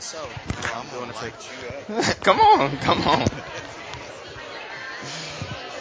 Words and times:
I'm 0.00 1.10
a 1.10 1.12
fake. 1.12 1.34
come 2.22 2.40
on, 2.40 2.78
come 2.78 3.02
on. 3.02 3.28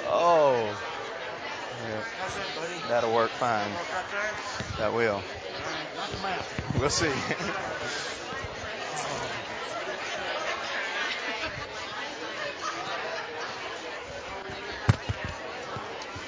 Oh. 0.08 0.78
Yeah. 1.88 2.04
That'll 2.90 3.14
work 3.14 3.32
fine. 3.32 3.72
That 4.78 4.94
will. 4.94 5.22
We'll 6.80 6.90
see. 6.90 7.08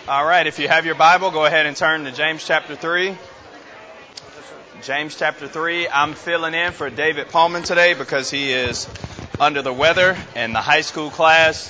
All 0.08 0.26
right, 0.26 0.48
if 0.48 0.60
you 0.60 0.70
have 0.70 0.86
your 0.86 0.96
Bible, 0.96 1.32
go 1.32 1.46
ahead 1.46 1.66
and 1.66 1.76
turn 1.76 2.06
to 2.06 2.12
James 2.12 2.46
chapter 2.46 2.78
3. 2.78 3.18
James 4.82 5.16
chapter 5.16 5.48
3. 5.48 5.88
I'm 5.90 6.16
filling 6.16 6.56
in 6.56 6.72
for 6.72 6.90
David 6.90 7.30
Paulman 7.30 7.62
today 7.62 7.94
because 7.94 8.32
he 8.32 8.52
is 8.52 8.88
under 9.40 9.62
the 9.62 9.72
weather 9.72 10.18
and 10.36 10.56
the 10.56 10.62
high 10.62 10.82
school 10.82 11.12
class. 11.12 11.70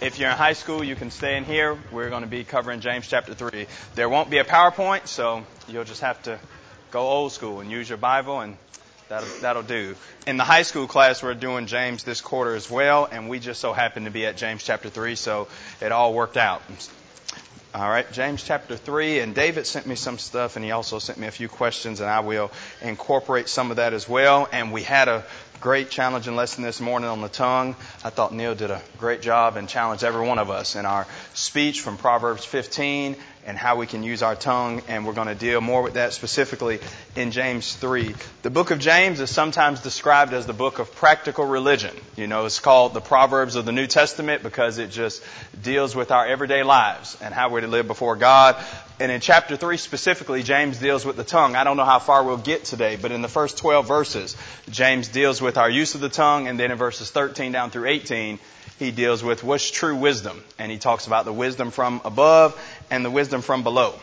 If 0.00 0.18
you're 0.18 0.30
in 0.30 0.36
high 0.36 0.54
school, 0.54 0.82
you 0.82 0.96
can 0.96 1.12
stay 1.12 1.36
in 1.36 1.44
here. 1.44 1.78
We're 1.92 2.10
going 2.10 2.22
to 2.22 2.28
be 2.28 2.42
covering 2.42 2.80
James 2.80 3.06
chapter 3.06 3.32
3. 3.32 3.66
There 3.94 4.08
won't 4.08 4.28
be 4.28 4.38
a 4.38 4.44
PowerPoint, 4.44 5.06
so 5.06 5.46
you'll 5.68 5.84
just 5.84 6.00
have 6.00 6.20
to 6.24 6.40
go 6.90 7.02
old 7.02 7.30
school 7.30 7.60
and 7.60 7.70
use 7.70 7.88
your 7.88 7.98
Bible 7.98 8.40
and 8.40 8.56
that'll, 9.08 9.28
that'll 9.40 9.62
do. 9.62 9.94
In 10.26 10.36
the 10.36 10.44
high 10.44 10.62
school 10.62 10.88
class, 10.88 11.22
we're 11.22 11.34
doing 11.34 11.66
James 11.66 12.02
this 12.02 12.20
quarter 12.20 12.56
as 12.56 12.68
well, 12.68 13.08
and 13.10 13.28
we 13.28 13.38
just 13.38 13.60
so 13.60 13.72
happen 13.72 14.06
to 14.06 14.10
be 14.10 14.26
at 14.26 14.36
James 14.36 14.64
chapter 14.64 14.88
3, 14.88 15.14
so 15.14 15.46
it 15.80 15.92
all 15.92 16.12
worked 16.12 16.36
out. 16.36 16.62
All 17.74 17.88
right, 17.88 18.10
James 18.12 18.42
chapter 18.42 18.76
3. 18.76 19.20
And 19.20 19.34
David 19.34 19.66
sent 19.66 19.86
me 19.86 19.94
some 19.94 20.18
stuff, 20.18 20.56
and 20.56 20.64
he 20.64 20.72
also 20.72 20.98
sent 20.98 21.18
me 21.18 21.26
a 21.26 21.30
few 21.30 21.48
questions, 21.48 22.00
and 22.00 22.10
I 22.10 22.20
will 22.20 22.50
incorporate 22.82 23.48
some 23.48 23.70
of 23.70 23.78
that 23.78 23.94
as 23.94 24.06
well. 24.06 24.46
And 24.52 24.74
we 24.74 24.82
had 24.82 25.08
a 25.08 25.24
great 25.62 25.88
challenging 25.88 26.36
lesson 26.36 26.64
this 26.64 26.82
morning 26.82 27.08
on 27.08 27.22
the 27.22 27.30
tongue. 27.30 27.74
I 28.04 28.10
thought 28.10 28.34
Neil 28.34 28.54
did 28.54 28.70
a 28.70 28.82
great 28.98 29.22
job 29.22 29.56
and 29.56 29.70
challenged 29.70 30.04
every 30.04 30.26
one 30.26 30.38
of 30.38 30.50
us 30.50 30.76
in 30.76 30.84
our 30.84 31.06
speech 31.32 31.80
from 31.80 31.96
Proverbs 31.96 32.44
15 32.44 33.16
and 33.44 33.58
how 33.58 33.76
we 33.76 33.86
can 33.86 34.02
use 34.02 34.22
our 34.22 34.36
tongue, 34.36 34.82
and 34.88 35.04
we're 35.04 35.12
going 35.12 35.28
to 35.28 35.34
deal 35.34 35.60
more 35.60 35.82
with 35.82 35.94
that 35.94 36.12
specifically 36.12 36.78
in 37.16 37.32
James 37.32 37.74
3. 37.74 38.14
The 38.42 38.50
book 38.50 38.70
of 38.70 38.78
James 38.78 39.20
is 39.20 39.30
sometimes 39.30 39.80
described 39.80 40.32
as 40.32 40.46
the 40.46 40.52
book 40.52 40.78
of 40.78 40.94
practical 40.94 41.44
religion. 41.44 41.94
You 42.16 42.28
know, 42.28 42.46
it's 42.46 42.60
called 42.60 42.94
the 42.94 43.00
Proverbs 43.00 43.56
of 43.56 43.64
the 43.64 43.72
New 43.72 43.86
Testament 43.86 44.42
because 44.42 44.78
it 44.78 44.90
just 44.90 45.24
deals 45.60 45.96
with 45.96 46.12
our 46.12 46.26
everyday 46.26 46.62
lives 46.62 47.18
and 47.20 47.34
how 47.34 47.50
we're 47.50 47.62
to 47.62 47.66
live 47.66 47.88
before 47.88 48.14
God. 48.14 48.56
And 49.00 49.10
in 49.10 49.20
chapter 49.20 49.56
3 49.56 49.76
specifically, 49.76 50.44
James 50.44 50.78
deals 50.78 51.04
with 51.04 51.16
the 51.16 51.24
tongue. 51.24 51.56
I 51.56 51.64
don't 51.64 51.76
know 51.76 51.84
how 51.84 51.98
far 51.98 52.22
we'll 52.22 52.36
get 52.36 52.64
today, 52.64 52.94
but 52.94 53.10
in 53.10 53.22
the 53.22 53.28
first 53.28 53.58
12 53.58 53.88
verses, 53.88 54.36
James 54.70 55.08
deals 55.08 55.42
with 55.42 55.58
our 55.58 55.68
use 55.68 55.96
of 55.96 56.00
the 56.00 56.08
tongue, 56.08 56.46
and 56.46 56.60
then 56.60 56.70
in 56.70 56.78
verses 56.78 57.10
13 57.10 57.50
down 57.50 57.70
through 57.70 57.88
18, 57.88 58.38
he 58.82 58.90
deals 58.90 59.22
with 59.22 59.44
what's 59.44 59.70
true 59.70 59.96
wisdom. 59.96 60.42
And 60.58 60.70
he 60.70 60.78
talks 60.78 61.06
about 61.06 61.24
the 61.24 61.32
wisdom 61.32 61.70
from 61.70 62.00
above 62.04 62.60
and 62.90 63.04
the 63.04 63.10
wisdom 63.10 63.40
from 63.40 63.62
below. 63.62 63.94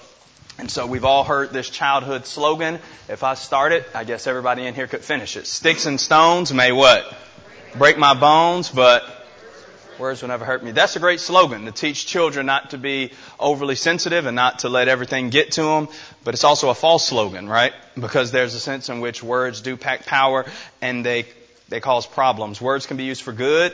And 0.58 0.70
so 0.70 0.86
we've 0.88 1.06
all 1.06 1.24
heard 1.24 1.52
this 1.52 1.70
childhood 1.70 2.26
slogan. 2.26 2.80
If 3.08 3.24
I 3.24 3.36
start 3.36 3.72
it, 3.72 3.86
I 3.94 4.04
guess 4.04 4.28
everybody 4.28 4.66
in 4.66 4.76
here 4.76 4.88
could 4.88 5.04
finish 5.04 5.38
it. 5.38 5.48
Sticks 5.48 5.86
and 5.86 6.00
stones 6.00 6.54
may 6.54 6.72
what? 6.72 7.16
Break 7.78 7.98
my 7.98 8.14
bones, 8.14 8.70
but 8.70 9.04
words 10.00 10.22
will 10.22 10.30
never 10.30 10.44
hurt 10.44 10.64
me. 10.64 10.72
That's 10.72 10.96
a 10.96 11.00
great 11.00 11.20
slogan 11.20 11.66
to 11.66 11.72
teach 11.72 12.06
children 12.06 12.46
not 12.46 12.72
to 12.72 12.78
be 12.78 13.12
overly 13.40 13.76
sensitive 13.76 14.26
and 14.26 14.36
not 14.36 14.60
to 14.60 14.70
let 14.70 14.88
everything 14.88 15.30
get 15.30 15.54
to 15.54 15.64
them. 15.64 15.88
But 16.24 16.34
it's 16.34 16.44
also 16.44 16.70
a 16.70 16.76
false 16.76 17.08
slogan, 17.08 17.48
right? 17.48 17.74
Because 17.98 18.32
there's 18.32 18.54
a 18.54 18.60
sense 18.60 18.90
in 18.90 19.02
which 19.02 19.24
words 19.24 19.62
do 19.62 19.78
pack 19.78 20.06
power 20.06 20.46
and 20.82 21.06
they, 21.06 21.26
they 21.70 21.80
cause 21.80 22.06
problems. 22.06 22.60
Words 22.60 22.86
can 22.86 22.98
be 22.98 23.04
used 23.04 23.22
for 23.22 23.34
good 23.34 23.74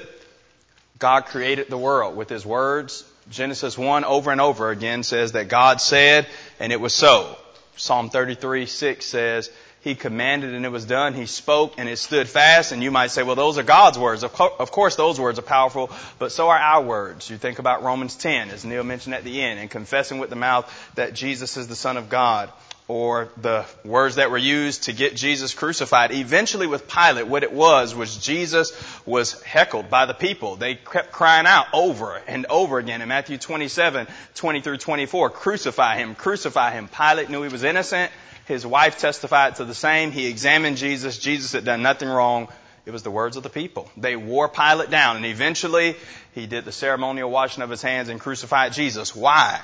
God 0.99 1.25
created 1.25 1.69
the 1.69 1.77
world 1.77 2.15
with 2.15 2.29
His 2.29 2.45
words. 2.45 3.03
Genesis 3.29 3.77
1 3.77 4.05
over 4.05 4.31
and 4.31 4.39
over 4.39 4.69
again 4.69 5.03
says 5.03 5.33
that 5.33 5.47
God 5.49 5.81
said 5.81 6.27
and 6.59 6.71
it 6.71 6.79
was 6.79 6.93
so. 6.93 7.37
Psalm 7.75 8.09
33, 8.09 8.67
6 8.67 9.05
says, 9.05 9.49
He 9.81 9.95
commanded 9.95 10.53
and 10.53 10.63
it 10.63 10.69
was 10.69 10.85
done. 10.85 11.13
He 11.13 11.25
spoke 11.25 11.73
and 11.77 11.89
it 11.89 11.97
stood 11.97 12.29
fast. 12.29 12.71
And 12.71 12.81
you 12.81 12.91
might 12.91 13.11
say, 13.11 13.23
well, 13.23 13.35
those 13.35 13.57
are 13.57 13.63
God's 13.63 13.99
words. 13.99 14.23
Of, 14.23 14.31
co- 14.31 14.55
of 14.57 14.71
course, 14.71 14.95
those 14.95 15.19
words 15.19 15.39
are 15.39 15.43
powerful, 15.43 15.89
but 16.19 16.31
so 16.31 16.49
are 16.49 16.57
our 16.57 16.83
words. 16.83 17.29
You 17.29 17.37
think 17.37 17.59
about 17.59 17.83
Romans 17.83 18.15
10, 18.15 18.51
as 18.51 18.63
Neil 18.63 18.83
mentioned 18.83 19.15
at 19.15 19.23
the 19.23 19.41
end, 19.41 19.59
and 19.59 19.69
confessing 19.69 20.19
with 20.19 20.29
the 20.29 20.35
mouth 20.37 20.71
that 20.95 21.13
Jesus 21.13 21.57
is 21.57 21.67
the 21.67 21.75
Son 21.75 21.97
of 21.97 22.09
God 22.09 22.49
or 22.87 23.29
the 23.37 23.65
words 23.83 24.15
that 24.15 24.29
were 24.29 24.37
used 24.37 24.83
to 24.83 24.93
get 24.93 25.15
Jesus 25.15 25.53
crucified. 25.55 26.11
Eventually 26.11 26.67
with 26.67 26.87
Pilate, 26.87 27.25
what 27.25 27.41
it 27.43 27.51
was 27.51 27.95
was 27.95 28.17
Jesus 28.17 28.73
was 29.05 29.41
heckled 29.41 29.89
by 29.89 30.05
the 30.05 30.13
people. 30.13 30.55
They 30.55 30.75
kept 30.75 31.11
crying 31.11 31.47
out 31.47 31.65
over 31.73 32.21
and 32.27 32.45
over 32.47 32.77
again 32.77 33.01
in 33.01 33.07
Matthew 33.07 33.39
27, 33.39 34.07
20 34.35 34.61
through 34.61 34.77
24, 34.77 35.29
crucify 35.31 35.97
him, 35.97 36.13
crucify 36.13 36.71
him. 36.71 36.87
Pilate 36.87 37.29
knew 37.29 37.41
he 37.41 37.49
was 37.49 37.63
innocent. 37.63 38.11
His 38.45 38.67
wife 38.67 38.99
testified 38.99 39.55
to 39.55 39.65
the 39.65 39.73
same. 39.73 40.11
He 40.11 40.27
examined 40.27 40.77
Jesus. 40.77 41.17
Jesus 41.17 41.53
had 41.53 41.65
done 41.65 41.81
nothing 41.81 42.07
wrong. 42.07 42.49
It 42.85 42.91
was 42.91 43.01
the 43.01 43.09
words 43.09 43.35
of 43.35 43.41
the 43.41 43.49
people. 43.49 43.89
They 43.97 44.15
wore 44.15 44.47
Pilate 44.47 44.91
down 44.91 45.15
and 45.15 45.25
eventually 45.25 45.95
he 46.35 46.45
did 46.45 46.65
the 46.65 46.71
ceremonial 46.71 47.31
washing 47.31 47.63
of 47.63 47.71
his 47.71 47.81
hands 47.81 48.09
and 48.09 48.19
crucified 48.19 48.73
Jesus. 48.73 49.15
Why? 49.15 49.59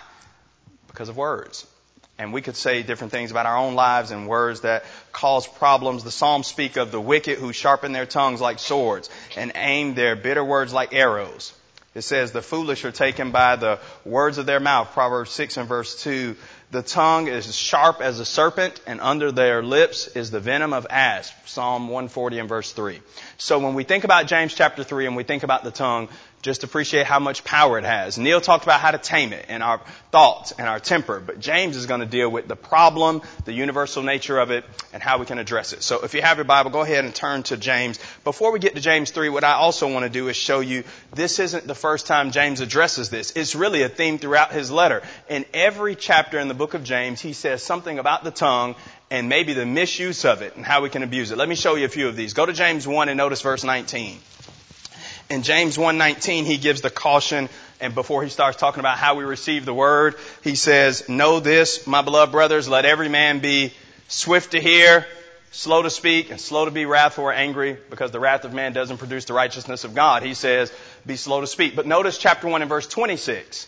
Because 0.88 1.08
of 1.08 1.18
words. 1.18 1.68
And 2.22 2.32
we 2.32 2.44
could 2.44 2.56
say 2.56 2.84
different 2.84 3.12
things 3.12 3.32
about 3.32 3.48
our 3.48 3.58
own 3.58 3.74
lives 3.74 4.12
and 4.12 4.28
words 4.28 4.62
that 4.62 4.84
cause 5.12 5.48
problems. 5.48 6.04
The 6.04 6.12
Psalms 6.12 6.46
speak 6.46 6.78
of 6.78 6.92
the 6.92 7.02
wicked 7.02 7.40
who 7.40 7.52
sharpen 7.52 7.94
their 7.94 8.06
tongues 8.06 8.40
like 8.40 8.59
swords 8.59 9.09
and 9.36 9.52
aim 9.56 9.96
their 9.96 10.16
bitter 10.16 10.46
words 10.46 10.72
like 10.72 10.94
arrows. 10.94 11.52
It 11.96 12.04
says 12.04 12.32
the 12.32 12.44
foolish 12.44 12.86
are 12.86 12.92
taken 12.92 13.32
by 13.32 13.56
the 13.56 13.80
words 14.06 14.38
of 14.38 14.46
their 14.46 14.59
mouth. 14.59 14.92
Proverbs 14.94 15.32
6 15.32 15.58
and 15.58 15.68
verse 15.68 16.04
2. 16.04 16.36
The 16.70 16.84
tongue 16.84 17.28
is 17.28 17.54
sharp 17.56 18.02
as 18.02 18.20
a 18.20 18.26
serpent 18.26 18.80
and 18.86 19.02
under 19.02 19.32
their 19.32 19.64
lips 19.64 20.08
is 20.08 20.30
the 20.30 20.40
venom 20.40 20.74
of 20.74 20.86
asp. 20.92 21.34
Psalm 21.48 21.88
140 21.88 22.38
and 22.38 22.48
verse 22.48 22.72
3. 22.72 23.02
So 23.40 23.58
when 23.58 23.74
we 23.74 23.84
think 23.84 24.03
about 24.03 24.28
James 24.28 24.53
chapter 24.53 24.84
3 24.84 25.08
and 25.08 25.16
we 25.16 25.24
think 25.24 25.42
about 25.42 25.64
the 25.64 25.72
tongue, 25.72 26.08
just 26.41 26.63
appreciate 26.63 27.06
how 27.06 27.19
much 27.19 27.44
power 27.44 27.78
it 27.78 27.85
has. 27.85 28.18
Neil 28.18 28.41
talked 28.41 28.63
about 28.63 28.79
how 28.79 28.91
to 28.91 28.97
tame 28.97 29.31
it 29.31 29.46
and 29.47 29.62
our 29.62 29.79
thoughts 30.12 30.52
and 30.52 30.68
our 30.68 30.79
temper, 30.79 31.19
but 31.19 31.40
James 31.40 31.75
is 31.75 31.85
going 31.85 32.00
to 32.00 32.06
deal 32.06 32.29
with 32.29 32.47
the 32.47 32.56
problem, 32.56 33.22
the 33.46 33.53
universal 33.53 34.02
nature 34.02 34.40
of 34.40 34.50
it, 34.50 34.66
and 34.91 35.03
how 35.03 35.19
we 35.19 35.25
can 35.25 35.38
address 35.38 35.74
it. 35.74 35.84
So 35.84 36.03
if 36.03 36.13
you 36.13 36.22
have 36.22 36.38
your 36.38 36.46
Bible, 36.46 36.72
go 36.72 36.81
ahead 36.81 37.06
and 37.06 37.13
turn 37.13 37.44
to 37.44 37.57
James. 37.57 38.00
Before 38.24 38.52
we 38.52 38.59
get 38.59 38.74
to 38.75 38.81
James 38.81 39.12
3, 39.12 39.29
what 39.29 39.44
I 39.44 39.53
also 39.53 39.91
want 39.91 40.03
to 40.03 40.09
do 40.09 40.28
is 40.29 40.35
show 40.35 40.62
you 40.62 40.84
this 41.13 41.40
isn't 41.40 41.68
the 41.68 41.75
first 41.75 42.07
time 42.07 42.31
James 42.31 42.59
addresses 42.59 43.09
this. 43.09 43.31
It's 43.35 43.53
really 43.53 43.84
a 43.84 43.90
theme 43.90 44.18
throughout 44.18 44.52
his 44.52 44.72
letter. 44.72 45.03
In 45.29 45.46
every 45.53 45.96
chapter 45.96 46.40
in 46.40 46.47
the 46.47 46.53
book 46.56 46.73
of 46.73 46.84
James, 46.84 47.22
he 47.22 47.34
says 47.34 47.62
something 47.62 48.00
about 48.00 48.23
the 48.23 48.31
tongue 48.31 48.75
and 49.12 49.29
maybe 49.29 49.53
the 49.53 49.66
misuse 49.66 50.25
of 50.25 50.41
it 50.41 50.56
and 50.56 50.66
how 50.66 50.81
we 50.81 50.90
can 50.90 51.03
abuse 51.03 51.31
it. 51.31 51.38
Let 51.38 51.50
me 51.50 51.56
show 51.56 51.75
you 51.75 51.85
a 51.85 51.90
few 51.90 52.08
of 52.08 52.16
these. 52.16 52.34
Go 52.34 52.46
to 52.46 52.53
James 52.53 52.88
1 52.88 53.09
and 53.09 53.18
notice 53.18 53.41
verse 53.41 53.63
19 53.63 54.18
in 55.31 55.44
James 55.44 55.78
1:19 55.78 56.46
he 56.46 56.58
gives 56.58 56.81
the 56.81 56.90
caution 56.90 57.50
and 57.80 57.96
before 57.96 58.22
he 58.22 58.30
starts 58.30 58.58
talking 58.58 58.80
about 58.80 58.97
how 58.97 59.16
we 59.16 59.24
receive 59.24 59.66
the 59.66 59.74
word, 59.74 60.16
he 60.44 60.56
says, 60.56 61.09
"Know 61.09 61.40
this, 61.40 61.88
my 61.88 62.03
beloved 62.03 62.31
brothers, 62.31 62.69
let 62.69 62.86
every 62.86 63.09
man 63.09 63.40
be 63.40 63.74
swift 64.08 64.52
to 64.52 64.62
hear, 64.62 65.08
slow 65.52 65.81
to 65.81 65.90
speak, 65.90 66.30
and 66.30 66.40
slow 66.40 66.66
to 66.66 66.72
be 66.72 66.86
wrathful 66.86 67.24
or 67.24 67.34
angry, 67.34 67.75
because 67.90 68.12
the 68.12 68.20
wrath 68.20 68.44
of 68.44 68.53
man 68.53 68.74
doesn't 68.74 68.97
produce 68.97 69.25
the 69.25 69.34
righteousness 69.34 69.84
of 69.84 69.96
God." 69.96 70.22
He 70.22 70.36
says, 70.36 70.72
"Be 71.08 71.16
slow 71.16 71.41
to 71.41 71.47
speak." 71.47 71.75
But 71.75 71.88
notice 71.88 72.18
chapter 72.18 72.47
1 72.47 72.62
and 72.62 72.70
verse 72.70 72.86
26. 72.86 73.66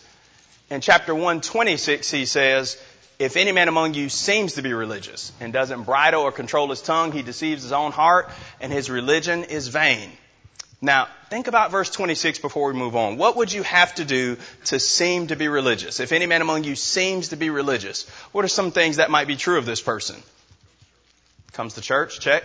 In 0.70 0.80
chapter 0.80 1.12
1:26 1.12 2.10
he 2.10 2.26
says, 2.26 2.76
if 3.18 3.36
any 3.36 3.52
man 3.52 3.68
among 3.68 3.94
you 3.94 4.08
seems 4.08 4.54
to 4.54 4.62
be 4.62 4.72
religious 4.72 5.30
and 5.40 5.52
doesn't 5.52 5.84
bridle 5.84 6.22
or 6.22 6.32
control 6.32 6.68
his 6.70 6.82
tongue, 6.82 7.12
he 7.12 7.22
deceives 7.22 7.62
his 7.62 7.72
own 7.72 7.92
heart, 7.92 8.28
and 8.60 8.72
his 8.72 8.90
religion 8.90 9.44
is 9.44 9.68
vain. 9.68 10.10
Now, 10.84 11.08
think 11.30 11.46
about 11.46 11.70
verse 11.70 11.88
26 11.88 12.40
before 12.40 12.70
we 12.70 12.78
move 12.78 12.94
on. 12.94 13.16
What 13.16 13.36
would 13.36 13.50
you 13.50 13.62
have 13.62 13.94
to 13.94 14.04
do 14.04 14.36
to 14.66 14.78
seem 14.78 15.28
to 15.28 15.34
be 15.34 15.48
religious? 15.48 15.98
If 15.98 16.12
any 16.12 16.26
man 16.26 16.42
among 16.42 16.64
you 16.64 16.76
seems 16.76 17.28
to 17.28 17.36
be 17.36 17.48
religious, 17.48 18.06
what 18.32 18.44
are 18.44 18.48
some 18.48 18.70
things 18.70 18.96
that 18.96 19.10
might 19.10 19.26
be 19.26 19.34
true 19.34 19.56
of 19.56 19.64
this 19.64 19.80
person? 19.80 20.22
Comes 21.52 21.72
to 21.74 21.80
church, 21.80 22.20
check. 22.20 22.44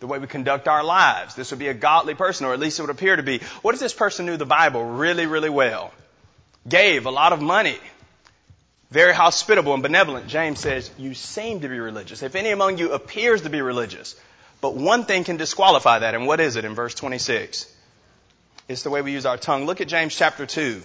The 0.00 0.06
way 0.06 0.18
we 0.18 0.26
conduct 0.26 0.68
our 0.68 0.82
lives. 0.82 1.34
This 1.34 1.50
would 1.50 1.58
be 1.58 1.68
a 1.68 1.74
godly 1.74 2.14
person, 2.14 2.46
or 2.46 2.54
at 2.54 2.60
least 2.60 2.78
it 2.78 2.82
would 2.82 2.90
appear 2.90 3.16
to 3.16 3.22
be. 3.22 3.40
What 3.60 3.74
if 3.74 3.80
this 3.80 3.92
person 3.92 4.24
knew 4.24 4.38
the 4.38 4.46
Bible 4.46 4.82
really, 4.82 5.26
really 5.26 5.50
well? 5.50 5.92
Gave 6.66 7.04
a 7.04 7.10
lot 7.10 7.34
of 7.34 7.42
money. 7.42 7.76
Very 8.90 9.12
hospitable 9.12 9.74
and 9.74 9.82
benevolent. 9.82 10.28
James 10.28 10.60
says, 10.60 10.90
you 10.96 11.12
seem 11.12 11.60
to 11.60 11.68
be 11.68 11.78
religious. 11.78 12.22
If 12.22 12.36
any 12.36 12.52
among 12.52 12.78
you 12.78 12.92
appears 12.92 13.42
to 13.42 13.50
be 13.50 13.60
religious, 13.60 14.14
but 14.60 14.74
one 14.74 15.04
thing 15.04 15.24
can 15.24 15.36
disqualify 15.36 16.00
that, 16.00 16.14
and 16.14 16.26
what 16.26 16.40
is 16.40 16.56
it 16.56 16.64
in 16.64 16.74
verse 16.74 16.94
26? 16.94 17.72
It's 18.68 18.82
the 18.82 18.90
way 18.90 19.02
we 19.02 19.12
use 19.12 19.24
our 19.26 19.36
tongue. 19.36 19.66
Look 19.66 19.80
at 19.80 19.88
James 19.88 20.14
chapter 20.14 20.46
2. 20.46 20.82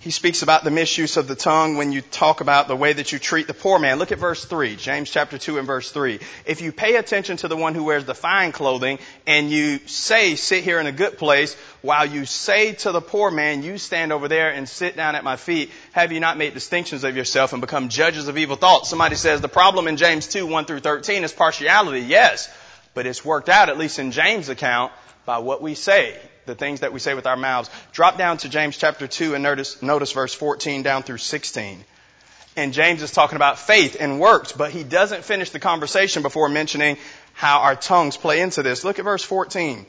He 0.00 0.10
speaks 0.10 0.40
about 0.40 0.64
the 0.64 0.70
misuse 0.70 1.18
of 1.18 1.28
the 1.28 1.34
tongue 1.34 1.76
when 1.76 1.92
you 1.92 2.00
talk 2.00 2.40
about 2.40 2.68
the 2.68 2.76
way 2.76 2.94
that 2.94 3.12
you 3.12 3.18
treat 3.18 3.46
the 3.46 3.52
poor 3.52 3.78
man. 3.78 3.98
Look 3.98 4.12
at 4.12 4.18
verse 4.18 4.42
3, 4.46 4.76
James 4.76 5.10
chapter 5.10 5.36
2 5.36 5.58
and 5.58 5.66
verse 5.66 5.92
3. 5.92 6.20
If 6.46 6.62
you 6.62 6.72
pay 6.72 6.96
attention 6.96 7.36
to 7.38 7.48
the 7.48 7.56
one 7.56 7.74
who 7.74 7.84
wears 7.84 8.06
the 8.06 8.14
fine 8.14 8.52
clothing 8.52 8.98
and 9.26 9.50
you 9.50 9.78
say, 9.86 10.36
sit 10.36 10.64
here 10.64 10.80
in 10.80 10.86
a 10.86 10.92
good 10.92 11.18
place, 11.18 11.54
while 11.82 12.06
you 12.06 12.24
say 12.24 12.72
to 12.72 12.92
the 12.92 13.02
poor 13.02 13.30
man, 13.30 13.62
you 13.62 13.76
stand 13.76 14.10
over 14.10 14.26
there 14.26 14.50
and 14.50 14.66
sit 14.66 14.96
down 14.96 15.16
at 15.16 15.22
my 15.22 15.36
feet, 15.36 15.70
have 15.92 16.12
you 16.12 16.20
not 16.20 16.38
made 16.38 16.54
distinctions 16.54 17.04
of 17.04 17.14
yourself 17.14 17.52
and 17.52 17.60
become 17.60 17.90
judges 17.90 18.26
of 18.26 18.38
evil 18.38 18.56
thoughts? 18.56 18.88
Somebody 18.88 19.16
says 19.16 19.42
the 19.42 19.48
problem 19.48 19.86
in 19.86 19.98
James 19.98 20.26
2, 20.28 20.46
1 20.46 20.64
through 20.64 20.80
13 20.80 21.24
is 21.24 21.32
partiality. 21.32 22.00
Yes, 22.00 22.48
but 22.94 23.04
it's 23.04 23.22
worked 23.22 23.50
out, 23.50 23.68
at 23.68 23.76
least 23.76 23.98
in 23.98 24.12
James' 24.12 24.48
account, 24.48 24.92
by 25.26 25.38
what 25.38 25.60
we 25.60 25.74
say 25.74 26.18
the 26.50 26.54
things 26.56 26.80
that 26.80 26.92
we 26.92 26.98
say 26.98 27.14
with 27.14 27.26
our 27.26 27.36
mouths. 27.36 27.70
Drop 27.92 28.18
down 28.18 28.36
to 28.38 28.48
James 28.48 28.76
chapter 28.76 29.06
2 29.06 29.34
and 29.34 29.42
notice, 29.42 29.80
notice 29.82 30.12
verse 30.12 30.34
14 30.34 30.82
down 30.82 31.02
through 31.02 31.18
16. 31.18 31.84
And 32.56 32.72
James 32.72 33.00
is 33.02 33.12
talking 33.12 33.36
about 33.36 33.58
faith 33.58 33.96
and 33.98 34.20
works, 34.20 34.52
but 34.52 34.72
he 34.72 34.82
doesn't 34.82 35.24
finish 35.24 35.50
the 35.50 35.60
conversation 35.60 36.22
before 36.22 36.48
mentioning 36.48 36.98
how 37.32 37.60
our 37.60 37.76
tongues 37.76 38.16
play 38.16 38.40
into 38.40 38.62
this. 38.62 38.84
Look 38.84 38.98
at 38.98 39.04
verse 39.04 39.22
14. 39.22 39.86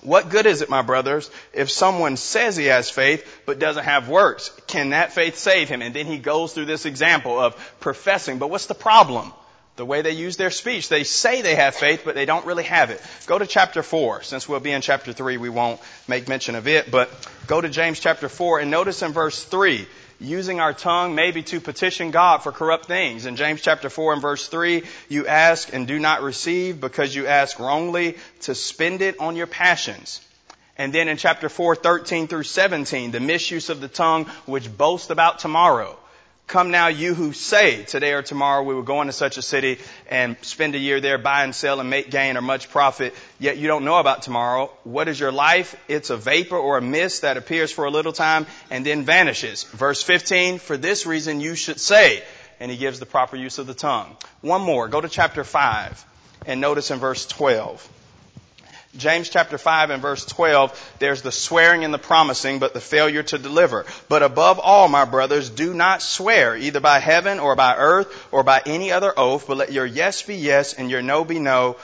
What 0.00 0.30
good 0.30 0.46
is 0.46 0.62
it, 0.62 0.70
my 0.70 0.82
brothers, 0.82 1.30
if 1.52 1.70
someone 1.70 2.16
says 2.16 2.56
he 2.56 2.64
has 2.64 2.90
faith 2.90 3.42
but 3.46 3.60
doesn't 3.60 3.84
have 3.84 4.08
works? 4.08 4.50
Can 4.66 4.90
that 4.90 5.12
faith 5.12 5.36
save 5.36 5.68
him? 5.68 5.80
And 5.80 5.94
then 5.94 6.06
he 6.06 6.18
goes 6.18 6.52
through 6.52 6.64
this 6.64 6.86
example 6.86 7.38
of 7.38 7.54
professing. 7.78 8.38
But 8.38 8.50
what's 8.50 8.66
the 8.66 8.74
problem? 8.74 9.32
The 9.76 9.86
way 9.86 10.02
they 10.02 10.12
use 10.12 10.36
their 10.36 10.50
speech. 10.50 10.88
They 10.88 11.04
say 11.04 11.42
they 11.42 11.54
have 11.54 11.74
faith, 11.74 12.02
but 12.04 12.14
they 12.14 12.26
don't 12.26 12.44
really 12.46 12.64
have 12.64 12.90
it. 12.90 13.00
Go 13.26 13.38
to 13.38 13.46
chapter 13.46 13.82
4. 13.82 14.22
Since 14.22 14.48
we'll 14.48 14.60
be 14.60 14.72
in 14.72 14.82
chapter 14.82 15.12
3, 15.12 15.38
we 15.38 15.48
won't 15.48 15.80
make 16.06 16.28
mention 16.28 16.54
of 16.54 16.68
it, 16.68 16.90
but 16.90 17.10
go 17.46 17.60
to 17.60 17.68
James 17.68 17.98
chapter 17.98 18.28
4 18.28 18.60
and 18.60 18.70
notice 18.70 19.02
in 19.02 19.12
verse 19.12 19.42
3, 19.42 19.86
using 20.20 20.60
our 20.60 20.72
tongue 20.72 21.14
maybe 21.14 21.42
to 21.42 21.60
petition 21.60 22.10
God 22.10 22.38
for 22.38 22.52
corrupt 22.52 22.86
things. 22.86 23.26
In 23.26 23.36
James 23.36 23.62
chapter 23.62 23.88
4 23.88 24.12
and 24.12 24.22
verse 24.22 24.46
3, 24.48 24.82
you 25.08 25.26
ask 25.26 25.72
and 25.72 25.86
do 25.86 25.98
not 25.98 26.22
receive 26.22 26.80
because 26.80 27.14
you 27.14 27.26
ask 27.26 27.58
wrongly 27.58 28.18
to 28.42 28.54
spend 28.54 29.00
it 29.00 29.18
on 29.20 29.36
your 29.36 29.46
passions. 29.46 30.20
And 30.76 30.92
then 30.92 31.08
in 31.08 31.16
chapter 31.16 31.48
4, 31.48 31.76
13 31.76 32.28
through 32.28 32.44
17, 32.44 33.10
the 33.10 33.20
misuse 33.20 33.68
of 33.68 33.80
the 33.80 33.88
tongue 33.88 34.26
which 34.46 34.74
boasts 34.74 35.10
about 35.10 35.38
tomorrow. 35.38 35.98
Come 36.52 36.70
now, 36.70 36.88
you 36.88 37.14
who 37.14 37.32
say, 37.32 37.82
today 37.84 38.12
or 38.12 38.20
tomorrow 38.20 38.62
we 38.62 38.74
will 38.74 38.82
go 38.82 39.00
into 39.00 39.14
such 39.14 39.38
a 39.38 39.42
city 39.42 39.78
and 40.06 40.36
spend 40.42 40.74
a 40.74 40.78
year 40.78 41.00
there, 41.00 41.16
buy 41.16 41.44
and 41.44 41.54
sell 41.54 41.80
and 41.80 41.88
make 41.88 42.10
gain 42.10 42.36
or 42.36 42.42
much 42.42 42.68
profit, 42.68 43.14
yet 43.38 43.56
you 43.56 43.68
don't 43.68 43.86
know 43.86 43.98
about 43.98 44.20
tomorrow. 44.20 44.70
What 44.84 45.08
is 45.08 45.18
your 45.18 45.32
life? 45.32 45.74
It's 45.88 46.10
a 46.10 46.16
vapor 46.18 46.58
or 46.58 46.76
a 46.76 46.82
mist 46.82 47.22
that 47.22 47.38
appears 47.38 47.72
for 47.72 47.86
a 47.86 47.90
little 47.90 48.12
time 48.12 48.46
and 48.70 48.84
then 48.84 49.04
vanishes. 49.04 49.62
Verse 49.62 50.02
15, 50.02 50.58
for 50.58 50.76
this 50.76 51.06
reason 51.06 51.40
you 51.40 51.54
should 51.54 51.80
say, 51.80 52.22
and 52.60 52.70
he 52.70 52.76
gives 52.76 53.00
the 53.00 53.06
proper 53.06 53.36
use 53.36 53.58
of 53.58 53.66
the 53.66 53.72
tongue. 53.72 54.14
One 54.42 54.60
more, 54.60 54.88
go 54.88 55.00
to 55.00 55.08
chapter 55.08 55.44
5 55.44 56.04
and 56.44 56.60
notice 56.60 56.90
in 56.90 56.98
verse 56.98 57.24
12. 57.24 57.88
James 58.96 59.30
chapter 59.30 59.56
5 59.56 59.88
and 59.88 60.02
verse 60.02 60.26
12, 60.26 60.96
there's 60.98 61.22
the 61.22 61.32
swearing 61.32 61.82
and 61.82 61.94
the 61.94 61.98
promising, 61.98 62.58
but 62.58 62.74
the 62.74 62.80
failure 62.80 63.22
to 63.22 63.38
deliver. 63.38 63.86
But 64.10 64.22
above 64.22 64.58
all, 64.58 64.86
my 64.88 65.06
brothers, 65.06 65.48
do 65.48 65.72
not 65.72 66.02
swear, 66.02 66.54
either 66.56 66.80
by 66.80 66.98
heaven 66.98 67.40
or 67.40 67.56
by 67.56 67.74
earth 67.74 68.28
or 68.30 68.42
by 68.42 68.60
any 68.66 68.92
other 68.92 69.18
oath, 69.18 69.46
but 69.46 69.56
let 69.56 69.72
your 69.72 69.86
yes 69.86 70.20
be 70.20 70.34
yes 70.34 70.74
and 70.74 70.90
your 70.90 71.00
no 71.00 71.24
be 71.24 71.38
no, 71.38 71.76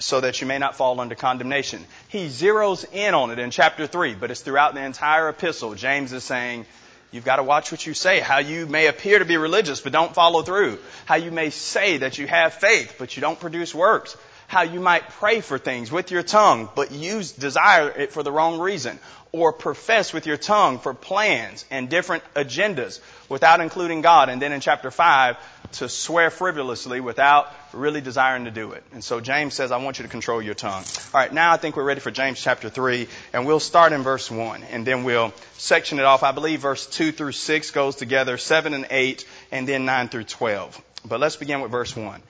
so 0.00 0.20
that 0.20 0.40
you 0.40 0.46
may 0.48 0.58
not 0.58 0.74
fall 0.74 0.98
under 0.98 1.14
condemnation. 1.14 1.84
He 2.08 2.26
zeroes 2.26 2.84
in 2.92 3.14
on 3.14 3.30
it 3.30 3.38
in 3.38 3.52
chapter 3.52 3.86
3, 3.86 4.14
but 4.14 4.32
it's 4.32 4.40
throughout 4.40 4.74
the 4.74 4.82
entire 4.82 5.28
epistle. 5.28 5.76
James 5.76 6.12
is 6.12 6.24
saying, 6.24 6.66
You've 7.12 7.24
got 7.24 7.36
to 7.36 7.42
watch 7.42 7.72
what 7.72 7.84
you 7.84 7.94
say. 7.94 8.20
How 8.20 8.38
you 8.38 8.66
may 8.66 8.86
appear 8.86 9.18
to 9.18 9.24
be 9.24 9.36
religious, 9.36 9.80
but 9.80 9.92
don't 9.92 10.14
follow 10.14 10.42
through. 10.42 10.78
How 11.06 11.16
you 11.16 11.32
may 11.32 11.50
say 11.50 11.98
that 11.98 12.18
you 12.18 12.28
have 12.28 12.54
faith, 12.54 12.96
but 12.98 13.16
you 13.16 13.20
don't 13.20 13.38
produce 13.38 13.74
works 13.74 14.16
how 14.50 14.62
you 14.62 14.80
might 14.80 15.08
pray 15.10 15.40
for 15.40 15.58
things 15.58 15.92
with 15.92 16.10
your 16.10 16.24
tongue, 16.24 16.68
but 16.74 16.90
use, 16.90 17.30
desire 17.30 17.88
it 17.88 18.12
for 18.12 18.24
the 18.24 18.32
wrong 18.32 18.58
reason. 18.58 18.98
Or 19.30 19.52
profess 19.52 20.12
with 20.12 20.26
your 20.26 20.38
tongue 20.38 20.80
for 20.80 20.92
plans 20.92 21.64
and 21.70 21.88
different 21.88 22.24
agendas 22.34 22.98
without 23.28 23.60
including 23.60 24.00
God. 24.00 24.28
And 24.28 24.42
then 24.42 24.50
in 24.50 24.60
chapter 24.60 24.90
5, 24.90 25.36
to 25.74 25.88
swear 25.88 26.30
frivolously 26.30 26.98
without 26.98 27.46
really 27.72 28.00
desiring 28.00 28.46
to 28.46 28.50
do 28.50 28.72
it. 28.72 28.82
And 28.92 29.04
so 29.04 29.20
James 29.20 29.54
says, 29.54 29.70
I 29.70 29.76
want 29.76 30.00
you 30.00 30.02
to 30.02 30.08
control 30.08 30.42
your 30.42 30.54
tongue. 30.54 30.82
All 31.14 31.20
right, 31.20 31.32
now 31.32 31.52
I 31.52 31.56
think 31.56 31.76
we're 31.76 31.84
ready 31.84 32.00
for 32.00 32.10
James 32.10 32.42
chapter 32.42 32.68
3, 32.68 33.06
and 33.32 33.46
we'll 33.46 33.60
start 33.60 33.92
in 33.92 34.02
verse 34.02 34.28
1, 34.32 34.64
and 34.64 34.84
then 34.84 35.04
we'll 35.04 35.32
section 35.58 36.00
it 36.00 36.04
off. 36.04 36.24
I 36.24 36.32
believe 36.32 36.62
verse 36.62 36.86
2 36.86 37.12
through 37.12 37.32
6 37.32 37.70
goes 37.70 37.94
together, 37.94 38.36
7 38.36 38.74
and 38.74 38.88
8, 38.90 39.24
and 39.52 39.68
then 39.68 39.84
9 39.84 40.08
through 40.08 40.24
12. 40.24 40.82
But 41.04 41.20
let's 41.20 41.36
begin 41.36 41.60
with 41.60 41.70
verse 41.70 41.94
1. 41.94 42.20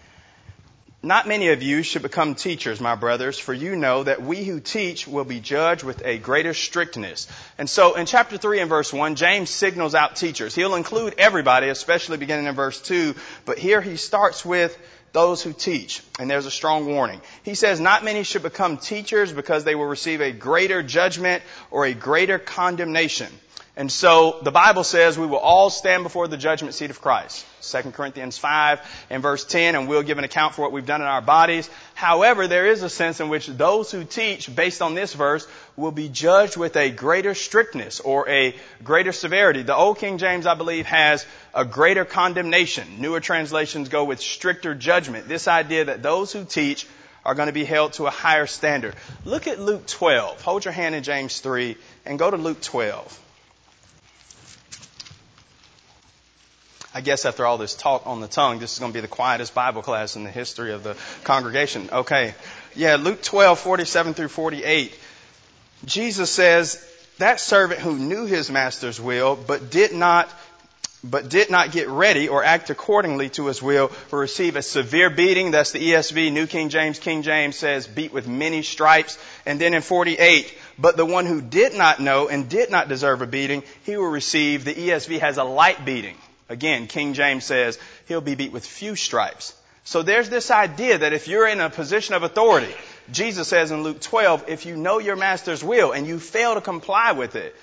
Not 1.02 1.26
many 1.26 1.49
of 1.49 1.62
you 1.62 1.82
should 1.82 2.02
become 2.02 2.35
teachers, 2.35 2.79
my 2.79 2.94
brothers, 2.94 3.38
for 3.38 3.55
you 3.55 3.75
know 3.75 4.02
that 4.02 4.20
we 4.20 4.44
who 4.44 4.61
teach 4.61 5.08
will 5.08 5.25
be 5.25 5.41
judged 5.41 5.82
with 5.82 6.05
a 6.05 6.19
greater 6.19 6.52
strictness. 6.52 7.26
And 7.56 7.70
so 7.70 7.94
in 7.94 8.05
chapter 8.05 8.37
3 8.37 8.61
and 8.61 8.69
verse 8.69 8.93
1, 8.93 9.14
James 9.14 9.49
signals 9.49 9.94
out 9.94 10.17
teachers. 10.17 10.55
He'll 10.55 10.75
include 10.75 11.14
everybody, 11.17 11.70
especially 11.70 12.19
beginning 12.19 12.44
in 12.44 12.55
verse 12.55 12.82
2, 12.82 13.14
but 13.47 13.58
here 13.58 13.81
he 13.81 13.97
starts 13.97 14.44
with 14.44 14.76
those 15.12 15.43
who 15.43 15.55
teach. 15.55 16.02
And 16.19 16.31
there's 16.31 16.44
a 16.44 16.50
strong 16.50 16.85
warning. 16.85 17.23
He 17.44 17.55
says, 17.55 17.81
not 17.81 18.05
many 18.05 18.23
should 18.23 18.43
become 18.43 18.76
teachers 18.76 19.32
because 19.32 19.64
they 19.64 19.75
will 19.75 19.87
receive 19.87 20.20
a 20.20 20.32
greater 20.32 20.82
judgment 20.82 21.43
or 21.70 21.87
a 21.87 21.94
greater 21.94 22.38
condemnation. 22.38 23.32
And 23.77 23.91
so 23.91 24.41
the 24.43 24.51
Bible 24.51 24.83
says 24.83 25.17
we 25.17 25.27
will 25.27 25.39
all 25.39 25.71
stand 25.71 26.03
before 26.03 26.27
the 26.27 26.37
judgment 26.37 26.75
seat 26.75 26.91
of 26.91 27.01
Christ. 27.01 27.47
2 27.63 27.93
Corinthians 27.93 28.37
5 28.37 28.81
and 29.11 29.23
verse 29.23 29.45
10, 29.45 29.77
and 29.77 29.89
we'll 29.89 30.03
give 30.03 30.19
an 30.19 30.25
account 30.25 30.55
for 30.55 30.63
what 30.63 30.73
we've 30.73 30.87
done 30.87 31.01
in 31.01 31.07
our 31.07 31.23
bodies. 31.23 31.71
However, 31.95 32.49
there 32.49 32.67
is 32.67 32.83
a 32.83 32.91
sense 32.91 33.21
in 33.21 33.29
which 33.29 33.47
those 33.47 33.91
who 33.91 34.03
teach, 34.05 34.55
based 34.55 34.83
on 34.83 34.95
this 34.95 35.15
verse, 35.15 35.47
will 35.77 35.93
be 35.93 36.09
judged 36.09 36.57
with 36.57 36.77
a 36.77 36.91
greater 36.91 37.33
strictness 37.33 38.01
or 38.01 38.29
a 38.29 38.57
greater 38.83 39.13
severity. 39.13 39.63
The 39.63 39.77
Old 39.77 39.99
King 39.99 40.19
James, 40.19 40.47
I 40.47 40.55
believe, 40.55 40.87
has 40.87 41.25
a 41.55 41.65
greater 41.65 42.05
condemnation. 42.05 43.01
Newer 43.01 43.21
translations 43.21 43.89
go 43.89 44.05
with 44.05 44.21
stricter 44.21 44.75
judgment. 44.75 45.29
This 45.29 45.47
idea 45.47 45.85
that 45.87 46.03
those 46.03 46.33
who 46.33 46.45
teach 46.45 46.89
are 47.25 47.35
going 47.35 47.47
to 47.47 47.53
be 47.53 47.65
held 47.65 47.93
to 47.95 48.07
a 48.07 48.11
higher 48.11 48.47
standard. 48.47 48.97
Look 49.25 49.47
at 49.47 49.61
Luke 49.61 49.87
12. 49.87 50.43
Hold 50.43 50.65
your 50.65 50.73
hand 50.73 50.95
in 50.95 51.03
James 51.03 51.39
3 51.39 51.77
and 52.05 52.19
go 52.19 52.31
to 52.31 52.37
Luke 52.37 52.61
12. 52.61 53.19
I 56.92 57.00
guess 57.00 57.25
after 57.25 57.47
all 57.47 57.56
this 57.56 57.75
talk 57.75 58.06
on 58.06 58.20
the 58.20 58.28
tongue, 58.28 58.59
this 58.59 58.73
is 58.73 58.78
going 58.78 58.92
to 58.92 58.97
be 58.97 59.00
the 59.00 59.09
quietest 59.09 59.54
Bible 59.54 59.82
class 59.82 60.16
in 60.16 60.25
the 60.25 60.30
history 60.30 60.73
of 60.73 60.82
the 60.82 60.97
congregation. 61.23 61.88
Okay. 61.92 62.35
Yeah, 62.75 62.97
Luke 62.97 63.23
12, 63.23 63.59
47 63.59 64.14
through 64.14 64.28
48. 64.28 64.99
Jesus 65.85 66.30
says, 66.30 66.85
that 67.18 67.38
servant 67.38 67.80
who 67.80 67.97
knew 67.97 68.26
his 68.26 68.50
master's 68.50 69.00
will, 69.00 69.37
but 69.37 69.70
did 69.70 69.92
not 69.92 70.28
but 71.02 71.30
did 71.30 71.50
not 71.50 71.73
get 71.73 71.88
ready 71.88 72.28
or 72.28 72.44
act 72.44 72.68
accordingly 72.68 73.30
to 73.30 73.47
his 73.47 73.62
will 73.62 73.90
will 74.11 74.18
receive 74.18 74.56
a 74.56 74.62
severe 74.62 75.09
beating. 75.09 75.50
That's 75.50 75.73
the 75.73 75.78
ESV, 75.78 76.30
New 76.30 76.47
King 76.47 76.68
James. 76.68 76.99
King 76.99 77.23
James 77.23 77.56
says 77.56 77.87
beat 77.87 78.12
with 78.12 78.28
many 78.28 78.62
stripes. 78.62 79.18
And 79.47 79.59
then 79.59 79.73
in 79.73 79.80
48, 79.80 80.54
but 80.78 80.99
the 80.99 81.06
one 81.06 81.25
who 81.25 81.40
did 81.40 81.75
not 81.75 82.00
know 82.00 82.28
and 82.28 82.50
did 82.50 82.70
not 82.70 82.88
deserve 82.88 83.23
a 83.23 83.26
beating, 83.26 83.62
he 83.85 83.97
will 83.97 84.11
receive, 84.11 84.66
the 84.66 84.75
ESV 84.75 85.20
has 85.20 85.38
a 85.38 85.44
light 85.44 85.87
beating. 85.87 86.16
Again, 86.50 86.88
King 86.88 87.14
James 87.14 87.45
says 87.45 87.78
he'll 88.09 88.21
be 88.21 88.35
beat 88.35 88.52
with 88.52 88.66
few 88.66 88.97
stripes. 88.97 89.54
So 89.85 90.02
there's 90.02 90.28
this 90.28 90.50
idea 90.50 90.99
that 90.99 91.12
if 91.12 91.28
you're 91.28 91.47
in 91.47 91.61
a 91.61 91.71
position 91.71 92.14
of 92.14 92.25
authority, 92.25 92.75
Jesus 93.11 93.49
says 93.49 93.71
in 93.71 93.83
Luke 93.83 94.00
12, 94.00 94.45
if 94.49 94.66
you 94.66 94.76
know 94.76 94.99
your 94.99 95.16
master's 95.16 95.64
will 95.64 95.92
and 95.92 96.07
you 96.07 96.19
fail 96.19 96.54
to 96.54 96.61
comply 96.61 97.12
with 97.12 97.37
it, 97.37 97.54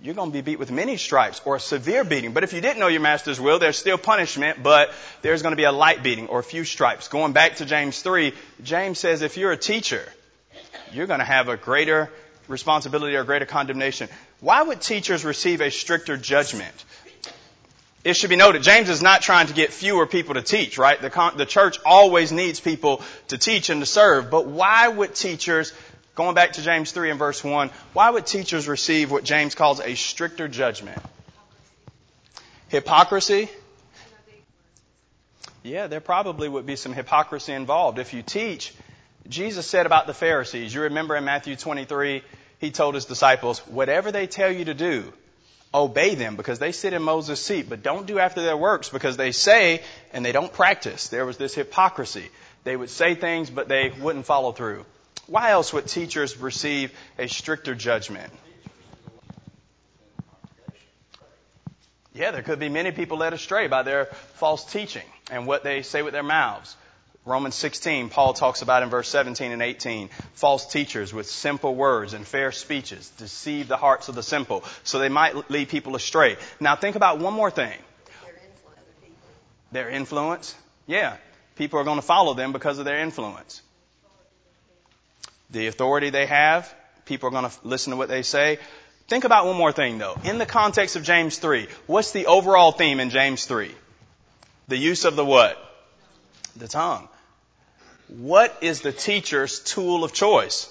you're 0.00 0.14
going 0.14 0.30
to 0.30 0.32
be 0.32 0.40
beat 0.40 0.58
with 0.58 0.72
many 0.72 0.96
stripes 0.96 1.40
or 1.44 1.56
a 1.56 1.60
severe 1.60 2.04
beating. 2.04 2.32
But 2.32 2.42
if 2.42 2.52
you 2.52 2.60
didn't 2.60 2.80
know 2.80 2.88
your 2.88 3.00
master's 3.02 3.40
will, 3.40 3.58
there's 3.60 3.78
still 3.78 3.98
punishment, 3.98 4.62
but 4.62 4.90
there's 5.20 5.42
going 5.42 5.52
to 5.52 5.56
be 5.56 5.64
a 5.64 5.72
light 5.72 6.02
beating 6.02 6.26
or 6.26 6.40
a 6.40 6.44
few 6.44 6.64
stripes. 6.64 7.08
Going 7.08 7.32
back 7.32 7.56
to 7.56 7.66
James 7.66 8.02
3, 8.02 8.32
James 8.64 8.98
says 8.98 9.22
if 9.22 9.36
you're 9.36 9.52
a 9.52 9.56
teacher, 9.56 10.02
you're 10.92 11.06
going 11.06 11.20
to 11.20 11.24
have 11.24 11.48
a 11.48 11.56
greater 11.56 12.10
responsibility 12.48 13.14
or 13.14 13.24
greater 13.24 13.46
condemnation. 13.46 14.08
Why 14.40 14.62
would 14.62 14.80
teachers 14.80 15.24
receive 15.24 15.60
a 15.60 15.70
stricter 15.70 16.16
judgment? 16.16 16.84
It 18.04 18.14
should 18.14 18.30
be 18.30 18.36
noted, 18.36 18.62
James 18.62 18.88
is 18.88 19.00
not 19.00 19.22
trying 19.22 19.46
to 19.46 19.52
get 19.52 19.72
fewer 19.72 20.06
people 20.06 20.34
to 20.34 20.42
teach, 20.42 20.76
right? 20.76 21.00
The, 21.00 21.10
con- 21.10 21.36
the 21.36 21.46
church 21.46 21.78
always 21.86 22.32
needs 22.32 22.58
people 22.58 23.00
to 23.28 23.38
teach 23.38 23.70
and 23.70 23.80
to 23.80 23.86
serve. 23.86 24.28
But 24.28 24.46
why 24.46 24.88
would 24.88 25.14
teachers, 25.14 25.72
going 26.16 26.34
back 26.34 26.54
to 26.54 26.62
James 26.62 26.90
3 26.90 27.10
and 27.10 27.18
verse 27.18 27.44
1, 27.44 27.70
why 27.92 28.10
would 28.10 28.26
teachers 28.26 28.66
receive 28.66 29.12
what 29.12 29.22
James 29.22 29.54
calls 29.54 29.80
a 29.80 29.94
stricter 29.94 30.48
judgment? 30.48 31.00
Hypocrisy? 32.68 33.48
Yeah, 35.62 35.86
there 35.86 36.00
probably 36.00 36.48
would 36.48 36.66
be 36.66 36.74
some 36.74 36.92
hypocrisy 36.92 37.52
involved. 37.52 38.00
If 38.00 38.14
you 38.14 38.22
teach, 38.22 38.74
Jesus 39.28 39.64
said 39.64 39.86
about 39.86 40.08
the 40.08 40.14
Pharisees, 40.14 40.74
you 40.74 40.82
remember 40.82 41.14
in 41.14 41.24
Matthew 41.24 41.54
23, 41.54 42.24
he 42.58 42.70
told 42.72 42.96
his 42.96 43.04
disciples, 43.04 43.60
whatever 43.68 44.10
they 44.10 44.26
tell 44.26 44.50
you 44.50 44.64
to 44.64 44.74
do, 44.74 45.12
obey 45.74 46.14
them 46.14 46.36
because 46.36 46.58
they 46.58 46.72
sit 46.72 46.92
in 46.92 47.02
Moses' 47.02 47.44
seat, 47.44 47.68
but 47.68 47.82
don't 47.82 48.06
do 48.06 48.18
after 48.18 48.42
their 48.42 48.56
works 48.56 48.88
because 48.88 49.16
they 49.16 49.32
say 49.32 49.82
and 50.12 50.24
they 50.24 50.32
don't 50.32 50.52
practice. 50.52 51.08
There 51.08 51.26
was 51.26 51.36
this 51.36 51.54
hypocrisy. 51.54 52.28
They 52.64 52.76
would 52.76 52.90
say 52.90 53.14
things, 53.14 53.50
but 53.50 53.68
they 53.68 53.90
wouldn't 53.90 54.26
follow 54.26 54.52
through. 54.52 54.84
Why 55.26 55.50
else 55.50 55.72
would 55.72 55.86
teachers 55.86 56.36
receive 56.36 56.92
a 57.18 57.28
stricter 57.28 57.74
judgment? 57.74 58.32
Yeah, 62.14 62.30
there 62.30 62.42
could 62.42 62.58
be 62.58 62.68
many 62.68 62.90
people 62.90 63.18
led 63.18 63.32
astray 63.32 63.68
by 63.68 63.82
their 63.82 64.06
false 64.34 64.64
teaching 64.70 65.06
and 65.30 65.46
what 65.46 65.64
they 65.64 65.82
say 65.82 66.02
with 66.02 66.12
their 66.12 66.22
mouths. 66.22 66.76
Romans 67.24 67.54
16, 67.54 68.08
Paul 68.08 68.34
talks 68.34 68.62
about 68.62 68.82
in 68.82 68.90
verse 68.90 69.08
17 69.08 69.52
and 69.52 69.62
18, 69.62 70.08
false 70.34 70.66
teachers 70.66 71.14
with 71.14 71.28
simple 71.28 71.74
words 71.74 72.14
and 72.14 72.26
fair 72.26 72.50
speeches 72.50 73.08
deceive 73.10 73.68
the 73.68 73.76
hearts 73.76 74.08
of 74.08 74.16
the 74.16 74.24
simple, 74.24 74.64
so 74.82 74.98
they 74.98 75.08
might 75.08 75.48
lead 75.48 75.68
people 75.68 75.94
astray. 75.94 76.36
Now 76.58 76.74
think 76.74 76.96
about 76.96 77.20
one 77.20 77.32
more 77.32 77.50
thing. 77.50 77.78
Their 79.70 79.88
influence. 79.88 80.54
Yeah. 80.88 81.16
People 81.54 81.78
are 81.78 81.84
going 81.84 81.98
to 81.98 82.02
follow 82.02 82.34
them 82.34 82.52
because 82.52 82.78
of 82.78 82.84
their 82.84 82.98
influence. 82.98 83.62
The 85.50 85.68
authority 85.68 86.10
they 86.10 86.26
have, 86.26 86.74
people 87.04 87.28
are 87.28 87.32
going 87.32 87.48
to 87.48 87.56
listen 87.62 87.92
to 87.92 87.96
what 87.96 88.08
they 88.08 88.22
say. 88.22 88.58
Think 89.06 89.24
about 89.24 89.46
one 89.46 89.56
more 89.56 89.70
thing 89.72 89.98
though. 89.98 90.16
In 90.24 90.38
the 90.38 90.46
context 90.46 90.96
of 90.96 91.04
James 91.04 91.38
3, 91.38 91.68
what's 91.86 92.10
the 92.10 92.26
overall 92.26 92.72
theme 92.72 92.98
in 92.98 93.10
James 93.10 93.44
3? 93.44 93.70
The 94.68 94.76
use 94.76 95.04
of 95.04 95.14
the 95.14 95.24
what? 95.24 95.71
The 96.56 96.68
tongue. 96.68 97.08
What 98.08 98.56
is 98.60 98.80
the 98.80 98.92
teacher's 98.92 99.60
tool 99.60 100.04
of 100.04 100.12
choice? 100.12 100.70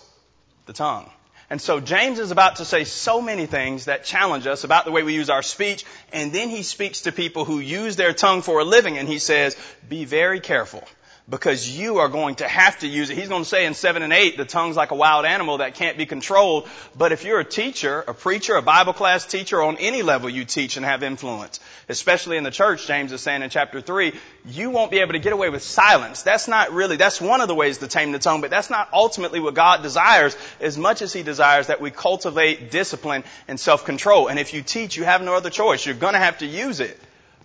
The 0.66 0.74
tongue. 0.74 1.10
And 1.50 1.62
so 1.62 1.80
James 1.80 2.20
is 2.20 2.32
about 2.32 2.58
to 2.58 2.66
say 2.66 2.86
so 2.86 3.22
many 3.22 3.46
things 3.46 3.86
that 3.86 4.06
challenge 4.06 4.48
us 4.48 4.64
about 4.64 4.86
the 4.86 4.92
way 4.92 5.04
we 5.04 5.14
use 5.14 5.30
our 5.30 5.42
speech. 5.42 5.84
And 6.14 6.32
then 6.32 6.50
he 6.50 6.64
speaks 6.64 7.02
to 7.02 7.12
people 7.12 7.44
who 7.44 7.60
use 7.60 7.98
their 7.98 8.14
tongue 8.14 8.42
for 8.42 8.62
a 8.62 8.64
living 8.64 8.98
and 8.98 9.08
he 9.08 9.20
says, 9.20 9.58
be 9.90 10.06
very 10.06 10.40
careful 10.40 10.84
because 11.30 11.70
you 11.70 12.00
are 12.00 12.10
going 12.10 12.36
to 12.36 12.48
have 12.48 12.80
to 12.80 12.88
use 12.88 13.10
it. 13.10 13.18
He's 13.18 13.30
going 13.30 13.44
to 13.44 13.50
say 13.50 13.66
in 13.66 13.74
7 13.74 14.02
and 14.02 14.12
8, 14.12 14.38
the 14.38 14.46
tongue's 14.46 14.76
like 14.76 14.92
a 14.92 14.96
wild 14.96 15.26
animal 15.26 15.60
that 15.60 15.76
can't 15.76 15.98
be 15.98 16.06
controlled. 16.06 16.68
But 16.98 17.12
if 17.12 17.24
you're 17.24 17.40
a 17.40 17.46
teacher, 17.46 18.04
a 18.08 18.14
preacher, 18.14 18.56
a 18.56 18.62
Bible 18.62 18.94
class 18.94 19.26
teacher, 19.26 19.62
on 19.62 19.78
any 19.78 20.02
level 20.02 20.30
you 20.30 20.46
teach 20.46 20.78
and 20.78 20.86
have 20.86 21.04
influence, 21.04 21.60
especially 21.90 22.38
in 22.38 22.44
the 22.44 22.52
church, 22.52 22.88
James 22.88 23.12
is 23.12 23.22
saying 23.22 23.44
in 23.44 23.50
chapter 23.50 23.82
3, 23.82 24.14
you 24.46 24.72
won't 24.72 24.92
be 24.92 25.00
able 25.00 25.14
to 25.14 25.20
get 25.20 25.32
away 25.32 25.50
with 25.50 25.64
silence. 25.64 26.24
That's 26.24 26.48
not 26.48 26.72
really, 26.72 26.98
that's 26.98 27.22
one 27.22 27.42
of 27.42 27.48
the 27.48 27.56
ways 27.56 27.78
to 27.78 27.88
tame 27.88 28.12
the 28.12 28.20
tongue, 28.20 28.42
but 28.42 28.50
that's 28.50 28.70
not 28.70 28.90
ultimately 28.92 29.40
what 29.40 29.54
God 29.54 29.84
desires 29.84 30.36
as 30.60 30.78
much 30.78 31.02
as 31.02 31.14
He 31.14 31.24
desires 31.24 31.68
that 31.68 31.80
we 31.80 31.92
cultivate 31.92 32.72
discipline 32.72 33.24
and 33.48 33.60
self-control. 33.60 34.28
And 34.28 34.40
if 34.40 34.54
you 34.54 34.62
teach, 34.64 34.98
you 34.98 35.04
have 35.04 35.22
no 35.22 35.36
other 35.36 35.50
choice. 35.50 35.86
You're 35.86 35.96
going 35.96 36.14
to 36.14 36.20
have 36.20 36.40
to 36.40 36.46
use 36.46 36.80
it. 36.80 37.00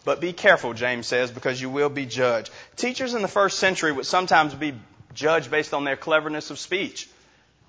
But 0.06 0.20
be 0.20 0.32
careful, 0.32 0.72
James 0.72 1.08
says, 1.08 1.32
because 1.32 1.60
you 1.60 1.68
will 1.68 1.88
be 1.88 2.06
judged. 2.06 2.52
Teachers 2.76 3.14
in 3.14 3.22
the 3.22 3.28
first 3.28 3.58
century 3.58 3.90
would 3.90 4.06
sometimes 4.06 4.54
be 4.54 4.72
judged 5.14 5.50
based 5.50 5.74
on 5.74 5.82
their 5.82 5.96
cleverness 5.96 6.50
of 6.50 6.60
speech. 6.60 7.08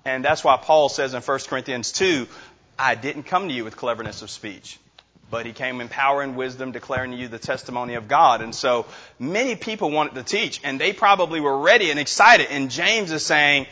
And 0.04 0.24
that's 0.24 0.44
why 0.44 0.56
Paul 0.56 0.88
says 0.88 1.14
in 1.14 1.20
1 1.20 1.38
Corinthians 1.48 1.90
2, 1.90 2.28
I 2.78 2.94
didn't 2.94 3.24
come 3.24 3.48
to 3.48 3.54
you 3.54 3.64
with 3.64 3.76
cleverness 3.76 4.22
of 4.22 4.30
speech, 4.30 4.78
but 5.32 5.46
he 5.46 5.52
came 5.52 5.80
in 5.80 5.88
power 5.88 6.22
and 6.22 6.36
wisdom, 6.36 6.70
declaring 6.70 7.10
to 7.10 7.16
you 7.16 7.26
the 7.26 7.40
testimony 7.40 7.94
of 7.94 8.06
God. 8.06 8.40
And 8.40 8.54
so 8.54 8.86
many 9.18 9.56
people 9.56 9.90
wanted 9.90 10.14
to 10.14 10.22
teach, 10.22 10.60
and 10.62 10.80
they 10.80 10.92
probably 10.92 11.40
were 11.40 11.58
ready 11.58 11.90
and 11.90 11.98
excited. 11.98 12.46
And 12.52 12.70
James 12.70 13.10
is 13.10 13.26
saying, 13.26 13.66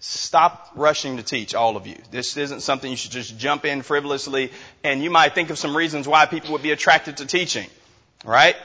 Stop 0.00 0.70
rushing 0.74 1.18
to 1.18 1.22
teach, 1.22 1.54
all 1.54 1.76
of 1.76 1.86
you. 1.86 1.96
This 2.10 2.36
isn't 2.38 2.62
something 2.62 2.90
you 2.90 2.96
should 2.96 3.12
just 3.12 3.38
jump 3.38 3.66
in 3.66 3.82
frivolously, 3.82 4.50
and 4.82 5.00
you 5.04 5.10
might 5.10 5.34
think 5.34 5.50
of 5.50 5.58
some 5.58 5.76
reasons 5.76 6.08
why 6.08 6.24
people 6.24 6.52
would 6.52 6.62
be 6.62 6.72
attracted 6.72 7.18
to 7.18 7.26
teaching. 7.26 7.68
Right? 8.24 8.56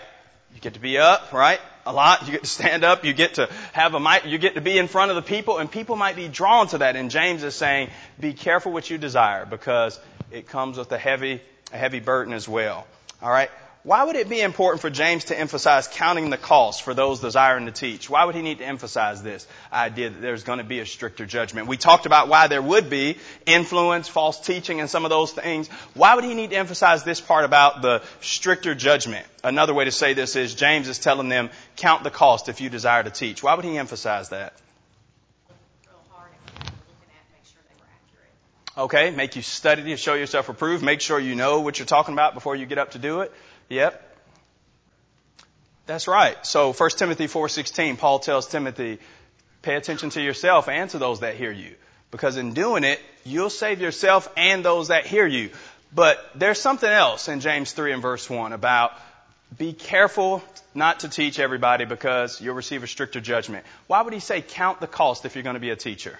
You 0.53 0.61
get 0.61 0.73
to 0.75 0.79
be 0.79 0.97
up, 0.97 1.33
right? 1.33 1.59
A 1.85 1.93
lot. 1.93 2.25
You 2.25 2.31
get 2.31 2.43
to 2.43 2.49
stand 2.49 2.83
up. 2.83 3.05
You 3.05 3.13
get 3.13 3.35
to 3.35 3.49
have 3.73 3.93
a 3.93 3.99
mic. 3.99 4.25
You 4.25 4.37
get 4.37 4.55
to 4.55 4.61
be 4.61 4.77
in 4.77 4.87
front 4.87 5.11
of 5.11 5.15
the 5.15 5.21
people 5.21 5.57
and 5.57 5.71
people 5.71 5.95
might 5.95 6.15
be 6.15 6.27
drawn 6.27 6.67
to 6.67 6.79
that. 6.79 6.95
And 6.95 7.11
James 7.11 7.43
is 7.43 7.55
saying, 7.55 7.89
be 8.19 8.33
careful 8.33 8.71
what 8.71 8.89
you 8.89 8.97
desire 8.97 9.45
because 9.45 9.99
it 10.31 10.47
comes 10.47 10.77
with 10.77 10.91
a 10.91 10.97
heavy, 10.97 11.41
a 11.71 11.77
heavy 11.77 11.99
burden 11.99 12.33
as 12.33 12.47
well. 12.47 12.87
All 13.21 13.29
right? 13.29 13.51
Why 13.87 14.03
would 14.03 14.17
it 14.17 14.27
be 14.27 14.41
important 14.41 14.81
for 14.81 14.89
James 14.89 15.23
to 15.25 15.39
emphasize 15.39 15.87
counting 15.87 16.29
the 16.29 16.37
cost 16.37 16.81
for 16.81 16.93
those 16.93 17.21
desiring 17.21 17.67
to 17.67 17.71
teach? 17.71 18.09
Why 18.09 18.25
would 18.25 18.35
he 18.35 18.41
need 18.41 18.57
to 18.57 18.65
emphasize 18.65 19.23
this 19.23 19.47
idea 19.71 20.09
that 20.09 20.19
there's 20.19 20.43
going 20.43 20.57
to 20.57 20.65
be 20.65 20.81
a 20.81 20.85
stricter 20.85 21.25
judgment? 21.25 21.69
We 21.69 21.77
talked 21.77 22.05
about 22.05 22.27
why 22.27 22.47
there 22.47 22.61
would 22.61 22.89
be 22.89 23.15
influence, 23.45 24.09
false 24.09 24.41
teaching, 24.41 24.81
and 24.81 24.89
some 24.89 25.05
of 25.05 25.09
those 25.09 25.31
things. 25.31 25.69
Why 25.93 26.15
would 26.15 26.25
he 26.25 26.33
need 26.33 26.49
to 26.49 26.57
emphasize 26.57 27.05
this 27.05 27.21
part 27.21 27.45
about 27.45 27.81
the 27.81 28.03
stricter 28.19 28.75
judgment? 28.75 29.25
Another 29.41 29.73
way 29.73 29.85
to 29.85 29.91
say 29.93 30.13
this 30.13 30.35
is 30.35 30.53
James 30.53 30.89
is 30.89 30.99
telling 30.99 31.29
them, 31.29 31.49
count 31.77 32.03
the 32.03 32.11
cost 32.11 32.49
if 32.49 32.59
you 32.59 32.69
desire 32.69 33.03
to 33.03 33.09
teach. 33.09 33.41
Why 33.41 33.55
would 33.55 33.63
he 33.63 33.77
emphasize 33.77 34.27
that? 34.29 34.51
Okay, 38.77 39.11
make 39.11 39.37
you 39.37 39.41
study 39.41 39.81
to 39.83 39.97
show 39.97 40.13
yourself 40.13 40.49
approved. 40.49 40.83
Make 40.83 40.99
sure 40.99 41.19
you 41.19 41.35
know 41.35 41.61
what 41.61 41.79
you're 41.79 41.87
talking 41.87 42.13
about 42.13 42.33
before 42.33 42.55
you 42.55 42.65
get 42.65 42.77
up 42.77 42.91
to 42.91 42.99
do 42.99 43.21
it. 43.21 43.31
Yep. 43.69 44.03
That's 45.85 46.07
right. 46.07 46.37
So 46.45 46.73
1 46.73 46.89
Timothy 46.97 47.27
4:16, 47.27 47.97
Paul 47.97 48.19
tells 48.19 48.47
Timothy, 48.47 48.99
pay 49.61 49.75
attention 49.75 50.09
to 50.11 50.21
yourself 50.21 50.67
and 50.67 50.89
to 50.91 50.99
those 50.99 51.21
that 51.21 51.35
hear 51.35 51.51
you, 51.51 51.75
because 52.11 52.37
in 52.37 52.53
doing 52.53 52.83
it, 52.83 52.99
you'll 53.25 53.49
save 53.49 53.81
yourself 53.81 54.29
and 54.37 54.63
those 54.63 54.89
that 54.89 55.05
hear 55.05 55.25
you. 55.25 55.49
But 55.93 56.19
there's 56.35 56.59
something 56.59 56.89
else 56.89 57.29
in 57.29 57.39
James 57.39 57.71
3 57.71 57.93
and 57.93 58.01
verse 58.01 58.29
1 58.29 58.51
about 58.51 58.91
be 59.57 59.71
careful 59.71 60.43
not 60.73 61.01
to 61.01 61.09
teach 61.09 61.39
everybody 61.39 61.85
because 61.85 62.41
you'll 62.41 62.55
receive 62.55 62.83
a 62.83 62.87
stricter 62.87 63.21
judgment. 63.21 63.65
Why 63.87 64.01
would 64.01 64.13
he 64.13 64.19
say 64.19 64.41
count 64.41 64.81
the 64.81 64.87
cost 64.87 65.25
if 65.25 65.35
you're 65.35 65.43
going 65.43 65.53
to 65.53 65.61
be 65.61 65.69
a 65.69 65.77
teacher? 65.77 66.19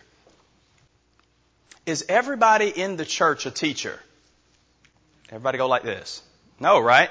Is 1.86 2.06
everybody 2.08 2.70
in 2.70 2.96
the 2.96 3.06
church 3.06 3.46
a 3.46 3.52
teacher? 3.52 4.00
Everybody 5.30 5.58
go 5.58 5.68
like 5.68 5.84
this. 5.84 6.22
No, 6.60 6.80
right? 6.80 7.10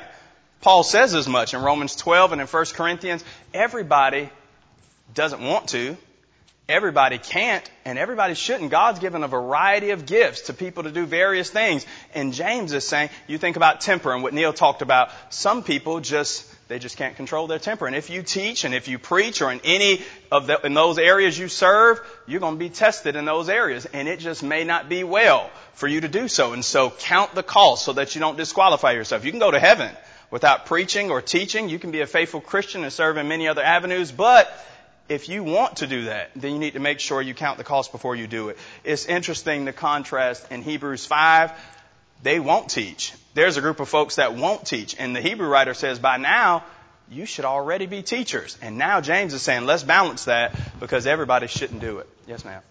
Paul 0.66 0.82
says 0.82 1.14
as 1.14 1.28
much 1.28 1.54
in 1.54 1.62
Romans 1.62 1.94
12 1.94 2.32
and 2.32 2.40
in 2.40 2.48
1 2.48 2.64
Corinthians. 2.74 3.22
Everybody 3.54 4.30
doesn't 5.14 5.40
want 5.40 5.68
to. 5.68 5.96
Everybody 6.68 7.18
can't 7.18 7.70
and 7.84 8.00
everybody 8.00 8.34
shouldn't. 8.34 8.72
God's 8.72 8.98
given 8.98 9.22
a 9.22 9.28
variety 9.28 9.90
of 9.90 10.06
gifts 10.06 10.48
to 10.48 10.52
people 10.52 10.82
to 10.82 10.90
do 10.90 11.06
various 11.06 11.48
things. 11.48 11.86
And 12.16 12.32
James 12.32 12.72
is 12.72 12.84
saying, 12.84 13.10
you 13.28 13.38
think 13.38 13.54
about 13.54 13.80
temper 13.80 14.12
and 14.12 14.24
what 14.24 14.34
Neil 14.34 14.52
talked 14.52 14.82
about. 14.82 15.10
Some 15.30 15.62
people 15.62 16.00
just, 16.00 16.52
they 16.66 16.80
just 16.80 16.96
can't 16.96 17.14
control 17.14 17.46
their 17.46 17.60
temper. 17.60 17.86
And 17.86 17.94
if 17.94 18.10
you 18.10 18.24
teach 18.24 18.64
and 18.64 18.74
if 18.74 18.88
you 18.88 18.98
preach 18.98 19.42
or 19.42 19.52
in 19.52 19.60
any 19.62 20.02
of 20.32 20.48
the, 20.48 20.66
in 20.66 20.74
those 20.74 20.98
areas 20.98 21.38
you 21.38 21.46
serve, 21.46 22.00
you're 22.26 22.40
going 22.40 22.54
to 22.54 22.58
be 22.58 22.70
tested 22.70 23.14
in 23.14 23.24
those 23.24 23.48
areas. 23.48 23.86
And 23.86 24.08
it 24.08 24.18
just 24.18 24.42
may 24.42 24.64
not 24.64 24.88
be 24.88 25.04
well 25.04 25.48
for 25.74 25.86
you 25.86 26.00
to 26.00 26.08
do 26.08 26.26
so. 26.26 26.54
And 26.54 26.64
so 26.64 26.90
count 26.90 27.36
the 27.36 27.44
cost 27.44 27.84
so 27.84 27.92
that 27.92 28.16
you 28.16 28.20
don't 28.20 28.36
disqualify 28.36 28.94
yourself. 28.94 29.24
You 29.24 29.30
can 29.30 29.38
go 29.38 29.52
to 29.52 29.60
heaven 29.60 29.92
without 30.30 30.66
preaching 30.66 31.10
or 31.10 31.22
teaching. 31.22 31.68
You 31.68 31.78
can 31.78 31.90
be 31.90 32.00
a 32.00 32.06
faithful 32.06 32.40
Christian 32.40 32.84
and 32.84 32.92
serve 32.92 33.16
in 33.16 33.28
many 33.28 33.48
other 33.48 33.62
avenues, 33.62 34.12
but 34.12 34.50
if 35.08 35.28
you 35.28 35.44
want 35.44 35.76
to 35.76 35.86
do 35.86 36.04
that, 36.06 36.30
then 36.34 36.52
you 36.52 36.58
need 36.58 36.74
to 36.74 36.80
make 36.80 37.00
sure 37.00 37.22
you 37.22 37.34
count 37.34 37.58
the 37.58 37.64
cost 37.64 37.92
before 37.92 38.16
you 38.16 38.26
do 38.26 38.48
it. 38.48 38.58
It's 38.82 39.06
interesting 39.06 39.64
the 39.64 39.72
contrast 39.72 40.50
in 40.50 40.62
Hebrews 40.62 41.06
5. 41.06 41.52
They 42.22 42.40
won't 42.40 42.70
teach. 42.70 43.12
There's 43.34 43.56
a 43.56 43.60
group 43.60 43.80
of 43.80 43.88
folks 43.88 44.16
that 44.16 44.34
won't 44.34 44.66
teach. 44.66 44.96
And 44.98 45.14
the 45.14 45.20
Hebrew 45.20 45.48
writer 45.48 45.74
says, 45.74 45.98
by 45.98 46.16
now, 46.16 46.64
you 47.10 47.26
should 47.26 47.44
already 47.44 47.86
be 47.86 48.02
teachers. 48.02 48.58
And 48.60 48.78
now 48.78 49.00
James 49.00 49.32
is 49.32 49.42
saying, 49.42 49.64
let's 49.64 49.84
balance 49.84 50.24
that 50.24 50.58
because 50.80 51.06
everybody 51.06 51.46
shouldn't 51.46 51.80
do 51.80 51.98
it. 51.98 52.08
Yes, 52.26 52.44
ma'am. 52.44 52.62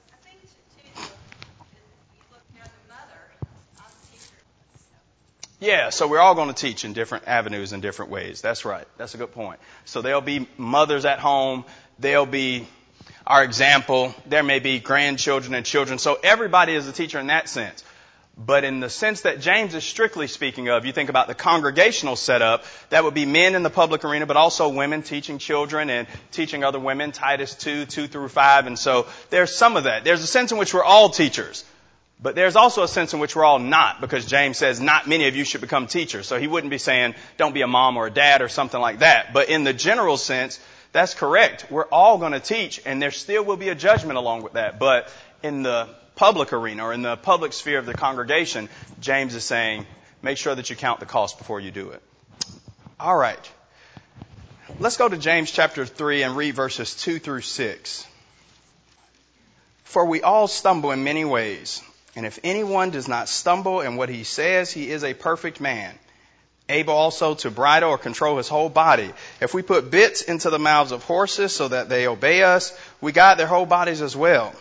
Yeah, 5.59 5.89
so 5.89 6.07
we're 6.07 6.19
all 6.19 6.35
going 6.35 6.49
to 6.49 6.53
teach 6.53 6.83
in 6.83 6.93
different 6.93 7.27
avenues 7.27 7.71
and 7.71 7.81
different 7.81 8.11
ways. 8.11 8.41
That's 8.41 8.65
right. 8.65 8.85
That's 8.97 9.15
a 9.15 9.17
good 9.17 9.31
point. 9.31 9.59
So 9.85 10.01
there'll 10.01 10.21
be 10.21 10.47
mothers 10.57 11.05
at 11.05 11.19
home. 11.19 11.63
There'll 11.97 12.25
be 12.25 12.67
our 13.25 13.43
example. 13.43 14.13
There 14.25 14.43
may 14.43 14.59
be 14.59 14.79
grandchildren 14.79 15.53
and 15.53 15.65
children. 15.65 15.97
So 15.97 16.19
everybody 16.21 16.73
is 16.75 16.87
a 16.87 16.91
teacher 16.91 17.19
in 17.19 17.27
that 17.27 17.47
sense. 17.47 17.83
But 18.37 18.65
in 18.65 18.81
the 18.81 18.89
sense 18.89 19.21
that 19.21 19.39
James 19.39 19.73
is 19.75 19.85
strictly 19.85 20.27
speaking 20.27 20.67
of, 20.67 20.85
you 20.85 20.91
think 20.91 21.09
about 21.09 21.27
the 21.27 21.35
congregational 21.35 22.17
setup, 22.17 22.65
that 22.89 23.05
would 23.05 23.13
be 23.13 23.25
men 23.25 23.55
in 23.55 23.63
the 23.63 23.69
public 23.69 24.03
arena, 24.03 24.25
but 24.25 24.35
also 24.35 24.67
women 24.67 25.03
teaching 25.03 25.37
children 25.37 25.89
and 25.89 26.05
teaching 26.31 26.65
other 26.65 26.79
women, 26.79 27.13
Titus 27.13 27.55
2, 27.55 27.85
2 27.85 28.07
through 28.07 28.27
5. 28.27 28.67
And 28.67 28.77
so 28.77 29.07
there's 29.29 29.55
some 29.55 29.77
of 29.77 29.85
that. 29.85 30.03
There's 30.03 30.21
a 30.21 30.27
sense 30.27 30.51
in 30.51 30.57
which 30.57 30.73
we're 30.73 30.83
all 30.83 31.09
teachers. 31.09 31.63
But 32.21 32.35
there's 32.35 32.55
also 32.55 32.83
a 32.83 32.87
sense 32.87 33.13
in 33.13 33.19
which 33.19 33.35
we're 33.35 33.43
all 33.43 33.59
not, 33.59 33.99
because 33.99 34.25
James 34.25 34.57
says 34.57 34.79
not 34.79 35.07
many 35.07 35.27
of 35.27 35.35
you 35.35 35.43
should 35.43 35.61
become 35.61 35.87
teachers. 35.87 36.27
So 36.27 36.39
he 36.39 36.47
wouldn't 36.47 36.71
be 36.71 36.77
saying 36.77 37.15
don't 37.37 37.53
be 37.53 37.61
a 37.61 37.67
mom 37.67 37.97
or 37.97 38.07
a 38.07 38.11
dad 38.11 38.41
or 38.41 38.47
something 38.49 38.79
like 38.79 38.99
that. 38.99 39.33
But 39.33 39.49
in 39.49 39.63
the 39.63 39.73
general 39.73 40.17
sense, 40.17 40.59
that's 40.91 41.13
correct. 41.13 41.67
We're 41.69 41.85
all 41.85 42.17
going 42.17 42.31
to 42.31 42.39
teach, 42.39 42.81
and 42.85 43.01
there 43.01 43.11
still 43.11 43.43
will 43.43 43.57
be 43.57 43.69
a 43.69 43.75
judgment 43.75 44.17
along 44.17 44.43
with 44.43 44.53
that. 44.53 44.79
But 44.79 45.11
in 45.43 45.61
the 45.61 45.89
public 46.15 46.53
arena 46.53 46.85
or 46.85 46.93
in 46.93 47.01
the 47.01 47.17
public 47.17 47.51
sphere 47.51 47.79
of 47.79 47.85
the 47.85 47.93
congregation, 47.93 48.69
James 49.01 49.35
is 49.35 49.43
saying 49.43 49.85
make 50.21 50.37
sure 50.37 50.55
that 50.55 50.69
you 50.69 50.75
count 50.77 51.01
the 51.01 51.05
cost 51.05 51.37
before 51.37 51.59
you 51.59 51.71
do 51.71 51.89
it. 51.89 52.01
All 52.97 53.15
right. 53.15 53.51
Let's 54.79 54.95
go 54.97 55.07
to 55.07 55.17
James 55.17 55.51
chapter 55.51 55.85
3 55.85 56.23
and 56.23 56.37
read 56.37 56.55
verses 56.55 56.95
2 56.95 57.19
through 57.19 57.41
6. 57.41 58.07
For 59.83 60.05
we 60.05 60.21
all 60.21 60.47
stumble 60.47 60.91
in 60.91 61.03
many 61.03 61.25
ways. 61.25 61.81
And 62.15 62.25
if 62.25 62.39
anyone 62.43 62.91
does 62.91 63.07
not 63.07 63.27
stumble 63.27 63.81
in 63.81 63.97
what 63.97 64.09
he 64.09 64.23
says, 64.23 64.71
he 64.71 64.89
is 64.89 65.03
a 65.03 65.13
perfect 65.13 65.59
man, 65.59 65.93
able 66.69 66.93
also 66.93 67.35
to 67.35 67.51
bridle 67.51 67.89
or 67.89 67.97
control 67.97 68.37
his 68.37 68.47
whole 68.47 68.69
body. 68.69 69.11
If 69.41 69.53
we 69.53 69.61
put 69.61 69.91
bits 69.91 70.21
into 70.21 70.49
the 70.49 70.59
mouths 70.59 70.93
of 70.93 71.03
horses 71.03 71.53
so 71.53 71.67
that 71.67 71.89
they 71.89 72.07
obey 72.07 72.43
us, 72.43 72.77
we 73.01 73.11
guide 73.11 73.37
their 73.37 73.47
whole 73.47 73.65
bodies 73.65 74.01
as 74.01 74.15
well. 74.15 74.53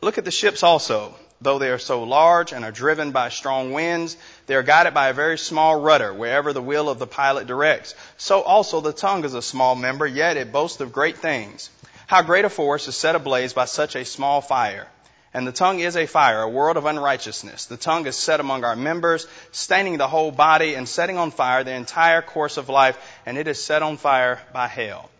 Look 0.00 0.18
at 0.18 0.24
the 0.24 0.30
ships 0.30 0.62
also. 0.62 1.14
Though 1.40 1.60
they 1.60 1.70
are 1.70 1.78
so 1.78 2.02
large 2.02 2.52
and 2.52 2.64
are 2.64 2.72
driven 2.72 3.12
by 3.12 3.28
strong 3.28 3.72
winds, 3.72 4.16
they 4.46 4.56
are 4.56 4.64
guided 4.64 4.92
by 4.92 5.08
a 5.08 5.12
very 5.12 5.38
small 5.38 5.80
rudder 5.80 6.12
wherever 6.12 6.52
the 6.52 6.60
will 6.62 6.88
of 6.88 6.98
the 6.98 7.06
pilot 7.06 7.46
directs. 7.46 7.94
So 8.16 8.42
also 8.42 8.80
the 8.80 8.92
tongue 8.92 9.24
is 9.24 9.34
a 9.34 9.42
small 9.42 9.76
member, 9.76 10.04
yet 10.04 10.36
it 10.36 10.50
boasts 10.50 10.80
of 10.80 10.92
great 10.92 11.18
things. 11.18 11.70
How 12.08 12.22
great 12.22 12.44
a 12.44 12.48
force 12.48 12.88
is 12.88 12.96
set 12.96 13.14
ablaze 13.14 13.52
by 13.52 13.66
such 13.66 13.94
a 13.94 14.04
small 14.04 14.40
fire. 14.40 14.88
And 15.34 15.46
the 15.46 15.52
tongue 15.52 15.80
is 15.80 15.96
a 15.96 16.06
fire, 16.06 16.42
a 16.42 16.48
world 16.48 16.76
of 16.76 16.86
unrighteousness. 16.86 17.66
The 17.66 17.76
tongue 17.76 18.06
is 18.06 18.16
set 18.16 18.40
among 18.40 18.64
our 18.64 18.76
members, 18.76 19.26
staining 19.52 19.98
the 19.98 20.08
whole 20.08 20.30
body 20.30 20.74
and 20.74 20.88
setting 20.88 21.18
on 21.18 21.30
fire 21.30 21.64
the 21.64 21.74
entire 21.74 22.22
course 22.22 22.56
of 22.56 22.68
life, 22.68 22.98
and 23.26 23.36
it 23.36 23.46
is 23.46 23.62
set 23.62 23.82
on 23.82 23.98
fire 23.98 24.40
by 24.52 24.68
hell. 24.68 25.10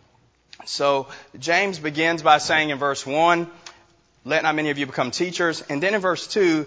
So 0.64 1.08
James 1.38 1.78
begins 1.78 2.22
by 2.22 2.38
saying 2.38 2.70
in 2.70 2.78
verse 2.78 3.06
1, 3.06 3.46
let 4.24 4.42
not 4.42 4.54
many 4.54 4.70
of 4.70 4.78
you 4.78 4.86
become 4.86 5.10
teachers. 5.10 5.62
And 5.62 5.82
then 5.82 5.94
in 5.94 6.00
verse 6.00 6.26
2, 6.26 6.66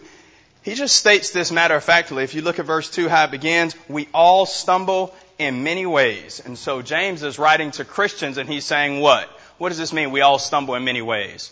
he 0.63 0.75
just 0.75 0.95
states 0.95 1.31
this 1.31 1.51
matter 1.51 1.75
of 1.75 1.83
factly. 1.83 2.23
If 2.23 2.35
you 2.35 2.41
look 2.41 2.59
at 2.59 2.65
verse 2.65 2.89
2, 2.89 3.09
how 3.09 3.25
it 3.25 3.31
begins, 3.31 3.75
we 3.89 4.07
all 4.13 4.45
stumble 4.45 5.13
in 5.37 5.63
many 5.63 5.85
ways. 5.85 6.41
And 6.43 6.57
so 6.57 6.81
James 6.81 7.23
is 7.23 7.39
writing 7.39 7.71
to 7.71 7.85
Christians 7.85 8.37
and 8.37 8.47
he's 8.47 8.65
saying 8.65 8.99
what? 8.99 9.27
What 9.57 9.69
does 9.69 9.77
this 9.77 9.93
mean? 9.93 10.11
We 10.11 10.21
all 10.21 10.39
stumble 10.39 10.75
in 10.75 10.83
many 10.83 11.01
ways. 11.01 11.51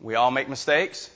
We 0.00 0.14
all 0.14 0.30
make 0.30 0.48
mistakes. 0.48 1.10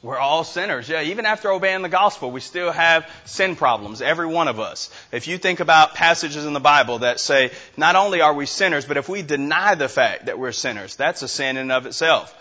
We're 0.00 0.18
all 0.18 0.44
sinners. 0.44 0.88
Yeah, 0.88 1.02
even 1.02 1.26
after 1.26 1.50
obeying 1.50 1.82
the 1.82 1.88
gospel, 1.88 2.30
we 2.30 2.40
still 2.40 2.70
have 2.70 3.10
sin 3.24 3.56
problems, 3.56 4.00
every 4.00 4.26
one 4.26 4.46
of 4.46 4.60
us. 4.60 4.90
If 5.10 5.26
you 5.26 5.38
think 5.38 5.58
about 5.58 5.94
passages 5.94 6.46
in 6.46 6.52
the 6.52 6.60
Bible 6.60 7.00
that 7.00 7.18
say, 7.18 7.50
not 7.76 7.96
only 7.96 8.20
are 8.20 8.32
we 8.32 8.46
sinners, 8.46 8.84
but 8.84 8.96
if 8.96 9.08
we 9.08 9.22
deny 9.22 9.74
the 9.74 9.88
fact 9.88 10.26
that 10.26 10.38
we're 10.38 10.52
sinners, 10.52 10.94
that's 10.94 11.22
a 11.22 11.28
sin 11.28 11.56
in 11.56 11.62
and 11.62 11.72
of 11.72 11.86
itself. 11.86 12.32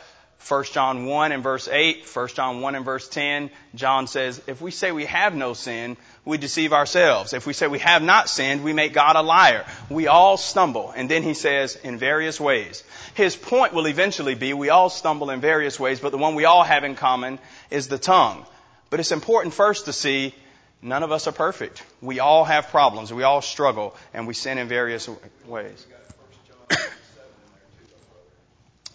1 0.48 0.64
John 0.66 1.06
1 1.06 1.32
and 1.32 1.44
verse 1.44 1.68
8, 1.68 2.06
1 2.14 2.28
John 2.30 2.62
1 2.62 2.76
and 2.76 2.86
verse 2.86 3.08
10, 3.10 3.50
John 3.76 4.08
says, 4.08 4.42
if 4.48 4.62
we 4.62 4.72
say 4.72 4.92
we 4.92 5.06
have 5.06 5.36
no 5.36 5.54
sin, 5.54 5.98
we 6.26 6.38
deceive 6.38 6.74
ourselves. 6.74 7.34
If 7.34 7.46
we 7.46 7.54
say 7.54 7.68
we 7.68 7.80
have 7.80 8.02
not 8.02 8.30
sinned, 8.30 8.64
we 8.64 8.72
make 8.72 8.94
God 8.94 9.16
a 9.16 9.22
liar. 9.22 9.66
We 9.90 10.08
all 10.08 10.38
stumble. 10.38 10.92
And 10.96 11.10
then 11.10 11.24
he 11.24 11.34
says, 11.34 11.76
in 11.76 11.98
various 11.98 12.40
ways. 12.40 12.84
His 13.14 13.36
point 13.36 13.74
will 13.74 13.88
eventually 13.88 14.36
be 14.36 14.54
we 14.54 14.70
all 14.70 14.90
stumble 14.90 15.32
in 15.32 15.42
various 15.42 15.80
ways, 15.80 16.00
but 16.00 16.12
the 16.12 16.18
one 16.18 16.36
we 16.36 16.46
all 16.46 16.64
have 16.64 16.84
in 16.84 16.96
common 16.96 17.40
is 17.70 17.88
the 17.88 17.98
tongue. 17.98 18.46
But 18.90 19.00
it's 19.00 19.12
important 19.12 19.54
first 19.54 19.86
to 19.86 19.94
see 19.94 20.34
none 20.82 21.04
of 21.04 21.12
us 21.12 21.28
are 21.28 21.34
perfect. 21.34 21.84
We 22.02 22.20
all 22.20 22.46
have 22.46 22.70
problems. 22.70 23.12
We 23.12 23.24
all 23.24 23.42
struggle 23.42 23.96
and 24.14 24.28
we 24.28 24.34
sin 24.34 24.60
in 24.60 24.68
various 24.68 25.10
ways. 25.46 25.86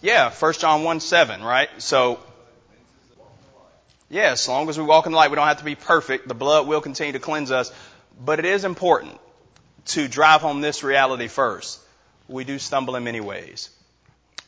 Yeah, 0.03 0.31
1 0.31 0.53
John 0.55 0.83
1 0.83 0.99
7, 0.99 1.41
right? 1.41 1.69
So, 1.77 2.19
yeah, 4.09 4.31
as 4.31 4.45
long 4.49 4.67
as 4.67 4.77
we 4.77 4.83
walk 4.83 5.05
in 5.05 5.13
the 5.13 5.17
light, 5.17 5.31
we 5.31 5.37
don't 5.37 5.47
have 5.47 5.59
to 5.59 5.63
be 5.63 5.75
perfect. 5.75 6.27
The 6.27 6.33
blood 6.33 6.67
will 6.67 6.81
continue 6.81 7.13
to 7.13 7.19
cleanse 7.19 7.51
us. 7.51 7.71
But 8.19 8.39
it 8.39 8.45
is 8.45 8.65
important 8.65 9.17
to 9.85 10.09
drive 10.09 10.41
home 10.41 10.59
this 10.59 10.83
reality 10.83 11.29
first. 11.29 11.79
We 12.27 12.43
do 12.43 12.59
stumble 12.59 12.97
in 12.97 13.05
many 13.05 13.21
ways. 13.21 13.69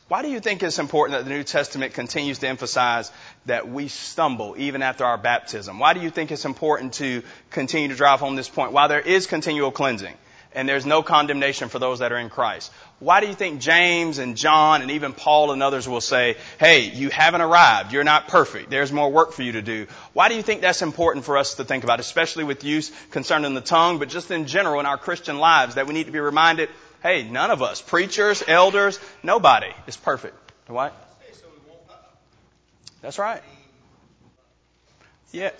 Why 0.08 0.20
do 0.20 0.28
you 0.28 0.40
think 0.40 0.62
it's 0.62 0.78
important 0.78 1.18
that 1.18 1.24
the 1.24 1.34
New 1.34 1.42
Testament 1.42 1.94
continues 1.94 2.38
to 2.40 2.48
emphasize 2.48 3.10
that 3.46 3.66
we 3.66 3.88
stumble 3.88 4.56
even 4.58 4.82
after 4.82 5.06
our 5.06 5.16
baptism? 5.16 5.78
Why 5.78 5.94
do 5.94 6.00
you 6.00 6.10
think 6.10 6.30
it's 6.32 6.44
important 6.44 6.92
to 6.94 7.22
continue 7.50 7.88
to 7.88 7.96
drive 7.96 8.20
home 8.20 8.36
this 8.36 8.48
point? 8.48 8.72
While 8.72 8.88
there 8.88 9.00
is 9.00 9.26
continual 9.26 9.70
cleansing, 9.70 10.14
and 10.54 10.68
there's 10.68 10.86
no 10.86 11.02
condemnation 11.02 11.68
for 11.68 11.78
those 11.78 11.98
that 11.98 12.12
are 12.12 12.18
in 12.18 12.28
Christ. 12.30 12.72
Why 12.98 13.20
do 13.20 13.26
you 13.26 13.34
think 13.34 13.60
James 13.60 14.18
and 14.18 14.36
John 14.36 14.82
and 14.82 14.90
even 14.92 15.12
Paul 15.12 15.52
and 15.52 15.62
others 15.62 15.86
will 15.86 16.00
say, 16.00 16.36
hey, 16.58 16.80
you 16.80 17.10
haven't 17.10 17.42
arrived. 17.42 17.92
You're 17.92 18.04
not 18.04 18.28
perfect. 18.28 18.70
There's 18.70 18.90
more 18.90 19.10
work 19.10 19.32
for 19.32 19.42
you 19.42 19.52
to 19.52 19.62
do. 19.62 19.86
Why 20.14 20.28
do 20.28 20.34
you 20.34 20.42
think 20.42 20.62
that's 20.62 20.82
important 20.82 21.24
for 21.24 21.36
us 21.36 21.54
to 21.54 21.64
think 21.64 21.84
about, 21.84 22.00
especially 22.00 22.44
with 22.44 22.64
use 22.64 22.90
concerning 23.10 23.54
the 23.54 23.60
tongue, 23.60 23.98
but 23.98 24.08
just 24.08 24.30
in 24.30 24.46
general 24.46 24.80
in 24.80 24.86
our 24.86 24.98
Christian 24.98 25.38
lives 25.38 25.74
that 25.74 25.86
we 25.86 25.94
need 25.94 26.06
to 26.06 26.12
be 26.12 26.20
reminded, 26.20 26.70
hey, 27.02 27.22
none 27.22 27.50
of 27.50 27.62
us, 27.62 27.82
preachers, 27.82 28.42
elders, 28.48 28.98
nobody 29.22 29.72
is 29.86 29.96
perfect. 29.96 30.34
What? 30.66 30.94
That's 33.02 33.18
right. 33.18 33.42
Yeah. 35.32 35.50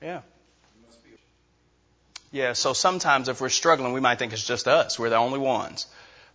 Yeah. 0.00 0.20
Yeah. 2.34 2.54
So 2.54 2.72
sometimes 2.72 3.28
if 3.28 3.40
we're 3.40 3.48
struggling, 3.48 3.92
we 3.92 4.00
might 4.00 4.18
think 4.18 4.32
it's 4.32 4.44
just 4.44 4.66
us. 4.66 4.98
We're 4.98 5.08
the 5.08 5.16
only 5.16 5.38
ones. 5.38 5.86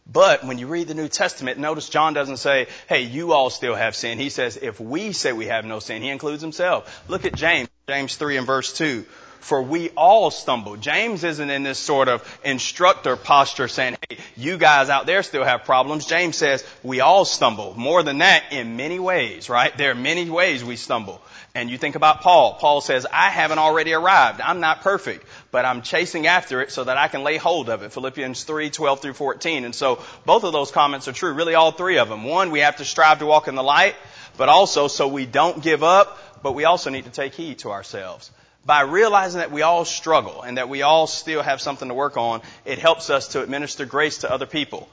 But 0.08 0.46
when 0.46 0.58
you 0.58 0.68
read 0.68 0.88
the 0.88 0.94
New 0.94 1.10
Testament, 1.10 1.60
notice 1.60 1.90
John 1.90 2.14
doesn't 2.14 2.38
say, 2.38 2.68
hey, 2.88 3.02
you 3.02 3.34
all 3.34 3.50
still 3.50 3.76
have 3.76 3.98
sin. 3.98 4.18
He 4.18 4.30
says, 4.30 4.56
if 4.56 4.80
we 4.80 5.12
say 5.12 5.34
we 5.34 5.48
have 5.48 5.66
no 5.66 5.80
sin, 5.80 6.02
he 6.02 6.08
includes 6.08 6.42
himself. 6.42 7.04
Look 7.10 7.26
at 7.26 7.36
James, 7.36 7.68
James 7.90 8.16
3 8.16 8.38
and 8.38 8.48
verse 8.48 8.72
2. 8.78 9.06
For 9.40 9.62
we 9.62 9.90
all 9.92 10.32
stumble. 10.32 10.76
James 10.76 11.24
isn't 11.24 11.50
in 11.50 11.64
this 11.64 11.80
sort 11.80 12.08
of 12.08 12.40
instructor 12.44 13.16
posture 13.16 13.68
saying, 13.68 13.98
hey, 14.10 14.18
you 14.36 14.58
guys 14.58 14.90
out 14.90 15.06
there 15.06 15.24
still 15.24 15.44
have 15.44 15.64
problems. 15.64 16.06
James 16.06 16.36
says, 16.36 16.64
we 16.84 17.00
all 17.00 17.26
stumble. 17.26 17.74
More 17.78 18.04
than 18.04 18.20
that, 18.20 18.52
in 18.52 18.76
many 18.76 19.00
ways, 19.00 19.50
right? 19.50 19.76
There 19.78 19.92
are 19.92 19.96
many 19.96 20.30
ways 20.30 20.64
we 20.64 20.76
stumble. 20.76 21.22
And 21.56 21.70
you 21.70 21.78
think 21.78 21.96
about 21.96 22.22
Paul. 22.22 22.56
Paul 22.56 22.82
says, 22.82 23.08
I 23.12 23.30
haven't 23.30 23.60
already 23.60 23.94
arrived. 23.94 24.40
I'm 24.42 24.60
not 24.60 24.82
perfect, 24.82 25.26
but 25.52 25.66
I'm 25.66 25.82
chasing 25.82 26.28
after 26.28 26.62
it 26.62 26.72
so 26.72 26.84
that 26.84 26.98
I 26.98 27.08
can 27.08 27.24
lay 27.24 27.38
hold 27.38 27.70
of 27.70 27.82
it. 27.82 27.92
Philippians 27.92 28.44
3, 28.44 28.70
12 28.70 29.02
through 29.02 29.14
14. 29.14 29.66
And 29.66 29.74
so 29.74 30.04
both 30.26 30.44
of 30.44 30.54
those 30.54 30.70
comments 30.72 31.08
are 31.08 31.14
true. 31.14 31.34
Really 31.34 31.56
all 31.56 31.72
three 31.72 31.98
of 31.98 32.10
them. 32.10 32.24
One, 32.24 32.52
we 32.52 32.60
have 32.60 32.78
to 32.78 32.86
strive 32.86 33.20
to 33.20 33.26
walk 33.26 33.48
in 33.48 33.56
the 33.56 33.64
light, 33.64 33.96
but 34.38 34.50
also 34.50 34.88
so 34.88 35.08
we 35.08 35.26
don't 35.26 35.64
give 35.64 35.84
up, 35.84 36.20
but 36.44 36.54
we 36.54 36.66
also 36.66 36.90
need 36.90 37.06
to 37.06 37.12
take 37.12 37.34
heed 37.34 37.60
to 37.60 37.72
ourselves. 37.72 38.30
By 38.66 38.82
realizing 38.82 39.40
that 39.40 39.52
we 39.52 39.62
all 39.62 39.86
struggle 39.86 40.42
and 40.42 40.58
that 40.58 40.70
we 40.70 40.82
all 40.82 41.08
still 41.08 41.42
have 41.42 41.62
something 41.62 41.88
to 41.88 41.94
work 41.94 42.18
on, 42.18 42.42
it 42.66 42.78
helps 42.78 43.10
us 43.10 43.30
to 43.30 43.42
administer 43.42 43.86
grace 43.86 44.20
to 44.20 44.32
other 44.32 44.46
people 44.46 44.88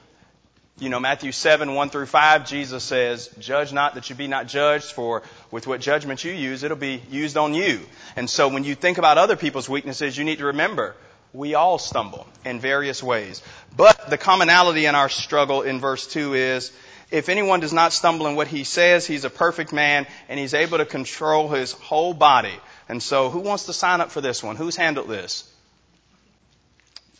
you 0.79 0.91
know, 0.91 1.01
Matthew 1.01 1.33
7, 1.33 1.75
1 1.75 1.89
through 1.89 2.07
5, 2.07 2.47
Jesus 2.47 2.85
says, 2.85 3.31
judge 3.39 3.73
not 3.73 3.95
that 3.95 4.11
you 4.11 4.17
be 4.17 4.27
not 4.27 4.47
judged, 4.47 4.93
for 4.93 5.23
with 5.51 5.67
what 5.67 5.81
judgment 5.81 6.23
you 6.23 6.33
use, 6.33 6.63
it'll 6.63 6.77
be 6.77 7.01
used 7.11 7.39
on 7.39 7.55
you. 7.55 7.81
And 8.15 8.29
so 8.29 8.49
when 8.49 8.63
you 8.63 8.75
think 8.75 8.99
about 8.99 9.17
other 9.17 9.37
people's 9.37 9.71
weaknesses, 9.71 10.19
you 10.19 10.25
need 10.25 10.39
to 10.39 10.47
remember, 10.47 10.95
we 11.33 11.55
all 11.55 11.79
stumble 11.79 12.27
in 12.45 12.61
various 12.61 13.03
ways. 13.03 13.43
But 13.75 14.11
the 14.11 14.19
commonality 14.19 14.85
in 14.85 14.95
our 14.95 15.09
struggle 15.09 15.63
in 15.63 15.81
verse 15.81 16.07
2 16.07 16.35
is, 16.35 16.73
if 17.11 17.31
anyone 17.31 17.61
does 17.61 17.73
not 17.73 17.95
stumble 17.95 18.27
in 18.27 18.37
what 18.37 18.49
he 18.49 18.65
says, 18.65 19.07
he's 19.07 19.25
a 19.25 19.31
perfect 19.31 19.73
man 19.73 20.07
and 20.29 20.39
he's 20.39 20.55
able 20.55 20.77
to 20.79 20.85
control 20.85 21.49
his 21.49 21.73
whole 21.73 22.13
body. 22.13 22.55
And 22.89 23.03
so 23.03 23.31
who 23.31 23.41
wants 23.41 23.67
to 23.67 23.73
sign 23.73 24.01
up 24.01 24.11
for 24.11 24.21
this 24.21 24.43
one? 24.43 24.57
Who's 24.57 24.77
handled 24.77 25.09
this? 25.09 25.51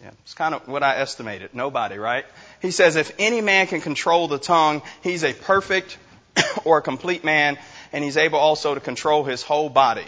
Yeah, 0.01 0.11
it's 0.23 0.35
kind 0.35 0.55
of 0.55 0.69
what 0.69 0.83
I 0.83 0.99
estimated. 0.99 1.55
Nobody, 1.55 1.99
right? 1.99 2.27
He 2.61 2.71
says, 2.71 2.97
if 2.97 3.13
any 3.19 3.41
man 3.41 3.67
can 3.67 3.81
control 3.81 4.29
the 4.29 4.39
tongue, 4.39 4.83
he's 5.03 5.25
a 5.25 5.33
perfect 5.33 5.97
or 6.65 6.79
a 6.79 6.83
complete 6.83 7.25
man, 7.25 7.59
and 7.93 8.05
he's 8.05 8.17
able 8.17 8.39
also 8.39 8.75
to 8.75 8.81
control 8.81 9.25
his 9.25 9.43
whole 9.43 9.69
body. 9.69 10.05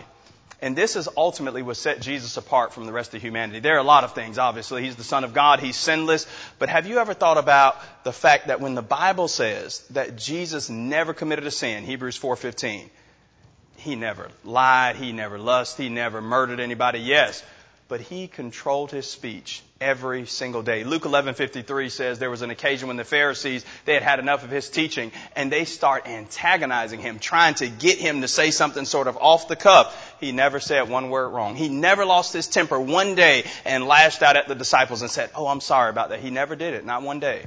And 0.60 0.74
this 0.74 0.96
is 0.96 1.08
ultimately 1.16 1.62
what 1.62 1.76
set 1.76 2.00
Jesus 2.00 2.36
apart 2.36 2.72
from 2.72 2.86
the 2.86 2.92
rest 2.92 3.14
of 3.14 3.22
humanity. 3.22 3.60
There 3.60 3.76
are 3.76 3.80
a 3.80 3.84
lot 3.84 4.02
of 4.02 4.14
things, 4.14 4.38
obviously. 4.38 4.82
He's 4.82 4.96
the 4.96 5.04
Son 5.04 5.22
of 5.22 5.32
God. 5.32 5.60
He's 5.60 5.76
sinless. 5.76 6.26
But 6.58 6.68
have 6.68 6.86
you 6.88 6.98
ever 6.98 7.14
thought 7.14 7.38
about 7.38 7.76
the 8.02 8.12
fact 8.12 8.48
that 8.48 8.60
when 8.60 8.74
the 8.74 8.82
Bible 8.82 9.28
says 9.28 9.78
that 9.90 10.16
Jesus 10.16 10.68
never 10.68 11.14
committed 11.14 11.46
a 11.46 11.52
sin, 11.52 11.84
Hebrews 11.84 12.18
4.15, 12.18 12.88
he 13.78 13.94
never 13.94 14.28
lied, 14.44 14.96
he 14.96 15.12
never 15.12 15.38
lusted, 15.38 15.84
he 15.84 15.88
never 15.88 16.20
murdered 16.20 16.60
anybody. 16.60 16.98
Yes, 16.98 17.42
but 17.88 18.00
he 18.00 18.28
controlled 18.28 18.90
his 18.90 19.08
speech 19.08 19.62
every 19.80 20.26
single 20.26 20.62
day. 20.62 20.84
Luke 20.84 21.04
11:53 21.04 21.90
says 21.90 22.18
there 22.18 22.28
was 22.28 22.42
an 22.42 22.50
occasion 22.50 22.88
when 22.88 22.96
the 22.96 23.04
Pharisees 23.04 23.64
they 23.84 23.94
had 23.94 24.02
had 24.02 24.18
enough 24.18 24.44
of 24.44 24.50
his 24.50 24.68
teaching 24.68 25.12
and 25.36 25.50
they 25.50 25.64
start 25.64 26.06
antagonizing 26.06 27.00
him, 27.00 27.18
trying 27.18 27.54
to 27.54 27.68
get 27.68 27.98
him 27.98 28.20
to 28.20 28.28
say 28.28 28.50
something 28.50 28.84
sort 28.84 29.06
of 29.06 29.16
off 29.16 29.48
the 29.48 29.56
cuff. 29.56 30.16
He 30.20 30.32
never 30.32 30.60
said 30.60 30.88
one 30.88 31.08
word 31.10 31.28
wrong. 31.28 31.54
He 31.54 31.68
never 31.68 32.04
lost 32.04 32.32
his 32.32 32.48
temper 32.48 32.78
one 32.78 33.14
day 33.14 33.44
and 33.64 33.86
lashed 33.86 34.22
out 34.22 34.36
at 34.36 34.48
the 34.48 34.54
disciples 34.54 35.02
and 35.02 35.10
said, 35.10 35.30
"Oh, 35.34 35.46
I'm 35.46 35.60
sorry 35.60 35.90
about 35.90 36.10
that." 36.10 36.20
He 36.20 36.30
never 36.30 36.56
did 36.56 36.74
it, 36.74 36.84
not 36.84 37.02
one 37.02 37.20
day. 37.20 37.46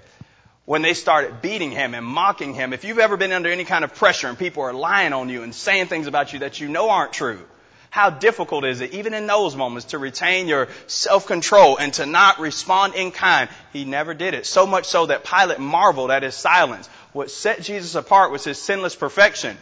When 0.71 0.81
they 0.81 0.93
started 0.93 1.41
beating 1.41 1.69
him 1.69 1.93
and 1.93 2.05
mocking 2.05 2.53
him. 2.53 2.71
If 2.71 2.85
you've 2.85 2.99
ever 2.99 3.17
been 3.17 3.33
under 3.33 3.51
any 3.51 3.65
kind 3.65 3.83
of 3.83 3.93
pressure 3.93 4.29
and 4.29 4.39
people 4.39 4.63
are 4.63 4.71
lying 4.71 5.11
on 5.11 5.27
you 5.27 5.43
and 5.43 5.53
saying 5.53 5.87
things 5.87 6.07
about 6.07 6.31
you 6.31 6.39
that 6.39 6.61
you 6.61 6.69
know 6.69 6.89
aren't 6.89 7.11
true, 7.11 7.41
how 7.89 8.09
difficult 8.09 8.63
is 8.63 8.79
it, 8.79 8.93
even 8.93 9.13
in 9.13 9.27
those 9.27 9.53
moments, 9.53 9.87
to 9.87 9.97
retain 9.97 10.47
your 10.47 10.69
self-control 10.87 11.75
and 11.75 11.93
to 11.95 12.05
not 12.05 12.39
respond 12.39 12.95
in 12.95 13.11
kind? 13.11 13.49
He 13.73 13.83
never 13.83 14.13
did 14.13 14.33
it. 14.33 14.45
So 14.45 14.65
much 14.65 14.85
so 14.85 15.07
that 15.07 15.25
Pilate 15.25 15.59
marveled 15.59 16.09
at 16.09 16.23
his 16.23 16.35
silence. 16.35 16.87
What 17.11 17.31
set 17.31 17.61
Jesus 17.61 17.95
apart 17.95 18.31
was 18.31 18.45
his 18.45 18.57
sinless 18.57 18.95
perfection, 18.95 19.57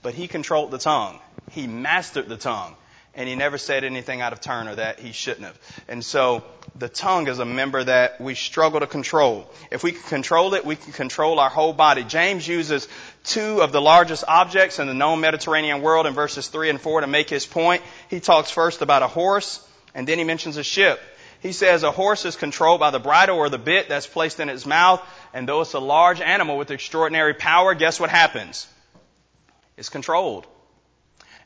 but 0.00 0.14
he 0.14 0.28
controlled 0.28 0.70
the 0.70 0.78
tongue. 0.78 1.20
He 1.50 1.66
mastered 1.66 2.30
the 2.30 2.38
tongue 2.38 2.74
and 3.16 3.28
he 3.28 3.34
never 3.34 3.58
said 3.58 3.84
anything 3.84 4.20
out 4.20 4.32
of 4.32 4.40
turn 4.40 4.68
or 4.68 4.74
that 4.74 4.98
he 4.98 5.12
shouldn't 5.12 5.46
have. 5.46 5.58
And 5.88 6.04
so 6.04 6.44
the 6.76 6.88
tongue 6.88 7.28
is 7.28 7.38
a 7.38 7.44
member 7.44 7.84
that 7.84 8.20
we 8.20 8.34
struggle 8.34 8.80
to 8.80 8.86
control. 8.86 9.50
If 9.70 9.82
we 9.82 9.92
can 9.92 10.02
control 10.02 10.54
it, 10.54 10.64
we 10.64 10.76
can 10.76 10.92
control 10.92 11.38
our 11.38 11.50
whole 11.50 11.72
body. 11.72 12.04
James 12.04 12.46
uses 12.46 12.88
two 13.24 13.62
of 13.62 13.72
the 13.72 13.80
largest 13.80 14.24
objects 14.26 14.78
in 14.78 14.86
the 14.86 14.94
known 14.94 15.20
Mediterranean 15.20 15.82
world 15.82 16.06
in 16.06 16.14
verses 16.14 16.48
three 16.48 16.70
and 16.70 16.80
four 16.80 17.00
to 17.00 17.06
make 17.06 17.30
his 17.30 17.46
point. 17.46 17.82
He 18.10 18.20
talks 18.20 18.50
first 18.50 18.82
about 18.82 19.02
a 19.02 19.08
horse 19.08 19.66
and 19.94 20.06
then 20.06 20.18
he 20.18 20.24
mentions 20.24 20.56
a 20.56 20.64
ship. 20.64 21.00
He 21.40 21.52
says 21.52 21.82
a 21.82 21.90
horse 21.90 22.24
is 22.24 22.36
controlled 22.36 22.80
by 22.80 22.90
the 22.90 22.98
bridle 22.98 23.36
or 23.36 23.50
the 23.50 23.58
bit 23.58 23.90
that's 23.90 24.06
placed 24.06 24.40
in 24.40 24.48
its 24.48 24.64
mouth, 24.64 25.02
and 25.34 25.46
though 25.46 25.60
it's 25.60 25.74
a 25.74 25.78
large 25.78 26.22
animal 26.22 26.56
with 26.56 26.70
extraordinary 26.70 27.34
power, 27.34 27.74
guess 27.74 28.00
what 28.00 28.08
happens? 28.08 28.66
It's 29.76 29.90
controlled. 29.90 30.46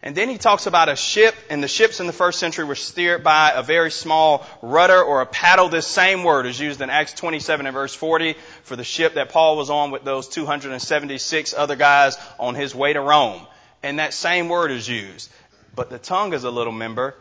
And 0.02 0.16
then 0.16 0.28
he 0.28 0.38
talks 0.38 0.66
about 0.66 0.88
a 0.88 0.94
ship, 0.94 1.34
and 1.50 1.62
the 1.62 1.68
ships 1.68 1.98
in 1.98 2.06
the 2.06 2.12
first 2.12 2.38
century 2.38 2.64
were 2.64 2.76
steered 2.76 3.24
by 3.24 3.52
a 3.54 3.64
very 3.64 3.90
small 3.90 4.46
rudder 4.62 5.02
or 5.02 5.22
a 5.22 5.26
paddle. 5.26 5.68
This 5.68 5.88
same 5.88 6.22
word 6.22 6.46
is 6.46 6.58
used 6.58 6.80
in 6.80 6.88
Acts 6.88 7.14
27 7.14 7.66
and 7.66 7.74
verse 7.74 7.94
40 7.94 8.34
for 8.62 8.76
the 8.76 8.84
ship 8.84 9.14
that 9.14 9.30
Paul 9.30 9.56
was 9.56 9.70
on 9.70 9.90
with 9.90 10.04
those 10.04 10.28
276 10.28 11.52
other 11.52 11.74
guys 11.74 12.16
on 12.38 12.54
his 12.54 12.76
way 12.76 12.92
to 12.92 13.00
Rome. 13.00 13.44
And 13.82 13.98
that 13.98 14.14
same 14.14 14.48
word 14.48 14.70
is 14.70 14.88
used. 14.88 15.30
But 15.74 15.90
the 15.90 15.98
tongue 15.98 16.32
is 16.32 16.44
a 16.44 16.50
little 16.50 16.72
member, 16.72 17.14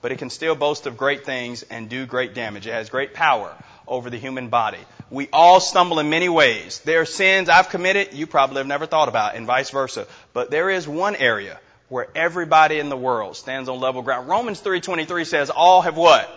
but 0.00 0.10
it 0.10 0.18
can 0.18 0.30
still 0.30 0.54
boast 0.54 0.86
of 0.86 0.96
great 0.96 1.26
things 1.26 1.64
and 1.64 1.88
do 1.88 2.06
great 2.06 2.32
damage. 2.32 2.66
It 2.66 2.72
has 2.72 2.88
great 2.88 3.12
power 3.12 3.54
over 3.86 4.08
the 4.08 4.18
human 4.18 4.48
body. 4.48 4.80
We 5.10 5.28
all 5.34 5.60
stumble 5.60 5.98
in 5.98 6.08
many 6.08 6.30
ways. 6.30 6.80
There 6.80 7.02
are 7.02 7.06
sins 7.06 7.50
I've 7.50 7.68
committed 7.68 8.14
you 8.14 8.26
probably 8.26 8.58
have 8.58 8.66
never 8.66 8.86
thought 8.86 9.08
about, 9.08 9.36
and 9.36 9.46
vice 9.46 9.70
versa. 9.70 10.06
But 10.32 10.50
there 10.50 10.70
is 10.70 10.88
one 10.88 11.14
area 11.14 11.60
where 11.88 12.08
everybody 12.14 12.78
in 12.78 12.88
the 12.88 12.96
world 12.96 13.36
stands 13.36 13.68
on 13.68 13.80
level 13.80 14.02
ground. 14.02 14.28
Romans 14.28 14.60
3:23 14.60 15.24
says 15.26 15.50
all 15.50 15.82
have 15.82 15.96
what? 15.96 16.28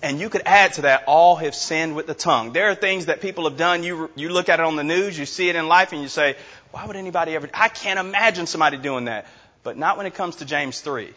And 0.00 0.20
you 0.20 0.30
could 0.30 0.42
add 0.46 0.74
to 0.74 0.82
that, 0.82 1.04
all 1.06 1.36
have 1.36 1.54
sinned 1.54 1.96
with 1.96 2.06
the 2.06 2.14
tongue. 2.14 2.52
There 2.52 2.70
are 2.70 2.74
things 2.74 3.06
that 3.06 3.20
people 3.20 3.48
have 3.48 3.58
done. 3.58 3.82
You, 3.82 4.10
you 4.14 4.28
look 4.28 4.48
at 4.48 4.60
it 4.60 4.64
on 4.64 4.76
the 4.76 4.84
news, 4.84 5.18
you 5.18 5.26
see 5.26 5.48
it 5.48 5.56
in 5.56 5.66
life, 5.66 5.92
and 5.92 6.00
you 6.00 6.08
say, 6.08 6.36
why 6.70 6.84
would 6.86 6.96
anybody 6.96 7.34
ever, 7.34 7.48
I 7.52 7.68
can't 7.68 7.98
imagine 7.98 8.46
somebody 8.46 8.76
doing 8.76 9.06
that. 9.06 9.26
But 9.64 9.76
not 9.76 9.96
when 9.96 10.06
it 10.06 10.14
comes 10.14 10.36
to 10.36 10.44
James 10.44 10.80
3. 10.80 11.12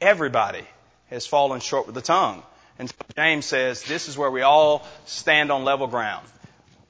Everybody 0.00 0.64
has 1.10 1.26
fallen 1.26 1.60
short 1.60 1.86
with 1.86 1.94
the 1.94 2.02
tongue. 2.02 2.42
And 2.78 2.92
James 3.16 3.46
says, 3.46 3.82
this 3.84 4.08
is 4.08 4.18
where 4.18 4.30
we 4.30 4.42
all 4.42 4.86
stand 5.06 5.50
on 5.50 5.64
level 5.64 5.86
ground. 5.86 6.26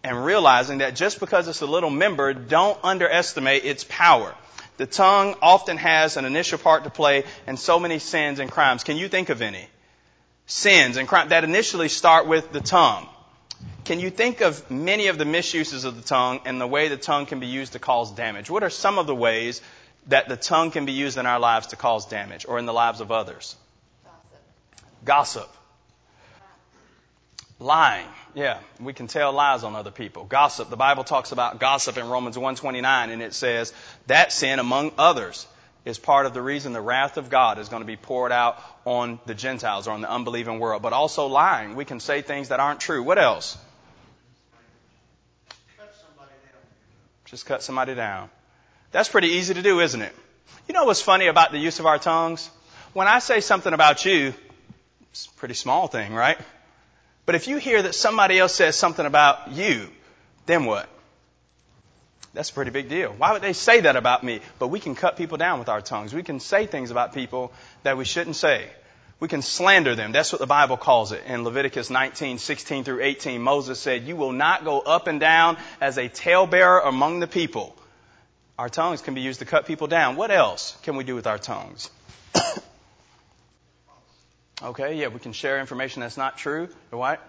And 0.03 0.25
realizing 0.25 0.79
that 0.79 0.94
just 0.94 1.21
because 1.21 1.49
it's 1.49 1.61
a 1.61 1.66
little 1.66 1.90
member, 1.90 2.33
don't 2.33 2.79
underestimate 2.83 3.64
its 3.64 3.85
power. 3.85 4.35
The 4.78 4.86
tongue 4.86 5.34
often 5.42 5.76
has 5.76 6.16
an 6.16 6.24
initial 6.24 6.56
part 6.56 6.84
to 6.84 6.90
play 6.90 7.24
in 7.46 7.56
so 7.56 7.78
many 7.80 7.98
sins 7.98 8.38
and 8.38 8.50
crimes. 8.50 8.84
Can 8.84 8.96
you 8.96 9.08
think 9.08 9.28
of 9.28 9.42
any? 9.42 9.68
Sins 10.46 10.96
and 10.96 11.06
crimes 11.06 11.30
that 11.30 11.44
initially 11.44 11.88
start 11.88 12.26
with 12.26 12.52
the 12.52 12.60
tongue. 12.60 13.08
Can 13.84 13.98
you 13.98 14.08
think 14.08 14.40
of 14.40 14.70
many 14.70 15.08
of 15.08 15.18
the 15.18 15.24
misuses 15.24 15.84
of 15.84 15.96
the 15.96 16.02
tongue 16.02 16.40
and 16.44 16.60
the 16.60 16.66
way 16.66 16.88
the 16.88 16.96
tongue 16.96 17.26
can 17.26 17.40
be 17.40 17.48
used 17.48 17.72
to 17.72 17.80
cause 17.80 18.12
damage? 18.12 18.48
What 18.48 18.62
are 18.62 18.70
some 18.70 18.98
of 18.98 19.08
the 19.08 19.14
ways 19.14 19.60
that 20.06 20.28
the 20.28 20.36
tongue 20.36 20.70
can 20.70 20.86
be 20.86 20.92
used 20.92 21.18
in 21.18 21.26
our 21.26 21.40
lives 21.40 21.68
to 21.68 21.76
cause 21.76 22.06
damage 22.06 22.46
or 22.48 22.58
in 22.60 22.66
the 22.66 22.72
lives 22.72 23.00
of 23.00 23.10
others? 23.10 23.56
Gossip. 25.04 25.48
Gossip. 25.48 25.56
Lying. 27.58 28.06
Yeah, 28.38 28.61
we 28.79 28.92
can 28.92 29.09
tell 29.09 29.33
lies 29.33 29.64
on 29.64 29.74
other 29.74 29.90
people. 29.90 30.22
Gossip. 30.22 30.70
The 30.70 30.77
Bible 30.77 31.03
talks 31.03 31.33
about 31.33 31.59
gossip 31.59 31.98
in 31.98 32.09
Romans 32.09 32.37
1:29 32.37 33.11
and 33.11 33.20
it 33.20 33.35
says 33.35 33.72
that 34.07 34.31
sin 34.31 34.61
among 34.61 34.92
others 34.96 35.44
is 35.85 35.98
part 35.98 36.24
of 36.24 36.35
the 36.35 36.40
reason 36.40 36.72
the 36.72 36.81
wrath 36.81 37.16
of 37.16 37.31
God 37.31 37.59
is 37.59 37.68
going 37.68 37.83
to 37.83 37.87
be 37.87 37.96
poured 37.96 38.31
out 38.31 38.62
on 38.85 39.18
the 39.27 39.35
Gentiles 39.35 39.88
or 39.88 39.90
on 39.90 40.03
the 40.03 40.09
unbelieving 40.09 40.61
world. 40.61 40.83
But 40.83 40.92
also 40.92 41.27
lying. 41.27 41.74
We 41.74 41.85
can 41.85 41.98
say 41.98 42.22
things 42.22 42.51
that 42.51 42.61
aren't 42.61 42.79
true. 42.79 43.03
What 43.03 43.18
else? 43.18 43.59
Just 47.24 47.44
cut 47.44 47.64
somebody 47.64 47.96
down. 47.96 48.31
That's 48.92 49.09
pretty 49.09 49.31
easy 49.31 49.55
to 49.55 49.62
do, 49.62 49.81
isn't 49.81 50.01
it? 50.01 50.14
You 50.68 50.74
know 50.74 50.85
what's 50.85 51.03
funny 51.03 51.27
about 51.27 51.51
the 51.51 51.59
use 51.59 51.81
of 51.81 51.87
our 51.87 51.98
tongues? 51.98 52.48
When 52.92 53.09
I 53.09 53.18
say 53.18 53.40
something 53.40 53.72
about 53.72 54.05
you, 54.05 54.33
it's 55.11 55.27
a 55.27 55.31
pretty 55.40 55.55
small 55.55 55.88
thing, 55.88 56.14
right? 56.14 56.38
But 57.28 57.34
if 57.34 57.46
you 57.46 57.58
hear 57.58 57.82
that 57.82 57.94
somebody 57.94 58.38
else 58.38 58.54
says 58.54 58.74
something 58.74 59.04
about 59.04 59.52
you, 59.52 59.90
then 60.46 60.64
what? 60.64 60.88
That's 62.32 62.48
a 62.48 62.54
pretty 62.54 62.70
big 62.70 62.88
deal. 62.88 63.12
Why 63.12 63.32
would 63.32 63.42
they 63.42 63.52
say 63.52 63.82
that 63.82 63.96
about 63.96 64.24
me? 64.24 64.40
But 64.58 64.68
we 64.68 64.80
can 64.80 64.94
cut 64.94 65.18
people 65.18 65.36
down 65.36 65.58
with 65.58 65.68
our 65.68 65.82
tongues. 65.82 66.14
We 66.14 66.22
can 66.22 66.40
say 66.40 66.64
things 66.64 66.90
about 66.90 67.12
people 67.12 67.52
that 67.82 67.98
we 67.98 68.06
shouldn't 68.06 68.36
say. 68.36 68.70
We 69.20 69.28
can 69.28 69.42
slander 69.42 69.94
them. 69.94 70.10
That's 70.10 70.32
what 70.32 70.38
the 70.38 70.46
Bible 70.46 70.78
calls 70.78 71.12
it. 71.12 71.22
In 71.26 71.44
Leviticus 71.44 71.90
19, 71.90 72.38
16 72.38 72.84
through 72.84 73.02
18, 73.02 73.42
Moses 73.42 73.78
said, 73.78 74.04
You 74.04 74.16
will 74.16 74.32
not 74.32 74.64
go 74.64 74.80
up 74.80 75.06
and 75.06 75.20
down 75.20 75.58
as 75.82 75.98
a 75.98 76.08
talebearer 76.08 76.80
among 76.86 77.20
the 77.20 77.26
people. 77.26 77.76
Our 78.58 78.70
tongues 78.70 79.02
can 79.02 79.12
be 79.12 79.20
used 79.20 79.40
to 79.40 79.44
cut 79.44 79.66
people 79.66 79.86
down. 79.86 80.16
What 80.16 80.30
else 80.30 80.78
can 80.82 80.96
we 80.96 81.04
do 81.04 81.14
with 81.14 81.26
our 81.26 81.36
tongues? 81.36 81.90
Okay, 84.62 84.97
yeah, 84.97 85.09
we 85.09 85.21
can 85.21 85.33
share 85.33 85.61
information 85.61 86.01
that's 86.01 86.16
not 86.16 86.37
true. 86.37 86.68
What? 86.90 87.21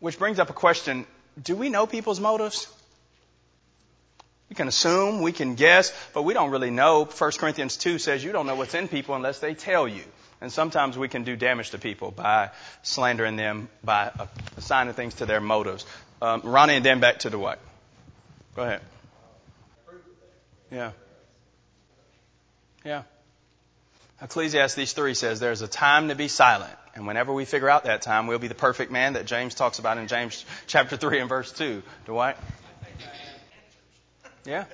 Which 0.00 0.18
brings 0.18 0.38
up 0.38 0.50
a 0.50 0.52
question. 0.52 1.06
Do 1.42 1.56
we 1.56 1.70
know 1.70 1.86
people's 1.86 2.20
motives? 2.20 2.68
We 4.50 4.56
can 4.56 4.68
assume, 4.68 5.22
we 5.22 5.32
can 5.32 5.54
guess, 5.54 5.92
but 6.14 6.22
we 6.22 6.34
don't 6.34 6.50
really 6.50 6.70
know. 6.70 7.04
1 7.04 7.30
Corinthians 7.38 7.76
2 7.76 7.98
says 7.98 8.24
you 8.24 8.32
don't 8.32 8.46
know 8.46 8.56
what's 8.56 8.74
in 8.74 8.88
people 8.88 9.14
unless 9.14 9.40
they 9.40 9.54
tell 9.54 9.88
you. 9.88 10.02
And 10.40 10.52
sometimes 10.52 10.96
we 10.96 11.08
can 11.08 11.24
do 11.24 11.34
damage 11.34 11.70
to 11.70 11.78
people 11.78 12.10
by 12.10 12.50
slandering 12.82 13.36
them, 13.36 13.68
by 13.82 14.12
assigning 14.56 14.94
things 14.94 15.14
to 15.14 15.26
their 15.26 15.40
motives. 15.40 15.84
Um, 16.22 16.42
Ronnie, 16.44 16.76
and 16.76 16.84
then 16.84 17.00
back 17.00 17.20
to 17.20 17.30
the 17.30 17.38
what? 17.38 17.58
Go 18.54 18.62
ahead. 18.62 18.80
Yeah. 20.70 20.92
Yeah. 22.84 23.02
Ecclesiastes 24.20 24.92
3 24.92 25.14
says 25.14 25.40
there's 25.40 25.62
a 25.62 25.68
time 25.68 26.08
to 26.08 26.14
be 26.14 26.28
silent. 26.28 26.74
And 26.94 27.06
whenever 27.06 27.32
we 27.32 27.44
figure 27.44 27.70
out 27.70 27.84
that 27.84 28.02
time, 28.02 28.26
we'll 28.26 28.40
be 28.40 28.48
the 28.48 28.54
perfect 28.54 28.90
man 28.90 29.12
that 29.12 29.26
James 29.26 29.54
talks 29.54 29.78
about 29.78 29.98
in 29.98 30.08
James 30.08 30.44
chapter 30.66 30.96
3 30.96 31.20
and 31.20 31.28
verse 31.28 31.52
2. 31.52 31.82
Dwight? 32.06 32.36
Yeah. 34.44 34.64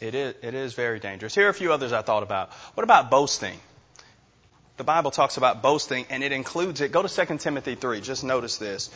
It 0.00 0.14
is, 0.14 0.34
it 0.42 0.54
is 0.54 0.74
very 0.74 1.00
dangerous. 1.00 1.34
Here 1.34 1.46
are 1.46 1.50
a 1.50 1.54
few 1.54 1.72
others 1.72 1.92
I 1.92 2.02
thought 2.02 2.22
about. 2.22 2.52
What 2.74 2.84
about 2.84 3.10
boasting? 3.10 3.58
The 4.76 4.84
Bible 4.84 5.10
talks 5.10 5.38
about 5.38 5.60
boasting 5.60 6.06
and 6.08 6.22
it 6.22 6.30
includes 6.30 6.80
it. 6.80 6.92
Go 6.92 7.02
to 7.02 7.08
2 7.26 7.38
Timothy 7.38 7.74
3. 7.74 8.00
Just 8.00 8.22
notice 8.22 8.58
this. 8.58 8.90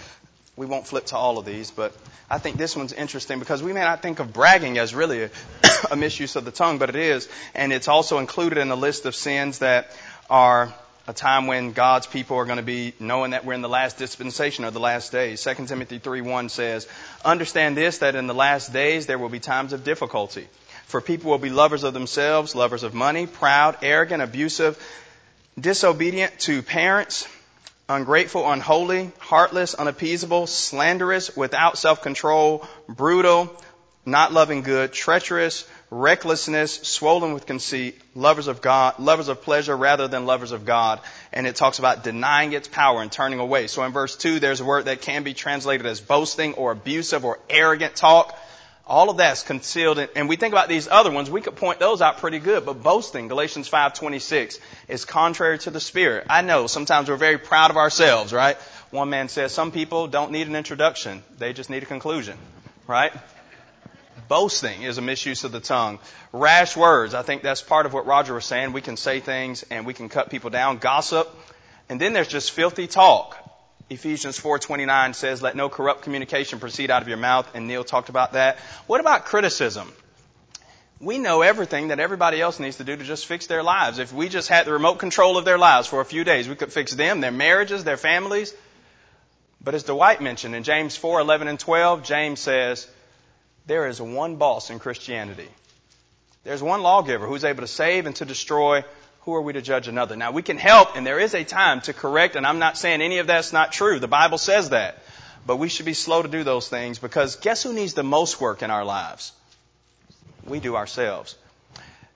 We 0.57 0.67
won't 0.67 0.87
flip 0.87 1.07
to 1.07 1.17
all 1.17 1.39
of 1.39 1.47
these, 1.47 1.71
but 1.71 1.95
I 2.29 2.39
think 2.39 2.59
this 2.59 2.77
one's 2.77 2.93
interesting 2.93 3.39
because 3.39 3.63
we 3.63 3.73
may 3.73 3.81
not 3.81 4.03
think 4.03 4.19
of 4.19 4.33
bragging 4.33 4.77
as 4.79 4.95
really 4.95 5.25
a, 5.25 5.31
a 5.91 5.97
misuse 5.97 6.37
of 6.37 6.45
the 6.45 6.51
tongue, 6.51 6.79
but 6.79 6.91
it 6.91 6.97
is. 6.97 7.29
And 7.55 7.73
it's 7.73 7.89
also 7.89 8.19
included 8.19 8.59
in 8.59 8.69
the 8.69 8.77
list 8.77 9.07
of 9.07 9.15
sins 9.15 9.61
that 9.61 9.91
are 10.29 10.75
a 11.09 11.13
time 11.13 11.47
when 11.47 11.73
God's 11.73 12.07
people 12.07 12.37
are 12.37 12.45
going 12.45 12.59
to 12.59 12.63
be 12.63 12.95
knowing 13.01 13.33
that 13.33 13.45
we're 13.45 13.55
in 13.55 13.63
the 13.63 13.69
last 13.69 13.99
dispensation 13.99 14.65
or 14.65 14.71
the 14.71 14.81
last 14.81 15.11
days. 15.11 15.43
2 15.43 15.67
Timothy 15.67 15.99
3:1 15.99 16.49
says, 16.49 16.87
"Understand 17.25 17.77
this 17.77 17.99
that 17.99 18.15
in 18.15 18.27
the 18.27 18.35
last 18.35 18.73
days 18.73 19.07
there 19.07 19.19
will 19.19 19.29
be 19.29 19.41
times 19.41 19.73
of 19.73 19.85
difficulty. 19.85 20.49
For 20.87 21.01
people 21.01 21.31
will 21.31 21.39
be 21.39 21.51
lovers 21.51 21.85
of 21.85 21.95
themselves, 21.95 22.55
lovers 22.55 22.83
of 22.83 22.95
money, 22.95 23.27
proud, 23.27 23.79
arrogant, 23.83 24.23
abusive, 24.23 24.79
disobedient 25.59 26.39
to 26.41 26.63
parents, 26.63 27.27
ungrateful, 27.93 28.51
unholy, 28.51 29.13
heartless, 29.19 29.75
unappeasable, 29.75 30.47
slanderous, 30.47 31.37
without 31.37 31.79
self-control, 31.79 32.67
brutal, 32.89 33.55
not 34.05 34.33
loving 34.33 34.63
good, 34.63 34.93
treacherous, 34.93 35.69
recklessness, 35.91 36.75
swollen 36.83 37.35
with 37.35 37.47
conceit, 37.47 38.01
lovers 38.15 38.49
of 38.49 38.61
God, 38.61 38.99
lovers 38.99 39.29
of 39.29 39.43
pleasure 39.43 39.77
rather 39.77 40.09
than 40.09 40.27
lovers 40.27 40.53
of 40.53 40.65
God. 40.65 41.01
And 41.33 41.47
it 41.47 41.55
talks 41.55 41.79
about 41.79 42.03
denying 42.03 42.53
its 42.53 42.67
power 42.67 43.03
and 43.03 43.13
turning 43.13 43.39
away. 43.39 43.67
So 43.69 43.85
in 43.85 43.93
verse 43.93 44.17
2, 44.17 44.41
there's 44.41 44.61
a 44.61 44.65
word 44.65 44.87
that 44.87 45.03
can 45.03 45.23
be 45.23 45.35
translated 45.35 45.87
as 45.87 46.01
boasting 46.01 46.55
or 46.55 46.73
abusive 46.73 47.25
or 47.25 47.39
arrogant 47.49 47.95
talk. 47.95 48.37
All 48.93 49.09
of 49.09 49.17
that's 49.17 49.43
concealed. 49.43 49.99
And 50.15 50.29
we 50.29 50.37
think 50.37 50.53
about 50.53 50.69
these 50.69 50.87
other 50.87 51.11
ones, 51.11 51.31
we 51.31 51.41
could 51.41 51.57
point 51.57 51.79
those 51.79 52.03
out 52.03 52.19
pretty 52.19 52.39
good. 52.39 52.67
But 52.67 52.83
boasting, 52.83 53.27
Galatians 53.27 53.67
5:26, 53.67 54.59
is 54.87 55.07
contrary 55.07 55.59
to 55.61 55.71
the 55.71 55.81
Spirit. 55.81 56.27
I 56.29 56.43
know 56.43 56.67
sometimes 56.67 57.09
we're 57.09 57.17
very 57.17 57.39
proud 57.39 57.71
of 57.71 57.79
ourselves, 57.79 58.35
right? 58.35 58.59
One 58.91 59.09
man 59.09 59.31
says 59.31 59.53
some 59.53 59.73
people 59.73 60.09
don't 60.09 60.31
need 60.31 60.47
an 60.47 60.55
introduction, 60.55 61.23
they 61.39 61.55
just 61.55 61.71
need 61.71 61.83
a 61.83 61.87
conclusion, 61.87 62.37
right? 62.87 63.15
Boasting 64.29 64.83
is 64.83 64.99
a 64.99 65.03
misuse 65.03 65.45
of 65.45 65.53
the 65.53 65.61
tongue. 65.61 65.99
Rash 66.31 66.77
words, 66.77 67.15
I 67.15 67.23
think 67.23 67.41
that's 67.41 67.63
part 67.63 67.87
of 67.87 67.95
what 67.95 68.05
Roger 68.05 68.35
was 68.35 68.45
saying. 68.45 68.75
We 68.75 68.83
can 68.83 68.99
say 68.99 69.21
things 69.21 69.65
and 69.71 69.87
we 69.87 69.95
can 69.95 70.11
cut 70.11 70.29
people 70.29 70.51
down. 70.51 70.77
Gossip. 70.77 71.35
And 71.89 71.99
then 71.99 72.13
there's 72.13 72.29
just 72.29 72.51
filthy 72.51 72.89
talk. 72.89 73.42
Ephesians 73.91 74.39
4:29 74.39 75.15
says, 75.15 75.43
"Let 75.43 75.57
no 75.57 75.69
corrupt 75.69 76.03
communication 76.03 76.61
proceed 76.61 76.91
out 76.91 77.03
of 77.03 77.09
your 77.09 77.19
mouth." 77.19 77.49
And 77.55 77.67
Neil 77.67 77.85
talked 77.85 78.09
about 78.09 78.33
that. 78.33 78.59
What 78.87 79.01
about 79.01 79.25
criticism? 79.25 79.93
We 81.01 81.19
know 81.19 81.43
everything 81.43 81.89
that 81.89 81.99
everybody 81.99 82.41
else 82.41 82.61
needs 82.61 82.77
to 82.77 82.85
do 82.85 82.97
to 82.97 83.05
just 83.05 83.27
fix 83.27 83.47
their 83.47 83.63
lives. 83.63 83.99
If 83.99 84.13
we 84.13 84.29
just 84.29 84.49
had 84.49 84.67
the 84.67 84.73
remote 84.73 84.99
control 84.99 85.37
of 85.37 85.45
their 85.45 85.59
lives 85.59 85.89
for 85.89 86.01
a 86.01 86.05
few 86.05 86.23
days, 86.23 86.49
we 86.49 86.55
could 86.55 86.73
fix 86.73 86.93
them, 86.93 87.21
their 87.21 87.33
marriages, 87.33 87.83
their 87.83 87.97
families. 87.97 88.55
But 89.61 89.75
as 89.75 89.83
Dwight 89.83 90.21
mentioned 90.21 90.55
in 90.55 90.63
James 90.63 90.97
4:11 90.97 91.49
and 91.49 91.59
12, 91.59 92.05
James 92.05 92.41
says, 92.41 92.87
there 93.67 93.87
is 93.87 94.01
one 94.01 94.37
boss 94.37 94.71
in 94.71 94.79
Christianity. 94.79 95.49
There's 96.45 96.63
one 96.63 96.83
lawgiver 96.83 97.27
who's 97.27 97.45
able 97.45 97.61
to 97.61 97.69
save 97.69 98.07
and 98.07 98.17
to 98.17 98.25
destroy. 98.25 98.85
Who 99.23 99.35
are 99.35 99.41
we 99.41 99.53
to 99.53 99.63
judge 99.63 99.89
another? 99.89 100.17
Now 100.17 100.33
we 100.33 100.43
can 100.43 100.59
help 100.59 100.97
and 100.97 101.07
there 101.07 101.21
is 101.21 101.35
a 101.35 101.45
time 101.45 101.81
to 101.83 101.93
correct 101.93 102.37
and 102.37 102.47
I'm 102.47 102.59
not 102.59 102.77
saying 102.77 103.01
any 103.01 103.19
of 103.19 103.27
that's 103.27 103.53
not 103.53 103.73
true. 103.73 103.99
The 103.99 104.09
Bible 104.09 104.39
says 104.39 104.71
that. 104.71 104.99
But 105.47 105.57
we 105.57 105.69
should 105.69 105.87
be 105.87 105.95
slow 105.95 106.23
to 106.23 106.29
do 106.29 106.45
those 106.45 106.69
things 106.69 106.99
because 106.99 107.37
guess 107.37 107.63
who 107.63 107.73
needs 107.73 107.95
the 107.95 108.03
most 108.03 108.41
work 108.41 108.63
in 108.63 108.71
our 108.71 108.85
lives? 108.85 109.33
We 110.45 110.61
do 110.61 110.77
ourselves. 110.77 111.37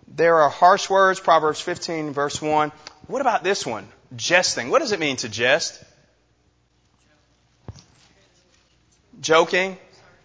There 0.09 0.37
are 0.43 0.49
harsh 0.49 0.89
words, 0.89 1.21
Proverbs 1.21 1.61
15 1.61 2.13
verse 2.13 2.41
1. 2.43 2.73
What 3.07 3.21
about 3.21 3.45
this 3.45 3.65
one? 3.65 3.89
Jesting. 4.15 4.71
What 4.71 4.81
does 4.81 4.93
it 4.93 5.01
mean 5.01 5.17
to 5.19 5.29
jest? 5.29 5.83
Joking. 9.21 9.79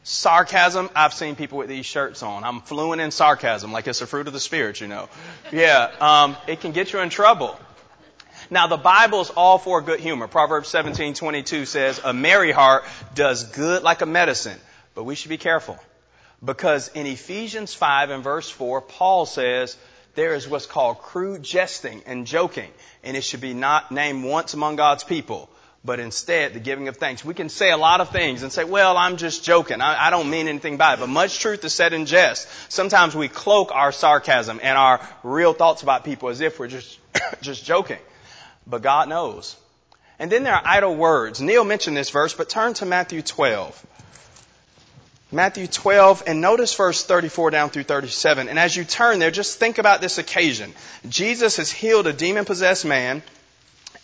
Sarcasm. 0.03 0.89
I've 0.95 1.13
seen 1.13 1.35
people 1.35 1.59
with 1.59 1.69
these 1.69 1.85
shirts 1.85 2.23
on. 2.23 2.43
I'm 2.43 2.61
fluent 2.61 3.01
in 3.01 3.11
sarcasm, 3.11 3.71
like 3.71 3.87
it's 3.87 4.01
a 4.01 4.07
fruit 4.07 4.27
of 4.27 4.33
the 4.33 4.39
spirit, 4.39 4.81
you 4.81 4.87
know. 4.87 5.09
Yeah, 5.51 5.91
um, 5.99 6.37
it 6.47 6.61
can 6.61 6.71
get 6.71 6.91
you 6.91 6.99
in 6.99 7.09
trouble. 7.09 7.57
Now 8.49 8.67
the 8.67 8.77
Bible 8.77 9.21
is 9.21 9.29
all 9.29 9.57
for 9.59 9.81
good 9.81 9.99
humor. 9.99 10.27
Proverbs 10.27 10.69
17:22 10.69 11.65
says, 11.65 12.01
"A 12.03 12.13
merry 12.13 12.51
heart 12.51 12.83
does 13.13 13.43
good 13.43 13.83
like 13.83 14.01
a 14.01 14.05
medicine." 14.05 14.59
But 14.95 15.03
we 15.03 15.15
should 15.15 15.29
be 15.29 15.37
careful 15.37 15.79
because 16.43 16.89
in 16.89 17.05
Ephesians 17.05 17.73
5 17.73 18.09
and 18.09 18.23
verse 18.23 18.49
4, 18.49 18.81
Paul 18.81 19.25
says 19.25 19.77
there 20.15 20.33
is 20.33 20.47
what's 20.47 20.65
called 20.65 20.97
crude 20.97 21.43
jesting 21.43 22.01
and 22.05 22.27
joking, 22.27 22.69
and 23.03 23.15
it 23.15 23.23
should 23.23 23.39
be 23.39 23.53
not 23.53 23.91
named 23.91 24.25
once 24.25 24.53
among 24.53 24.75
God's 24.75 25.03
people 25.03 25.49
but 25.83 25.99
instead 25.99 26.53
the 26.53 26.59
giving 26.59 26.87
of 26.87 26.97
thanks. 26.97 27.25
We 27.25 27.33
can 27.33 27.49
say 27.49 27.71
a 27.71 27.77
lot 27.77 28.01
of 28.01 28.09
things 28.09 28.43
and 28.43 28.51
say, 28.51 28.63
well, 28.63 28.97
I'm 28.97 29.17
just 29.17 29.43
joking. 29.43 29.81
I, 29.81 30.07
I, 30.07 30.09
don't 30.09 30.29
mean 30.29 30.47
anything 30.47 30.77
by 30.77 30.93
it. 30.93 30.99
But 30.99 31.09
much 31.09 31.39
truth 31.39 31.63
is 31.65 31.73
said 31.73 31.93
in 31.93 32.05
jest. 32.05 32.47
Sometimes 32.69 33.15
we 33.15 33.27
cloak 33.27 33.71
our 33.73 33.91
sarcasm 33.91 34.59
and 34.61 34.77
our 34.77 35.01
real 35.23 35.53
thoughts 35.53 35.81
about 35.81 36.05
people 36.05 36.29
as 36.29 36.41
if 36.41 36.59
we're 36.59 36.67
just, 36.67 36.99
just 37.41 37.65
joking. 37.65 37.99
But 38.67 38.83
God 38.83 39.09
knows. 39.09 39.55
And 40.19 40.31
then 40.31 40.43
there 40.43 40.53
are 40.53 40.61
idle 40.63 40.95
words. 40.95 41.41
Neil 41.41 41.63
mentioned 41.63 41.97
this 41.97 42.11
verse, 42.11 42.35
but 42.35 42.47
turn 42.47 42.75
to 42.75 42.85
Matthew 42.85 43.23
12. 43.23 43.87
Matthew 45.33 45.65
12, 45.65 46.23
and 46.27 46.41
notice 46.41 46.75
verse 46.75 47.03
34 47.05 47.51
down 47.51 47.69
through 47.69 47.83
37. 47.83 48.49
And 48.49 48.59
as 48.59 48.75
you 48.75 48.83
turn 48.83 49.17
there, 49.17 49.31
just 49.31 49.57
think 49.57 49.77
about 49.77 50.01
this 50.01 50.17
occasion. 50.17 50.73
Jesus 51.07 51.55
has 51.55 51.71
healed 51.71 52.05
a 52.05 52.13
demon 52.13 52.43
possessed 52.45 52.85
man 52.85 53.23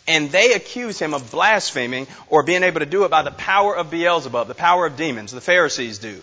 and 0.08 0.30
they 0.30 0.54
accuse 0.54 0.98
him 0.98 1.14
of 1.14 1.30
blaspheming 1.30 2.08
or 2.28 2.42
being 2.42 2.64
able 2.64 2.80
to 2.80 2.86
do 2.86 3.04
it 3.04 3.10
by 3.10 3.22
the 3.22 3.30
power 3.30 3.76
of 3.76 3.90
Beelzebub, 3.90 4.48
the 4.48 4.54
power 4.54 4.86
of 4.86 4.96
demons. 4.96 5.30
The 5.30 5.40
Pharisees 5.40 5.98
do. 5.98 6.20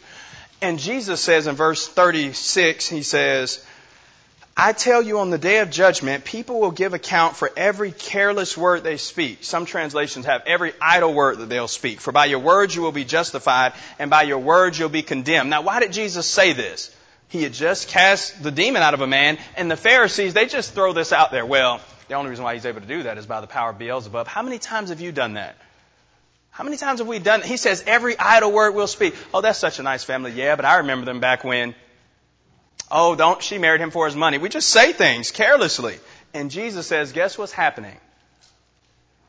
And 0.61 0.79
Jesus 0.79 1.21
says 1.21 1.47
in 1.47 1.55
verse 1.55 1.87
36, 1.87 2.89
he 2.89 3.03
says, 3.03 3.65
I 4.57 4.71
tell 4.71 5.01
you 5.01 5.19
on 5.19 5.29
the 5.29 5.37
day 5.37 5.59
of 5.59 5.69
judgment, 5.69 6.23
people 6.23 6.61
will 6.61 6.71
give 6.71 6.93
account 6.93 7.35
for 7.35 7.51
every 7.57 7.91
careless 7.91 8.57
word 8.57 8.83
they 8.83 8.97
speak. 8.97 9.43
Some 9.43 9.65
translations 9.65 10.25
have 10.25 10.43
every 10.47 10.73
idle 10.81 11.13
word 11.13 11.39
that 11.39 11.49
they'll 11.49 11.67
speak. 11.67 11.99
For 11.99 12.13
by 12.13 12.25
your 12.25 12.39
words 12.39 12.73
you 12.73 12.81
will 12.81 12.93
be 12.93 13.03
justified, 13.03 13.73
and 13.99 14.09
by 14.09 14.23
your 14.23 14.39
words 14.39 14.79
you'll 14.79 14.89
be 14.89 15.03
condemned. 15.03 15.49
Now, 15.49 15.61
why 15.61 15.81
did 15.81 15.91
Jesus 15.91 16.25
say 16.25 16.53
this? 16.53 16.95
He 17.27 17.43
had 17.43 17.53
just 17.53 17.89
cast 17.89 18.41
the 18.41 18.51
demon 18.51 18.81
out 18.81 18.93
of 18.93 19.01
a 19.01 19.07
man, 19.07 19.37
and 19.57 19.69
the 19.69 19.75
Pharisees, 19.75 20.33
they 20.33 20.45
just 20.45 20.73
throw 20.73 20.93
this 20.93 21.11
out 21.11 21.31
there. 21.31 21.45
Well, 21.45 21.81
the 22.07 22.15
only 22.15 22.29
reason 22.29 22.43
why 22.43 22.53
he's 22.53 22.65
able 22.65 22.81
to 22.81 22.87
do 22.87 23.03
that 23.03 23.17
is 23.17 23.25
by 23.25 23.41
the 23.41 23.47
power 23.47 23.71
of 23.71 23.79
Beelzebub. 23.79 24.27
How 24.27 24.41
many 24.41 24.59
times 24.59 24.89
have 24.89 25.01
you 25.01 25.11
done 25.11 25.33
that? 25.33 25.55
How 26.51 26.63
many 26.63 26.77
times 26.77 26.99
have 26.99 27.07
we 27.07 27.19
done 27.19 27.41
it? 27.41 27.45
He 27.45 27.57
says 27.57 27.83
every 27.85 28.17
idle 28.17 28.51
word 28.51 28.75
we'll 28.75 28.87
speak. 28.87 29.15
Oh, 29.33 29.41
that's 29.41 29.59
such 29.59 29.79
a 29.79 29.83
nice 29.83 30.03
family. 30.03 30.31
Yeah, 30.31 30.55
but 30.55 30.65
I 30.65 30.77
remember 30.77 31.05
them 31.05 31.19
back 31.19 31.43
when. 31.43 31.75
Oh, 32.89 33.15
don't, 33.15 33.41
she 33.41 33.57
married 33.57 33.81
him 33.81 33.91
for 33.91 34.05
his 34.05 34.15
money. 34.15 34.37
We 34.37 34.49
just 34.49 34.69
say 34.69 34.93
things 34.93 35.31
carelessly. 35.31 35.97
And 36.33 36.51
Jesus 36.51 36.87
says, 36.87 37.11
guess 37.11 37.37
what's 37.37 37.51
happening? 37.51 37.97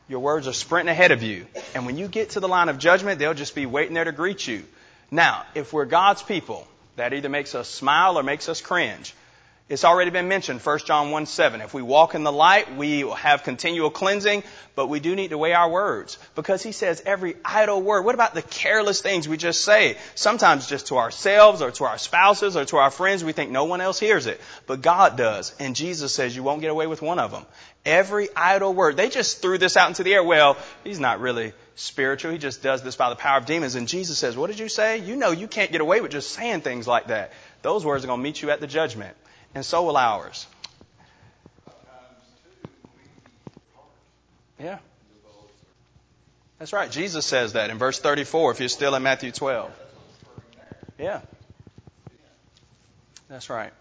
Your 0.07 0.19
words 0.19 0.47
are 0.47 0.53
sprinting 0.53 0.91
ahead 0.91 1.11
of 1.11 1.23
you. 1.23 1.47
And 1.75 1.85
when 1.85 1.97
you 1.97 2.07
get 2.07 2.31
to 2.31 2.39
the 2.39 2.47
line 2.47 2.69
of 2.69 2.77
judgment, 2.77 3.19
they'll 3.19 3.33
just 3.33 3.55
be 3.55 3.65
waiting 3.65 3.93
there 3.93 4.05
to 4.05 4.11
greet 4.11 4.47
you. 4.47 4.63
Now, 5.11 5.43
if 5.55 5.73
we're 5.73 5.85
God's 5.85 6.21
people, 6.21 6.67
that 6.95 7.13
either 7.13 7.29
makes 7.29 7.55
us 7.55 7.67
smile 7.67 8.17
or 8.17 8.23
makes 8.23 8.47
us 8.47 8.61
cringe. 8.61 9.13
It's 9.69 9.83
already 9.83 10.11
been 10.11 10.29
mentioned, 10.29 10.61
1 10.61 10.79
John 10.85 11.11
1 11.11 11.25
7. 11.25 11.59
If 11.59 11.73
we 11.73 11.81
walk 11.81 12.15
in 12.15 12.23
the 12.23 12.31
light, 12.31 12.77
we 12.77 13.01
have 13.01 13.43
continual 13.43 13.89
cleansing, 13.89 14.43
but 14.75 14.87
we 14.87 15.01
do 15.01 15.13
need 15.13 15.31
to 15.31 15.37
weigh 15.37 15.51
our 15.51 15.69
words. 15.69 16.17
Because 16.35 16.63
he 16.63 16.71
says 16.71 17.03
every 17.05 17.35
idle 17.43 17.81
word. 17.81 18.05
What 18.05 18.15
about 18.15 18.33
the 18.33 18.41
careless 18.41 19.01
things 19.01 19.27
we 19.27 19.35
just 19.35 19.65
say? 19.65 19.97
Sometimes 20.15 20.67
just 20.67 20.87
to 20.87 20.97
ourselves 20.97 21.61
or 21.61 21.71
to 21.71 21.83
our 21.83 21.97
spouses 21.97 22.55
or 22.55 22.63
to 22.63 22.77
our 22.77 22.89
friends, 22.89 23.25
we 23.25 23.33
think 23.33 23.51
no 23.51 23.65
one 23.65 23.81
else 23.81 23.99
hears 23.99 24.25
it. 24.25 24.39
But 24.67 24.81
God 24.81 25.17
does. 25.17 25.53
And 25.59 25.75
Jesus 25.75 26.13
says 26.13 26.33
you 26.33 26.43
won't 26.43 26.61
get 26.61 26.71
away 26.71 26.87
with 26.87 27.01
one 27.01 27.19
of 27.19 27.31
them. 27.31 27.45
Every 27.85 28.29
idle 28.37 28.73
word. 28.73 28.95
They 28.95 29.09
just 29.09 29.41
threw 29.41 29.57
this 29.57 29.75
out 29.75 29.89
into 29.89 30.03
the 30.03 30.13
air. 30.13 30.23
Well, 30.23 30.55
he's 30.85 30.99
not 30.99 31.19
really 31.19 31.51
spiritual. 31.75 32.31
He 32.31 32.37
just 32.37 32.63
does 32.63 32.83
this 32.83 32.95
by 32.95 33.09
the 33.09 33.17
power 33.17 33.37
of 33.37 33.45
demons. 33.45 33.75
And 33.75 33.85
Jesus 33.85 34.17
says, 34.17 34.37
what 34.37 34.47
did 34.47 34.59
you 34.59 34.69
say? 34.69 34.99
You 34.99 35.17
know 35.17 35.31
you 35.31 35.49
can't 35.49 35.73
get 35.73 35.81
away 35.81 35.99
with 35.99 36.11
just 36.11 36.31
saying 36.31 36.61
things 36.61 36.87
like 36.87 37.07
that. 37.07 37.33
Those 37.63 37.83
words 37.83 38.05
are 38.05 38.07
going 38.07 38.19
to 38.21 38.23
meet 38.23 38.41
you 38.41 38.49
at 38.51 38.61
the 38.61 38.67
judgment 38.67 39.13
and 39.57 39.65
so 39.65 39.83
will 39.85 39.97
ours. 39.97 40.45
Yeah. 44.59 44.77
That's 46.59 46.73
right. 46.73 46.91
Jesus 46.91 47.25
says 47.25 47.53
that 47.53 47.71
in 47.71 47.79
verse 47.79 47.97
34 47.97 48.51
if 48.51 48.59
you're 48.59 48.69
still 48.69 48.93
in 48.93 49.01
Matthew 49.01 49.31
12. 49.31 49.71
Yeah. 50.99 51.21
That's 53.29 53.49
right. 53.49 53.73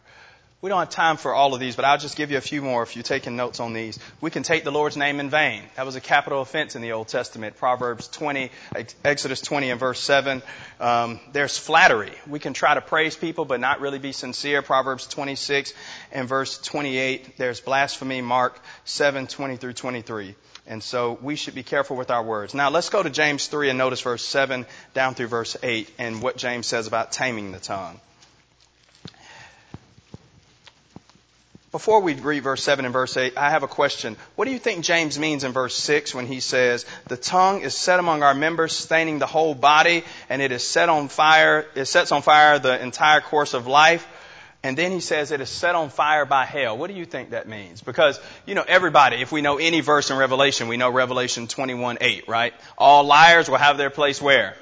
We 0.63 0.71
don't 0.71 0.79
have 0.79 0.89
time 0.89 1.19
for 1.19 1.35
all 1.35 1.53
of 1.53 1.61
these, 1.61 1.77
but 1.77 1.85
I'll 1.85 1.99
just 1.99 2.17
give 2.17 2.31
you 2.31 2.39
a 2.39 2.41
few 2.41 2.63
more 2.63 2.83
if 2.83 2.97
you're 2.97 3.03
taking 3.03 3.37
notes 3.37 3.61
on 3.61 3.75
these. 3.75 3.99
We 4.23 4.31
can 4.31 4.43
take 4.43 4.65
the 4.65 4.71
Lord's 4.71 4.97
name 4.97 5.21
in 5.21 5.29
vain. 5.29 5.63
That 5.77 5.85
was 5.85 5.97
a 5.97 6.01
capital 6.01 6.41
offense 6.41 6.75
in 6.75 6.81
the 6.81 6.93
Old 6.93 7.09
Testament. 7.09 7.59
Proverbs 7.59 8.09
20, 8.09 8.51
Exodus 9.05 9.43
20 9.43 9.71
and 9.71 9.79
verse 9.79 10.01
7. 10.01 10.43
Um, 10.81 11.21
there's 11.33 11.59
flattery. 11.59 12.13
We 12.27 12.39
can 12.39 12.55
try 12.55 12.73
to 12.73 12.81
praise 12.81 13.15
people, 13.15 13.45
but 13.45 13.61
not 13.61 13.81
really 13.81 13.99
be 13.99 14.13
sincere. 14.13 14.63
Proverbs 14.63 15.07
26 15.07 15.75
and 16.11 16.27
verse 16.27 16.57
28. 16.57 17.37
There's 17.37 17.61
blasphemy. 17.61 18.23
Mark 18.23 18.59
7, 18.87 19.27
20 19.27 19.57
through 19.59 19.75
23. 19.75 20.35
And 20.67 20.83
so 20.83 21.19
we 21.21 21.37
should 21.37 21.55
be 21.55 21.65
careful 21.65 21.99
with 21.99 22.11
our 22.11 22.23
words. 22.23 22.55
Now 22.55 22.71
let's 22.71 22.89
go 22.89 23.03
to 23.03 23.11
James 23.11 23.47
3 23.47 23.69
and 23.69 23.79
notice 23.79 24.01
verse 24.01 24.25
7 24.25 24.65
down 24.95 25.15
through 25.15 25.29
verse 25.29 25.55
8 25.63 25.91
and 25.99 26.23
what 26.23 26.39
James 26.39 26.67
says 26.67 26.87
about 26.87 27.13
taming 27.13 27.53
the 27.53 27.61
tongue. 27.61 28.01
Before 31.73 32.01
we 32.01 32.15
read 32.15 32.45
verse 32.45 32.63
7 32.63 32.85
and 32.85 32.93
verse 32.93 33.17
8, 33.17 33.37
I 33.37 33.51
have 33.51 33.65
a 33.65 33.69
question. 33.69 34.17
What 34.37 34.45
do 34.45 34.53
you 34.53 34.59
think 34.59 34.85
James 34.85 35.19
means 35.19 35.43
in 35.43 35.53
verse 35.53 35.75
6 35.75 36.15
when 36.15 36.27
he 36.27 36.41
says, 36.41 36.87
The 37.09 37.17
tongue 37.17 37.63
is 37.63 37.75
set 37.75 37.99
among 37.99 38.23
our 38.23 38.35
members, 38.35 38.73
staining 38.73 39.19
the 39.19 39.27
whole 39.27 39.55
body, 39.55 40.05
and 40.29 40.41
it 40.41 40.53
is 40.53 40.63
set 40.63 40.89
on 40.89 41.09
fire, 41.09 41.67
it 41.75 41.87
sets 41.87 42.13
on 42.13 42.23
fire 42.23 42.59
the 42.61 42.81
entire 42.81 43.21
course 43.21 43.53
of 43.53 43.67
life. 43.67 44.07
And 44.63 44.77
then 44.77 44.91
he 44.91 45.01
says 45.01 45.31
it 45.31 45.41
is 45.41 45.51
set 45.51 45.75
on 45.75 45.91
fire 45.91 46.25
by 46.25 46.45
hell. 46.45 46.77
What 46.77 46.89
do 46.89 46.97
you 46.97 47.05
think 47.05 47.31
that 47.31 47.49
means? 47.49 47.83
Because, 47.83 48.19
you 48.47 48.55
know, 48.55 48.65
everybody, 48.67 49.17
if 49.17 49.31
we 49.31 49.41
know 49.41 49.59
any 49.59 49.81
verse 49.81 50.11
in 50.11 50.17
Revelation, 50.17 50.67
we 50.69 50.77
know 50.77 50.91
Revelation 50.91 51.47
21 51.47 51.99
8, 52.01 52.27
right? 52.27 52.55
All 52.79 53.05
liars 53.05 53.49
will 53.49 53.59
have 53.59 53.77
their 53.77 53.91
place 53.91 54.21
where? 54.21 54.57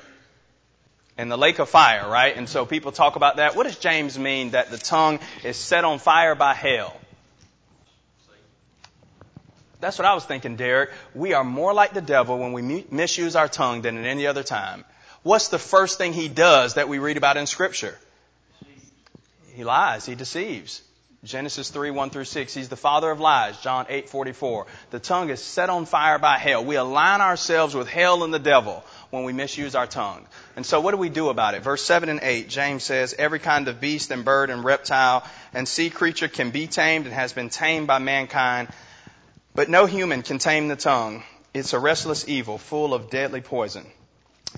In 1.16 1.28
the 1.28 1.38
lake 1.38 1.58
of 1.58 1.68
fire, 1.68 2.08
right? 2.08 2.36
And 2.36 2.48
so 2.48 2.66
people 2.66 2.92
talk 2.92 3.16
about 3.16 3.36
that. 3.36 3.54
What 3.56 3.64
does 3.64 3.78
James 3.78 4.18
mean 4.18 4.50
that 4.50 4.70
the 4.70 4.78
tongue 4.78 5.20
is 5.44 5.56
set 5.56 5.84
on 5.84 5.98
fire 5.98 6.34
by 6.34 6.54
hell? 6.54 6.96
That's 9.80 9.98
what 9.98 10.06
I 10.06 10.14
was 10.14 10.24
thinking, 10.24 10.56
Derek. 10.56 10.90
We 11.14 11.34
are 11.34 11.44
more 11.44 11.74
like 11.74 11.92
the 11.92 12.00
devil 12.00 12.38
when 12.38 12.52
we 12.52 12.86
misuse 12.90 13.36
our 13.36 13.48
tongue 13.48 13.82
than 13.82 13.98
at 13.98 14.06
any 14.06 14.26
other 14.26 14.42
time. 14.42 14.84
What's 15.22 15.48
the 15.48 15.58
first 15.58 15.98
thing 15.98 16.12
he 16.12 16.28
does 16.28 16.74
that 16.74 16.88
we 16.88 16.98
read 16.98 17.16
about 17.16 17.36
in 17.36 17.46
Scripture? 17.46 17.98
He 19.52 19.62
lies. 19.62 20.06
He 20.06 20.14
deceives. 20.14 20.82
Genesis 21.24 21.70
3, 21.70 21.90
1 21.90 22.10
through 22.10 22.24
6. 22.24 22.52
He's 22.52 22.68
the 22.68 22.76
father 22.76 23.10
of 23.10 23.18
lies. 23.18 23.58
John 23.60 23.86
8, 23.88 24.10
44. 24.10 24.66
The 24.90 24.98
tongue 24.98 25.30
is 25.30 25.42
set 25.42 25.70
on 25.70 25.86
fire 25.86 26.18
by 26.18 26.36
hell. 26.36 26.64
We 26.64 26.76
align 26.76 27.22
ourselves 27.22 27.74
with 27.74 27.88
hell 27.88 28.24
and 28.24 28.34
the 28.34 28.38
devil 28.38 28.84
when 29.10 29.24
we 29.24 29.32
misuse 29.32 29.74
our 29.74 29.86
tongue. 29.86 30.26
And 30.54 30.66
so 30.66 30.80
what 30.80 30.90
do 30.90 30.98
we 30.98 31.08
do 31.08 31.30
about 31.30 31.54
it? 31.54 31.62
Verse 31.62 31.82
7 31.82 32.10
and 32.10 32.20
8, 32.22 32.48
James 32.48 32.84
says, 32.84 33.14
Every 33.18 33.38
kind 33.38 33.68
of 33.68 33.80
beast 33.80 34.10
and 34.10 34.24
bird 34.24 34.50
and 34.50 34.62
reptile 34.62 35.24
and 35.54 35.66
sea 35.66 35.88
creature 35.88 36.28
can 36.28 36.50
be 36.50 36.66
tamed 36.66 37.06
and 37.06 37.14
has 37.14 37.32
been 37.32 37.48
tamed 37.48 37.86
by 37.86 37.98
mankind, 37.98 38.68
but 39.54 39.70
no 39.70 39.86
human 39.86 40.22
can 40.22 40.38
tame 40.38 40.68
the 40.68 40.76
tongue. 40.76 41.22
It's 41.54 41.72
a 41.72 41.78
restless 41.78 42.28
evil 42.28 42.58
full 42.58 42.92
of 42.92 43.08
deadly 43.08 43.40
poison. 43.40 43.86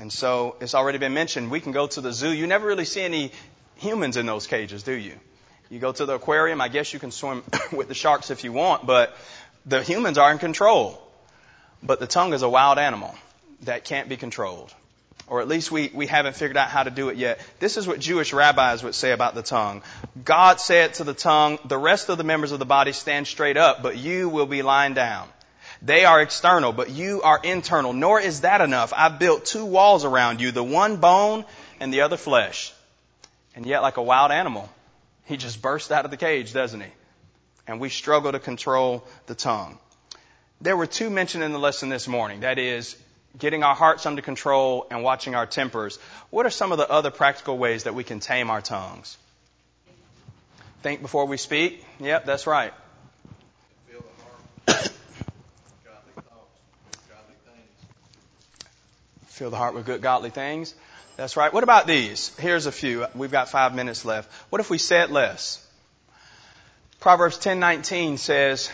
And 0.00 0.12
so 0.12 0.56
it's 0.60 0.74
already 0.74 0.98
been 0.98 1.14
mentioned, 1.14 1.50
we 1.50 1.60
can 1.60 1.72
go 1.72 1.86
to 1.86 2.00
the 2.00 2.12
zoo. 2.12 2.32
You 2.32 2.46
never 2.46 2.66
really 2.66 2.84
see 2.84 3.02
any 3.02 3.30
humans 3.76 4.16
in 4.16 4.26
those 4.26 4.46
cages, 4.46 4.82
do 4.82 4.92
you? 4.92 5.14
You 5.68 5.78
go 5.80 5.92
to 5.92 6.06
the 6.06 6.14
aquarium, 6.14 6.60
I 6.60 6.68
guess 6.68 6.92
you 6.92 7.00
can 7.00 7.10
swim 7.10 7.42
with 7.72 7.88
the 7.88 7.94
sharks 7.94 8.30
if 8.30 8.44
you 8.44 8.52
want, 8.52 8.86
but 8.86 9.16
the 9.64 9.82
humans 9.82 10.18
are 10.18 10.30
in 10.30 10.38
control. 10.38 11.02
But 11.82 12.00
the 12.00 12.06
tongue 12.06 12.32
is 12.32 12.42
a 12.42 12.48
wild 12.48 12.78
animal 12.78 13.14
that 13.62 13.84
can't 13.84 14.08
be 14.08 14.16
controlled. 14.16 14.72
Or 15.28 15.40
at 15.40 15.48
least 15.48 15.72
we, 15.72 15.90
we 15.92 16.06
haven't 16.06 16.36
figured 16.36 16.56
out 16.56 16.68
how 16.68 16.84
to 16.84 16.90
do 16.90 17.08
it 17.08 17.16
yet. 17.16 17.40
This 17.58 17.76
is 17.76 17.86
what 17.86 17.98
Jewish 17.98 18.32
rabbis 18.32 18.84
would 18.84 18.94
say 18.94 19.10
about 19.10 19.34
the 19.34 19.42
tongue. 19.42 19.82
God 20.24 20.60
said 20.60 20.94
to 20.94 21.04
the 21.04 21.14
tongue, 21.14 21.58
the 21.64 21.78
rest 21.78 22.08
of 22.08 22.16
the 22.16 22.24
members 22.24 22.52
of 22.52 22.60
the 22.60 22.64
body 22.64 22.92
stand 22.92 23.26
straight 23.26 23.56
up, 23.56 23.82
but 23.82 23.96
you 23.96 24.28
will 24.28 24.46
be 24.46 24.62
lying 24.62 24.94
down. 24.94 25.28
They 25.82 26.04
are 26.04 26.22
external, 26.22 26.72
but 26.72 26.90
you 26.90 27.22
are 27.22 27.40
internal. 27.42 27.92
Nor 27.92 28.20
is 28.20 28.42
that 28.42 28.60
enough. 28.60 28.92
I've 28.96 29.18
built 29.18 29.44
two 29.44 29.64
walls 29.64 30.04
around 30.04 30.40
you, 30.40 30.52
the 30.52 30.64
one 30.64 30.98
bone 30.98 31.44
and 31.80 31.92
the 31.92 32.02
other 32.02 32.16
flesh. 32.16 32.72
And 33.56 33.66
yet, 33.66 33.82
like 33.82 33.96
a 33.96 34.02
wild 34.02 34.30
animal, 34.30 34.70
he 35.26 35.36
just 35.36 35.60
bursts 35.60 35.90
out 35.90 36.04
of 36.04 36.10
the 36.10 36.16
cage, 36.16 36.52
doesn't 36.52 36.80
he? 36.80 36.90
And 37.66 37.80
we 37.80 37.88
struggle 37.88 38.32
to 38.32 38.38
control 38.38 39.04
the 39.26 39.34
tongue. 39.34 39.78
There 40.60 40.76
were 40.76 40.86
two 40.86 41.10
mentioned 41.10 41.44
in 41.44 41.52
the 41.52 41.58
lesson 41.58 41.88
this 41.88 42.08
morning. 42.08 42.40
That 42.40 42.58
is, 42.58 42.96
getting 43.38 43.62
our 43.62 43.74
hearts 43.74 44.06
under 44.06 44.22
control 44.22 44.86
and 44.90 45.02
watching 45.02 45.34
our 45.34 45.46
tempers. 45.46 45.98
What 46.30 46.46
are 46.46 46.50
some 46.50 46.72
of 46.72 46.78
the 46.78 46.88
other 46.88 47.10
practical 47.10 47.58
ways 47.58 47.84
that 47.84 47.94
we 47.94 48.04
can 48.04 48.20
tame 48.20 48.50
our 48.50 48.62
tongues? 48.62 49.18
Think 50.82 51.02
before 51.02 51.26
we 51.26 51.36
speak. 51.36 51.84
Yep, 52.00 52.24
that's 52.24 52.46
right. 52.46 52.72
Fill 59.26 59.50
the 59.50 59.56
heart 59.58 59.74
with 59.74 59.84
good 59.84 60.00
godly 60.00 60.30
things. 60.30 60.74
That's 61.16 61.34
right. 61.34 61.50
What 61.50 61.64
about 61.64 61.86
these? 61.86 62.30
Here's 62.38 62.66
a 62.66 62.72
few. 62.72 63.06
We've 63.14 63.30
got 63.30 63.48
five 63.48 63.74
minutes 63.74 64.04
left. 64.04 64.30
What 64.50 64.60
if 64.60 64.68
we 64.68 64.76
said 64.76 65.10
less? 65.10 65.66
Proverbs 67.00 67.38
10:19 67.38 68.18
says, 68.18 68.68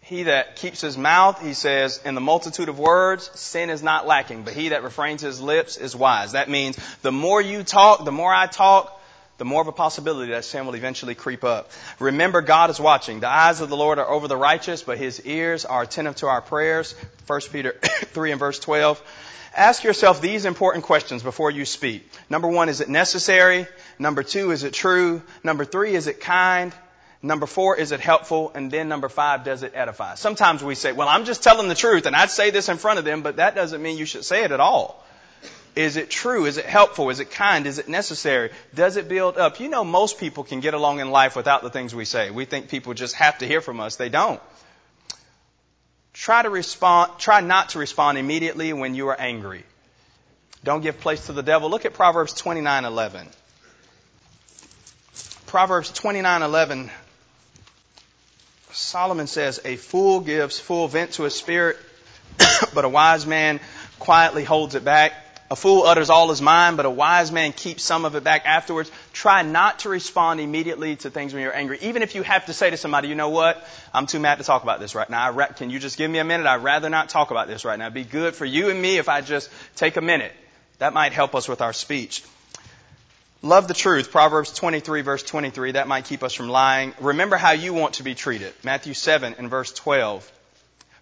"He 0.00 0.22
that 0.22 0.56
keeps 0.56 0.80
his 0.80 0.96
mouth, 0.96 1.42
he 1.42 1.52
says, 1.52 2.00
in 2.02 2.14
the 2.14 2.20
multitude 2.20 2.70
of 2.70 2.78
words, 2.78 3.30
sin 3.38 3.68
is 3.68 3.82
not 3.82 4.06
lacking, 4.06 4.42
but 4.44 4.54
he 4.54 4.70
that 4.70 4.82
refrains 4.82 5.20
his 5.20 5.38
lips 5.38 5.76
is 5.76 5.94
wise." 5.94 6.32
That 6.32 6.48
means 6.48 6.78
the 7.02 7.12
more 7.12 7.42
you 7.42 7.62
talk, 7.62 8.06
the 8.06 8.12
more 8.12 8.32
I 8.32 8.46
talk, 8.46 8.98
the 9.36 9.44
more 9.44 9.60
of 9.60 9.68
a 9.68 9.72
possibility 9.72 10.32
that 10.32 10.46
sin 10.46 10.64
will 10.64 10.76
eventually 10.76 11.14
creep 11.14 11.44
up. 11.44 11.70
Remember, 11.98 12.40
God 12.40 12.70
is 12.70 12.80
watching. 12.80 13.20
The 13.20 13.28
eyes 13.28 13.60
of 13.60 13.68
the 13.68 13.76
Lord 13.76 13.98
are 13.98 14.08
over 14.08 14.28
the 14.28 14.36
righteous, 14.36 14.82
but 14.82 14.96
his 14.96 15.20
ears 15.26 15.66
are 15.66 15.82
attentive 15.82 16.16
to 16.16 16.26
our 16.26 16.40
prayers. 16.40 16.94
1 17.26 17.40
Peter 17.52 17.72
3 17.82 18.30
and 18.32 18.40
verse 18.40 18.58
12. 18.58 19.02
Ask 19.56 19.82
yourself 19.82 20.20
these 20.20 20.44
important 20.44 20.84
questions 20.84 21.22
before 21.22 21.50
you 21.50 21.64
speak. 21.64 22.08
Number 22.28 22.46
one, 22.46 22.68
is 22.68 22.80
it 22.80 22.88
necessary? 22.88 23.66
Number 23.98 24.22
two, 24.22 24.52
is 24.52 24.62
it 24.62 24.72
true? 24.72 25.22
Number 25.42 25.64
three, 25.64 25.94
is 25.94 26.06
it 26.06 26.20
kind? 26.20 26.72
Number 27.22 27.46
four, 27.46 27.76
is 27.76 27.92
it 27.92 28.00
helpful? 28.00 28.52
And 28.54 28.70
then 28.70 28.88
number 28.88 29.08
five, 29.08 29.44
does 29.44 29.62
it 29.62 29.72
edify? 29.74 30.14
Sometimes 30.14 30.62
we 30.62 30.74
say, 30.74 30.92
well, 30.92 31.08
I'm 31.08 31.24
just 31.24 31.42
telling 31.42 31.68
the 31.68 31.74
truth 31.74 32.06
and 32.06 32.16
I'd 32.16 32.30
say 32.30 32.50
this 32.50 32.68
in 32.68 32.78
front 32.78 32.98
of 32.98 33.04
them, 33.04 33.22
but 33.22 33.36
that 33.36 33.54
doesn't 33.54 33.82
mean 33.82 33.98
you 33.98 34.06
should 34.06 34.24
say 34.24 34.44
it 34.44 34.52
at 34.52 34.60
all. 34.60 35.04
Is 35.76 35.96
it 35.96 36.10
true? 36.10 36.46
Is 36.46 36.56
it 36.56 36.64
helpful? 36.64 37.10
Is 37.10 37.20
it 37.20 37.30
kind? 37.30 37.66
Is 37.66 37.78
it 37.78 37.88
necessary? 37.88 38.50
Does 38.74 38.96
it 38.96 39.08
build 39.08 39.36
up? 39.36 39.60
You 39.60 39.68
know, 39.68 39.84
most 39.84 40.18
people 40.18 40.44
can 40.44 40.60
get 40.60 40.74
along 40.74 41.00
in 41.00 41.10
life 41.10 41.36
without 41.36 41.62
the 41.62 41.70
things 41.70 41.94
we 41.94 42.04
say. 42.04 42.30
We 42.30 42.44
think 42.44 42.68
people 42.68 42.94
just 42.94 43.14
have 43.16 43.38
to 43.38 43.46
hear 43.46 43.60
from 43.60 43.80
us. 43.80 43.96
They 43.96 44.08
don't. 44.08 44.40
Try 46.20 46.42
to 46.42 46.50
respond, 46.50 47.12
try 47.16 47.40
not 47.40 47.70
to 47.70 47.78
respond 47.78 48.18
immediately 48.18 48.74
when 48.74 48.94
you 48.94 49.08
are 49.08 49.18
angry. 49.18 49.64
Don't 50.62 50.82
give 50.82 51.00
place 51.00 51.24
to 51.26 51.32
the 51.32 51.42
devil. 51.42 51.70
Look 51.70 51.86
at 51.86 51.94
Proverbs 51.94 52.34
29:11. 52.34 53.26
Proverbs 55.46 55.90
29:11 55.92 56.90
Solomon 58.70 59.28
says, 59.28 59.60
"A 59.64 59.76
fool 59.76 60.20
gives 60.20 60.60
full 60.60 60.88
vent 60.88 61.14
to 61.14 61.22
his 61.22 61.34
spirit, 61.34 61.78
but 62.74 62.84
a 62.84 62.88
wise 62.90 63.24
man 63.24 63.58
quietly 63.98 64.44
holds 64.44 64.74
it 64.74 64.84
back." 64.84 65.14
A 65.52 65.56
fool 65.56 65.82
utters 65.82 66.10
all 66.10 66.28
his 66.28 66.40
mind, 66.40 66.76
but 66.76 66.86
a 66.86 66.90
wise 66.90 67.32
man 67.32 67.52
keeps 67.52 67.82
some 67.82 68.04
of 68.04 68.14
it 68.14 68.22
back 68.22 68.46
afterwards. 68.46 68.88
Try 69.12 69.42
not 69.42 69.80
to 69.80 69.88
respond 69.88 70.38
immediately 70.38 70.94
to 70.96 71.10
things 71.10 71.34
when 71.34 71.42
you're 71.42 71.54
angry. 71.54 71.78
Even 71.82 72.02
if 72.02 72.14
you 72.14 72.22
have 72.22 72.46
to 72.46 72.52
say 72.52 72.70
to 72.70 72.76
somebody, 72.76 73.08
you 73.08 73.16
know 73.16 73.30
what? 73.30 73.66
I'm 73.92 74.06
too 74.06 74.20
mad 74.20 74.38
to 74.38 74.44
talk 74.44 74.62
about 74.62 74.78
this 74.78 74.94
right 74.94 75.10
now. 75.10 75.32
Ra- 75.32 75.46
can 75.46 75.70
you 75.70 75.80
just 75.80 75.98
give 75.98 76.08
me 76.08 76.20
a 76.20 76.24
minute? 76.24 76.46
I'd 76.46 76.62
rather 76.62 76.88
not 76.88 77.08
talk 77.08 77.32
about 77.32 77.48
this 77.48 77.64
right 77.64 77.76
now. 77.76 77.86
It'd 77.86 77.94
be 77.94 78.04
good 78.04 78.36
for 78.36 78.44
you 78.44 78.70
and 78.70 78.80
me 78.80 78.98
if 78.98 79.08
I 79.08 79.22
just 79.22 79.50
take 79.74 79.96
a 79.96 80.00
minute. 80.00 80.32
That 80.78 80.94
might 80.94 81.12
help 81.12 81.34
us 81.34 81.48
with 81.48 81.62
our 81.62 81.72
speech. 81.72 82.22
Love 83.42 83.66
the 83.66 83.74
truth. 83.74 84.12
Proverbs 84.12 84.52
23 84.52 85.00
verse 85.00 85.24
23. 85.24 85.72
That 85.72 85.88
might 85.88 86.04
keep 86.04 86.22
us 86.22 86.32
from 86.32 86.48
lying. 86.48 86.94
Remember 87.00 87.36
how 87.36 87.52
you 87.52 87.74
want 87.74 87.94
to 87.94 88.04
be 88.04 88.14
treated. 88.14 88.52
Matthew 88.62 88.94
7 88.94 89.34
and 89.36 89.50
verse 89.50 89.72
12. 89.72 90.30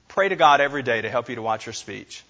Pray 0.09 0.31
to 0.31 0.37
God 0.37 0.63
every 0.63 0.83
day 0.83 1.03
to 1.03 1.11
help 1.11 1.29
you 1.29 1.35
to 1.35 1.43
watch 1.43 1.67
your 1.67 1.75
speech. 1.75 2.25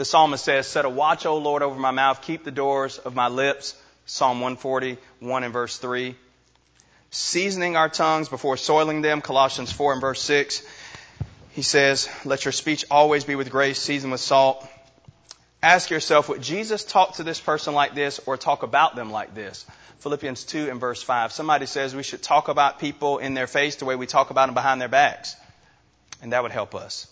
The 0.00 0.06
psalmist 0.06 0.42
says, 0.42 0.66
Set 0.66 0.86
a 0.86 0.88
watch, 0.88 1.26
O 1.26 1.36
Lord, 1.36 1.62
over 1.62 1.78
my 1.78 1.90
mouth, 1.90 2.22
keep 2.22 2.42
the 2.42 2.50
doors 2.50 2.96
of 2.96 3.14
my 3.14 3.28
lips. 3.28 3.76
Psalm 4.06 4.40
141 4.40 5.44
and 5.44 5.52
verse 5.52 5.76
3. 5.76 6.16
Seasoning 7.10 7.76
our 7.76 7.90
tongues 7.90 8.30
before 8.30 8.56
soiling 8.56 9.02
them. 9.02 9.20
Colossians 9.20 9.70
4 9.70 9.92
and 9.92 10.00
verse 10.00 10.22
6. 10.22 10.66
He 11.50 11.60
says, 11.60 12.08
Let 12.24 12.46
your 12.46 12.52
speech 12.52 12.86
always 12.90 13.24
be 13.24 13.34
with 13.34 13.50
grace, 13.50 13.78
seasoned 13.78 14.10
with 14.10 14.22
salt. 14.22 14.66
Ask 15.62 15.90
yourself, 15.90 16.30
would 16.30 16.40
Jesus 16.40 16.82
talk 16.82 17.16
to 17.16 17.22
this 17.22 17.38
person 17.38 17.74
like 17.74 17.94
this 17.94 18.20
or 18.24 18.38
talk 18.38 18.62
about 18.62 18.96
them 18.96 19.10
like 19.10 19.34
this? 19.34 19.66
Philippians 19.98 20.44
2 20.44 20.70
and 20.70 20.80
verse 20.80 21.02
5. 21.02 21.30
Somebody 21.30 21.66
says 21.66 21.94
we 21.94 22.04
should 22.04 22.22
talk 22.22 22.48
about 22.48 22.78
people 22.78 23.18
in 23.18 23.34
their 23.34 23.46
face 23.46 23.76
the 23.76 23.84
way 23.84 23.96
we 23.96 24.06
talk 24.06 24.30
about 24.30 24.46
them 24.46 24.54
behind 24.54 24.80
their 24.80 24.88
backs. 24.88 25.36
And 26.22 26.32
that 26.32 26.42
would 26.42 26.52
help 26.52 26.74
us. 26.74 27.06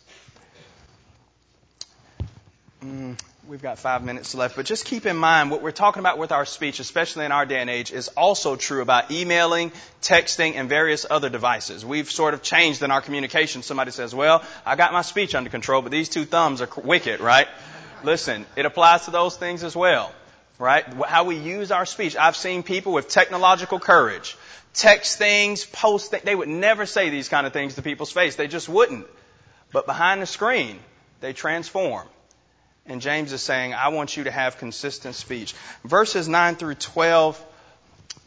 Mm, 2.84 3.18
we've 3.48 3.60
got 3.60 3.78
five 3.78 4.04
minutes 4.04 4.34
left, 4.36 4.54
but 4.54 4.64
just 4.64 4.84
keep 4.84 5.04
in 5.04 5.16
mind 5.16 5.50
what 5.50 5.62
we're 5.62 5.72
talking 5.72 5.98
about 5.98 6.16
with 6.16 6.30
our 6.30 6.44
speech, 6.44 6.78
especially 6.78 7.24
in 7.24 7.32
our 7.32 7.44
day 7.44 7.60
and 7.60 7.68
age, 7.68 7.90
is 7.92 8.08
also 8.08 8.54
true 8.54 8.82
about 8.82 9.10
emailing, 9.10 9.72
texting, 10.00 10.54
and 10.54 10.68
various 10.68 11.04
other 11.10 11.28
devices. 11.28 11.84
We've 11.84 12.08
sort 12.08 12.34
of 12.34 12.42
changed 12.42 12.82
in 12.82 12.92
our 12.92 13.00
communication. 13.00 13.62
Somebody 13.62 13.90
says, 13.90 14.14
well, 14.14 14.44
I 14.64 14.76
got 14.76 14.92
my 14.92 15.02
speech 15.02 15.34
under 15.34 15.50
control, 15.50 15.82
but 15.82 15.90
these 15.90 16.08
two 16.08 16.24
thumbs 16.24 16.62
are 16.62 16.68
wicked, 16.82 17.18
right? 17.18 17.48
Listen, 18.04 18.46
it 18.54 18.64
applies 18.64 19.06
to 19.06 19.10
those 19.10 19.36
things 19.36 19.64
as 19.64 19.74
well, 19.74 20.12
right? 20.60 20.84
How 21.04 21.24
we 21.24 21.36
use 21.36 21.72
our 21.72 21.84
speech. 21.84 22.16
I've 22.16 22.36
seen 22.36 22.62
people 22.62 22.92
with 22.92 23.08
technological 23.08 23.80
courage 23.80 24.36
text 24.74 25.18
things, 25.18 25.64
post 25.64 26.12
things. 26.12 26.22
They 26.22 26.34
would 26.34 26.48
never 26.48 26.86
say 26.86 27.10
these 27.10 27.28
kind 27.28 27.46
of 27.46 27.52
things 27.52 27.74
to 27.74 27.82
people's 27.82 28.12
face. 28.12 28.36
They 28.36 28.46
just 28.46 28.68
wouldn't. 28.68 29.06
But 29.72 29.86
behind 29.86 30.22
the 30.22 30.26
screen, 30.26 30.78
they 31.20 31.32
transform. 31.32 32.06
And 32.88 33.02
James 33.02 33.32
is 33.32 33.42
saying, 33.42 33.74
I 33.74 33.88
want 33.88 34.16
you 34.16 34.24
to 34.24 34.30
have 34.30 34.56
consistent 34.56 35.14
speech. 35.14 35.54
Verses 35.84 36.26
9 36.26 36.56
through 36.56 36.74
12 36.74 37.44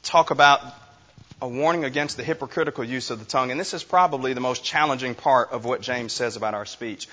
talk 0.03 0.31
about 0.31 0.61
a 1.41 1.47
warning 1.47 1.83
against 1.83 2.17
the 2.17 2.23
hypocritical 2.23 2.83
use 2.83 3.09
of 3.09 3.19
the 3.19 3.25
tongue. 3.25 3.49
And 3.49 3.59
this 3.59 3.73
is 3.73 3.83
probably 3.83 4.33
the 4.33 4.39
most 4.39 4.63
challenging 4.63 5.15
part 5.15 5.51
of 5.51 5.65
what 5.65 5.81
James 5.81 6.13
says 6.13 6.35
about 6.35 6.53
our 6.53 6.67
speech. 6.67 7.07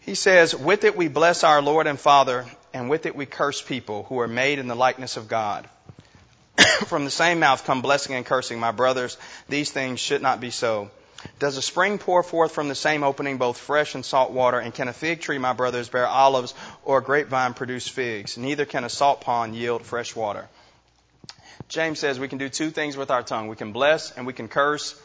He 0.00 0.14
says, 0.14 0.54
With 0.54 0.84
it 0.84 0.96
we 0.96 1.08
bless 1.08 1.42
our 1.42 1.60
Lord 1.60 1.88
and 1.88 1.98
Father, 1.98 2.46
and 2.72 2.88
with 2.88 3.06
it 3.06 3.16
we 3.16 3.26
curse 3.26 3.60
people 3.60 4.04
who 4.04 4.20
are 4.20 4.28
made 4.28 4.60
in 4.60 4.68
the 4.68 4.76
likeness 4.76 5.16
of 5.16 5.26
God. 5.26 5.68
From 6.86 7.04
the 7.04 7.10
same 7.10 7.40
mouth 7.40 7.64
come 7.64 7.82
blessing 7.82 8.14
and 8.14 8.24
cursing. 8.24 8.60
My 8.60 8.70
brothers, 8.70 9.18
these 9.48 9.70
things 9.70 9.98
should 9.98 10.22
not 10.22 10.40
be 10.40 10.50
so. 10.50 10.90
Does 11.38 11.56
a 11.56 11.62
spring 11.62 11.98
pour 11.98 12.22
forth 12.22 12.52
from 12.52 12.68
the 12.68 12.74
same 12.74 13.02
opening 13.02 13.38
both 13.38 13.58
fresh 13.58 13.94
and 13.94 14.04
salt 14.04 14.30
water? 14.30 14.58
And 14.58 14.74
can 14.74 14.88
a 14.88 14.92
fig 14.92 15.20
tree, 15.20 15.38
my 15.38 15.52
brothers, 15.52 15.88
bear 15.88 16.06
olives 16.06 16.54
or 16.84 16.98
a 16.98 17.02
grapevine 17.02 17.54
produce 17.54 17.88
figs? 17.88 18.36
Neither 18.38 18.64
can 18.64 18.84
a 18.84 18.88
salt 18.88 19.20
pond 19.20 19.54
yield 19.54 19.82
fresh 19.82 20.14
water. 20.14 20.48
James 21.68 21.98
says 21.98 22.18
we 22.18 22.28
can 22.28 22.38
do 22.38 22.48
two 22.48 22.70
things 22.70 22.96
with 22.96 23.10
our 23.10 23.22
tongue. 23.22 23.48
We 23.48 23.56
can 23.56 23.72
bless 23.72 24.12
and 24.12 24.26
we 24.26 24.32
can 24.32 24.48
curse. 24.48 25.00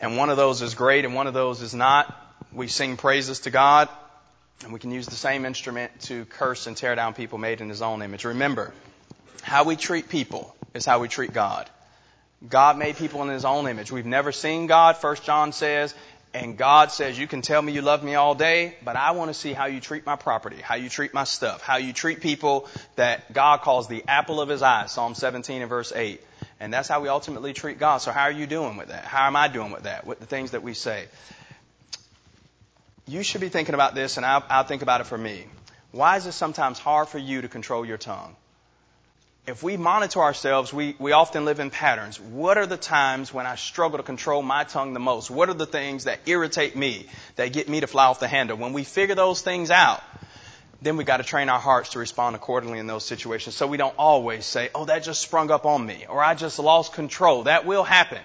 And 0.00 0.16
one 0.16 0.30
of 0.30 0.36
those 0.36 0.62
is 0.62 0.74
great 0.74 1.04
and 1.04 1.14
one 1.14 1.26
of 1.26 1.34
those 1.34 1.60
is 1.62 1.74
not. 1.74 2.08
We 2.52 2.68
sing 2.68 2.96
praises 2.96 3.40
to 3.40 3.50
God 3.50 3.88
and 4.62 4.72
we 4.72 4.78
can 4.78 4.90
use 4.90 5.08
the 5.08 5.16
same 5.16 5.44
instrument 5.44 6.00
to 6.02 6.24
curse 6.24 6.66
and 6.66 6.76
tear 6.76 6.94
down 6.94 7.14
people 7.14 7.38
made 7.38 7.60
in 7.60 7.68
his 7.68 7.82
own 7.82 8.02
image. 8.02 8.24
Remember, 8.24 8.72
how 9.42 9.64
we 9.64 9.76
treat 9.76 10.08
people 10.08 10.54
is 10.74 10.84
how 10.84 11.00
we 11.00 11.08
treat 11.08 11.32
God. 11.32 11.68
God 12.46 12.78
made 12.78 12.96
people 12.96 13.22
in 13.22 13.28
His 13.28 13.44
own 13.44 13.66
image. 13.66 13.90
We've 13.90 14.06
never 14.06 14.32
seen 14.32 14.66
God, 14.66 14.96
First 14.96 15.24
John 15.24 15.52
says, 15.52 15.94
and 16.34 16.58
God 16.58 16.92
says, 16.92 17.18
you 17.18 17.26
can 17.26 17.40
tell 17.40 17.62
me 17.62 17.72
you 17.72 17.80
love 17.80 18.04
me 18.04 18.14
all 18.14 18.34
day, 18.34 18.74
but 18.84 18.94
I 18.94 19.12
want 19.12 19.30
to 19.30 19.34
see 19.34 19.54
how 19.54 19.66
you 19.66 19.80
treat 19.80 20.04
my 20.04 20.16
property, 20.16 20.56
how 20.56 20.74
you 20.74 20.90
treat 20.90 21.14
my 21.14 21.24
stuff, 21.24 21.62
how 21.62 21.78
you 21.78 21.94
treat 21.94 22.20
people 22.20 22.68
that 22.96 23.32
God 23.32 23.62
calls 23.62 23.88
the 23.88 24.04
apple 24.06 24.40
of 24.40 24.50
His 24.50 24.60
eye, 24.60 24.84
Psalm 24.86 25.14
17 25.14 25.62
and 25.62 25.68
verse 25.70 25.92
8. 25.94 26.20
And 26.60 26.72
that's 26.72 26.88
how 26.88 27.00
we 27.00 27.08
ultimately 27.08 27.54
treat 27.54 27.78
God. 27.78 27.98
So 27.98 28.12
how 28.12 28.24
are 28.24 28.32
you 28.32 28.46
doing 28.46 28.76
with 28.76 28.88
that? 28.88 29.04
How 29.04 29.26
am 29.26 29.36
I 29.36 29.48
doing 29.48 29.72
with 29.72 29.84
that? 29.84 30.06
With 30.06 30.20
the 30.20 30.26
things 30.26 30.50
that 30.50 30.62
we 30.62 30.74
say? 30.74 31.06
You 33.06 33.22
should 33.22 33.40
be 33.40 33.48
thinking 33.48 33.74
about 33.74 33.94
this, 33.94 34.18
and 34.18 34.26
I'll, 34.26 34.44
I'll 34.50 34.64
think 34.64 34.82
about 34.82 35.00
it 35.00 35.04
for 35.04 35.16
me. 35.16 35.46
Why 35.92 36.16
is 36.16 36.26
it 36.26 36.32
sometimes 36.32 36.78
hard 36.78 37.08
for 37.08 37.18
you 37.18 37.40
to 37.40 37.48
control 37.48 37.86
your 37.86 37.98
tongue? 37.98 38.36
If 39.46 39.62
we 39.62 39.76
monitor 39.76 40.20
ourselves, 40.20 40.72
we, 40.72 40.96
we 40.98 41.12
often 41.12 41.44
live 41.44 41.60
in 41.60 41.70
patterns. 41.70 42.20
What 42.20 42.58
are 42.58 42.66
the 42.66 42.76
times 42.76 43.32
when 43.32 43.46
I 43.46 43.54
struggle 43.54 43.98
to 43.98 44.02
control 44.02 44.42
my 44.42 44.64
tongue 44.64 44.92
the 44.92 45.00
most? 45.00 45.30
What 45.30 45.48
are 45.48 45.54
the 45.54 45.66
things 45.66 46.04
that 46.04 46.20
irritate 46.26 46.74
me, 46.74 47.06
that 47.36 47.52
get 47.52 47.68
me 47.68 47.80
to 47.80 47.86
fly 47.86 48.06
off 48.06 48.18
the 48.18 48.26
handle? 48.26 48.56
When 48.56 48.72
we 48.72 48.82
figure 48.82 49.14
those 49.14 49.42
things 49.42 49.70
out, 49.70 50.02
then 50.82 50.96
we 50.96 51.04
got 51.04 51.18
to 51.18 51.22
train 51.22 51.48
our 51.48 51.60
hearts 51.60 51.90
to 51.90 52.00
respond 52.00 52.34
accordingly 52.34 52.80
in 52.80 52.88
those 52.88 53.04
situations 53.04 53.54
so 53.54 53.66
we 53.68 53.76
don't 53.76 53.94
always 53.96 54.44
say, 54.44 54.68
oh, 54.74 54.84
that 54.86 55.04
just 55.04 55.22
sprung 55.22 55.50
up 55.52 55.64
on 55.64 55.86
me, 55.86 56.06
or 56.08 56.22
I 56.22 56.34
just 56.34 56.58
lost 56.58 56.92
control. 56.92 57.44
That 57.44 57.64
will 57.66 57.84
happen. 57.84 58.20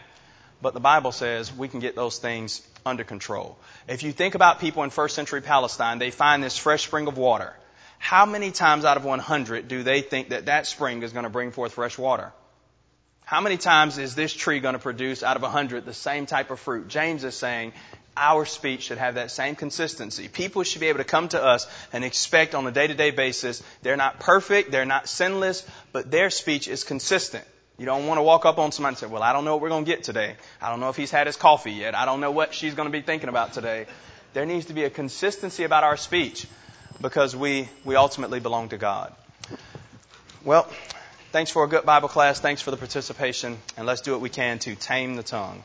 But 0.59 0.73
the 0.73 0.79
Bible 0.79 1.11
says 1.11 1.53
we 1.53 1.67
can 1.67 1.79
get 1.79 1.95
those 1.95 2.17
things 2.17 2.61
under 2.83 3.03
control. 3.03 3.57
If 3.87 4.01
you 4.01 4.11
think 4.11 4.33
about 4.33 4.59
people 4.59 4.83
in 4.83 4.89
first 4.89 5.15
century 5.15 5.41
Palestine, 5.41 5.99
they 5.99 6.11
find 6.11 6.43
this 6.43 6.57
fresh 6.57 6.83
spring 6.83 7.07
of 7.07 7.17
water 7.17 7.53
how 8.01 8.25
many 8.25 8.49
times 8.49 8.83
out 8.83 8.97
of 8.97 9.05
100 9.05 9.67
do 9.67 9.83
they 9.83 10.01
think 10.01 10.29
that 10.29 10.47
that 10.47 10.65
spring 10.65 11.03
is 11.03 11.13
going 11.13 11.23
to 11.23 11.29
bring 11.29 11.51
forth 11.51 11.73
fresh 11.73 11.99
water? 11.99 12.33
How 13.23 13.41
many 13.41 13.57
times 13.57 13.99
is 13.99 14.15
this 14.15 14.33
tree 14.33 14.59
going 14.59 14.73
to 14.73 14.79
produce 14.79 15.21
out 15.21 15.35
of 15.35 15.43
100 15.43 15.85
the 15.85 15.93
same 15.93 16.25
type 16.25 16.49
of 16.49 16.59
fruit? 16.59 16.87
James 16.87 17.23
is 17.23 17.35
saying 17.35 17.73
our 18.17 18.45
speech 18.45 18.81
should 18.81 18.97
have 18.97 19.15
that 19.15 19.29
same 19.29 19.55
consistency. 19.55 20.27
People 20.27 20.63
should 20.63 20.81
be 20.81 20.87
able 20.87 20.97
to 20.97 21.03
come 21.03 21.27
to 21.29 21.41
us 21.41 21.67
and 21.93 22.03
expect 22.03 22.55
on 22.55 22.65
a 22.65 22.71
day 22.71 22.87
to 22.87 22.95
day 22.95 23.11
basis, 23.11 23.61
they're 23.83 23.97
not 23.97 24.19
perfect, 24.19 24.71
they're 24.71 24.83
not 24.83 25.07
sinless, 25.07 25.63
but 25.91 26.09
their 26.09 26.31
speech 26.31 26.67
is 26.67 26.83
consistent. 26.83 27.45
You 27.77 27.85
don't 27.85 28.07
want 28.07 28.17
to 28.17 28.23
walk 28.23 28.47
up 28.47 28.57
on 28.57 28.71
somebody 28.71 28.93
and 28.93 28.97
say, 28.97 29.05
well, 29.05 29.21
I 29.21 29.31
don't 29.31 29.45
know 29.45 29.53
what 29.53 29.61
we're 29.61 29.69
going 29.69 29.85
to 29.85 29.91
get 29.91 30.03
today. 30.03 30.37
I 30.59 30.71
don't 30.71 30.79
know 30.79 30.89
if 30.89 30.95
he's 30.95 31.11
had 31.11 31.27
his 31.27 31.35
coffee 31.35 31.73
yet. 31.73 31.93
I 31.93 32.05
don't 32.05 32.19
know 32.19 32.31
what 32.31 32.55
she's 32.55 32.73
going 32.73 32.87
to 32.87 32.91
be 32.91 33.03
thinking 33.03 33.29
about 33.29 33.53
today. 33.53 33.85
There 34.33 34.47
needs 34.47 34.65
to 34.65 34.73
be 34.73 34.85
a 34.85 34.89
consistency 34.89 35.65
about 35.65 35.83
our 35.83 35.97
speech 35.97 36.47
because 37.01 37.35
we, 37.35 37.67
we 37.83 37.95
ultimately 37.95 38.39
belong 38.39 38.69
to 38.69 38.77
God. 38.77 39.13
Well, 40.43 40.63
thanks 41.31 41.51
for 41.51 41.63
a 41.63 41.67
good 41.67 41.85
Bible 41.85 42.09
class. 42.09 42.39
Thanks 42.39 42.61
for 42.61 42.71
the 42.71 42.77
participation. 42.77 43.57
And 43.77 43.85
let's 43.85 44.01
do 44.01 44.11
what 44.11 44.21
we 44.21 44.29
can 44.29 44.59
to 44.59 44.75
tame 44.75 45.15
the 45.15 45.23
tongue. 45.23 45.63